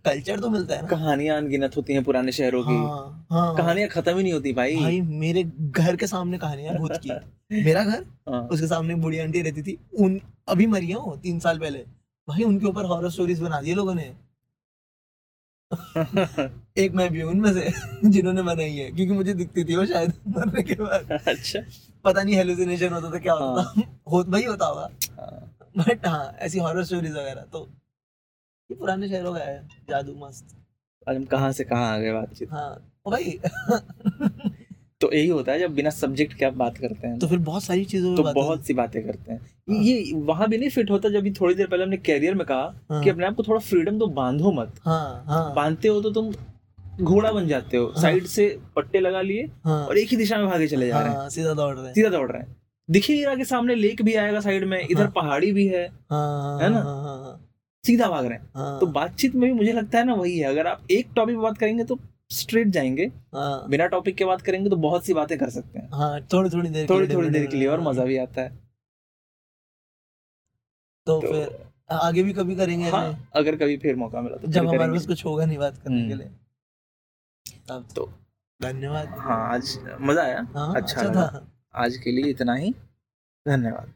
कल्चर 0.04 0.40
तो 0.40 0.48
मिलता 0.50 0.74
है 0.74 0.82
ना। 0.82 0.88
कहानियाँ 0.88 1.36
अनगिनत 1.36 1.76
होती 1.76 1.92
हैं 1.92 2.02
पुराने 2.04 2.32
शहरों 2.32 2.62
की। 2.64 2.74
हाँ 2.74 3.26
हाँ। 3.30 3.57
कहानियाँ 3.57 3.88
खत्म 3.88 4.16
ही 4.16 4.22
नहीं 4.22 4.32
होती 4.32 4.52
भाई। 4.52 4.76
भाई 4.76 5.00
मेरे 5.00 5.42
घर 5.70 5.96
के 5.96 6.07
सामने 6.07 6.38
कहानी 6.38 6.62
है 6.62 6.76
भूत 6.78 6.96
की। 7.07 7.62
मेरा 7.64 7.84
घर 7.84 8.04
हाँ। 8.28 8.40
उसके 8.48 8.66
सामने 8.66 8.94
बूढ़ी 8.94 9.18
आंटी 9.18 9.42
रहती 9.42 9.62
थी 9.62 9.78
उन 10.00 10.20
अभी 10.48 10.66
मरी 10.66 10.86
है 10.86 11.16
तीन 11.20 11.38
साल 11.38 11.59
पहले। 11.59 11.84
भाई 12.29 12.43
उनके 12.43 12.66
ऊपर 12.66 12.85
हॉरर 12.85 13.11
स्टोरीज 13.11 13.41
बना 13.41 13.61
दिए 13.61 13.74
लोगों 13.74 13.95
ने। 13.95 14.12
एक 16.79 16.93
मैं 16.95 17.09
भी 17.12 17.20
हूँ 17.20 17.31
उनमें 17.31 17.53
से 17.53 18.09
जिन्होंने 18.11 18.43
बनाई 18.43 18.77
है 18.77 18.91
क्योंकि 18.91 19.12
मुझे 19.12 19.35
दिखती 19.35 19.64
थी 19.64 19.77
वो 19.77 19.87
शायद 19.87 20.12
मरने 20.29 20.62
के 20.62 20.74
बाद। 20.74 21.12
अच्छा। 21.12 21.61
पता 22.05 22.22
नहीं 22.22 22.35
हेलुसिनेशन 22.35 22.93
होता 22.93 23.11
था 23.11 23.18
क्या 23.18 23.33
होता 23.33 23.62
था। 23.64 23.83
हो। 24.11 24.22
भाई 24.24 24.45
होता 24.45 24.66
होगा। 24.66 24.89
हाँ। 25.20 25.57
बट 25.79 26.07
हाँ 26.07 26.33
ऐसी 26.39 26.59
हॉरर 26.59 26.85
स्टोरीज 26.85 27.12
वगैरह 27.12 27.43
तो 27.53 27.66
ये 28.70 28.74
पुराने 28.77 29.09
शहरों 29.09 29.35
का 29.35 29.41
है 29.41 29.59
जादू 29.91 30.14
मस्त। 30.18 30.57
आज 31.07 31.16
हम 31.16 31.24
कहाँ 31.24 31.53
से 31.53 31.64
कहाँ 31.64 31.93
आ 31.95 31.99
गए 31.99 32.12
बातचीत। 32.12 32.53
हाँ 32.53 32.70
ओ 33.07 33.11
भाई। 33.11 33.39
तो 35.01 35.11
यही 35.12 35.26
होता 35.28 35.53
है 35.53 35.59
जब 35.59 35.74
बिना 35.74 35.90
सब्जेक्ट 35.90 36.34
के 36.34 36.44
आप 36.44 36.55
बात 36.55 36.76
करते 36.78 37.07
हैं। 37.07 37.18
तो 37.18 37.26
फिर 37.28 37.38
बहुत 37.38 37.62
सारी 37.62 37.84
चीज़ों 37.84 38.14
तो 38.16 38.22
बहुत 38.34 38.66
सी 38.66 38.74
बातें 38.74 39.03
करते 39.07 39.32
हैं। 39.32 39.38
हाँ। 39.38 39.82
ये 39.82 40.12
वहाँ 40.16 40.49
भी 40.49 40.59
नहीं 40.59 40.70
फिट 40.70 40.90
होता 40.90 41.09
जब 41.09 41.32
थोड़ी 41.40 41.55
देर 41.55 41.66
पहले 41.66 41.82
हमने 41.82 41.97
कैरियर 41.99 42.34
में 42.34 42.47
कहा 42.47 42.74
हाँ, 42.90 43.03
कि 43.05 43.11
अपने 43.11 43.26
आप 43.26 43.34
को 43.34 43.42
थोड़ा 43.42 43.61
फ्रीडम 43.61 43.99
तो 43.99 44.07
बांधो 44.07 44.53
मत। 44.53 44.80
हाँ 44.84 45.24
हाँ। 45.26 45.55
बांधते 45.55 45.88
हो 45.88 46.01
तो 46.01 46.11
तुम 46.11 46.32
घोड़ा 47.01 47.32
बन 47.32 47.49
जाते 47.49 47.76
हो। 47.76 47.86
हाँ। 47.86 48.03
साइड 48.03 48.26
से 48.26 48.49
पट्टे 48.76 49.01
लगा 49.01 49.20
लिए 49.20 49.42
हाँ। 49.64 49.84
और 49.86 49.99
एक 49.99 50.09
ही 50.09 50.16
दिशा 50.16 50.38
में 50.38 50.47
भागे 50.47 50.66
चले 50.66 50.86
जा 50.88 51.01
रहे 51.01 51.14
हैं। 51.14 51.28
सीधा 51.28 51.53
दौड़ 51.55 51.74
रहे 51.74 51.86
हैं। 51.86 51.94
सीधा 51.94 52.09
दौड़ 52.09 52.30
रहे 52.30 52.42
हैं। 52.42 52.57
दिख 52.88 53.09
ही 53.11 53.22
रहा 53.24 53.34
कि 53.34 53.44
सामने 53.44 53.74
लेक 53.74 54.03
भी 54.03 54.14
आएगा 54.14 54.40
साइड 54.40 54.64
में 54.64 54.80
इधर। 54.80 55.07
पहाड़ी 55.12 55.53
भी 55.53 55.66
है 55.66 55.86
हाँ 56.11 56.68
ना? 56.70 57.40
सीधा 57.84 58.09
भाग 58.09 58.26
रहे 58.26 58.38
हैं। 58.38 58.78
तो 58.80 58.86
बातचीत 58.88 59.34
में 59.34 59.51
भी 59.51 59.57
मुझे 59.57 59.72
लगता 59.72 59.99
है 59.99 60.05
ना 60.05 60.14
वही 60.14 60.38
है। 60.38 60.49
अगर 60.49 60.66
आप 60.66 60.90
एक 60.90 61.09
टॉपिक 61.16 61.36
पे 61.36 61.42
बात 61.42 61.59
करेंगे 61.59 61.84
तो 61.84 61.99
स्ट्रेट 62.31 62.68
जाएँगे। 62.68 63.05
हाँ। 63.35 63.68
बिना 63.68 63.87
टॉपिक 63.87 64.16
के 64.16 64.24
बात 64.24 64.43
करेंगे 64.43 64.70
तो 64.70 64.77
बहुत 64.77 65.05
सी 65.05 65.14
बातें 65.14 65.39
कर 65.39 65.51
सकते 65.51 65.79
हैं। 65.79 65.89
हाँ 65.95 66.20
थोड़ी 66.33 66.51
थोड़ी 66.51 66.70
देर 66.70 66.89
थोड़ी 66.91 67.14
थोड़ी 67.14 67.31
देर 67.31 67.47
के 67.47 67.57
लिए 67.57 67.68
और 67.68 67.81
मज़ा 67.81 68.05
भी 68.05 68.16
आता 68.16 68.41
है। 68.43 68.49
तो 71.07 71.20
तो- 71.20 71.31
फिर 71.33 71.66
आगे 71.91 72.22
भी 72.22 72.33
कभी 72.33 72.57
करेंगे 72.57 72.91
हाँ 72.91 73.31
अगर 73.37 73.57
कभी 73.57 73.77
फिर 73.77 73.97
मौका 73.97 74.20
मिला 74.20 74.37
तो 74.37 74.49
जब 74.49 74.66
हमारे। 74.68 74.93
पास 74.93 75.07
कुछ 75.07 75.24
होगा 75.24 75.45
नहीं 75.47 75.59
बात 75.59 75.77
करने 75.77 76.07
के 76.07 76.12
हम्म। 76.12 76.18
लिए। 76.18 76.31
तब 77.68 77.89
तो। 77.97 78.12
धन्यवाद। 78.62 79.09
हाँ 79.09 79.55
आज 79.55 79.79
मज़ा 80.01 80.22
आया। 80.22 80.47
हाँ 80.55 80.74
अच्छा 80.77 81.01
अच्छा 81.01 81.12
था। 81.12 81.47
आज 81.74 81.97
के 81.97 82.12
लिए 82.12 82.31
इतना 82.31 82.55
ही। 82.55 82.72
धन्यवाद। 83.47 83.93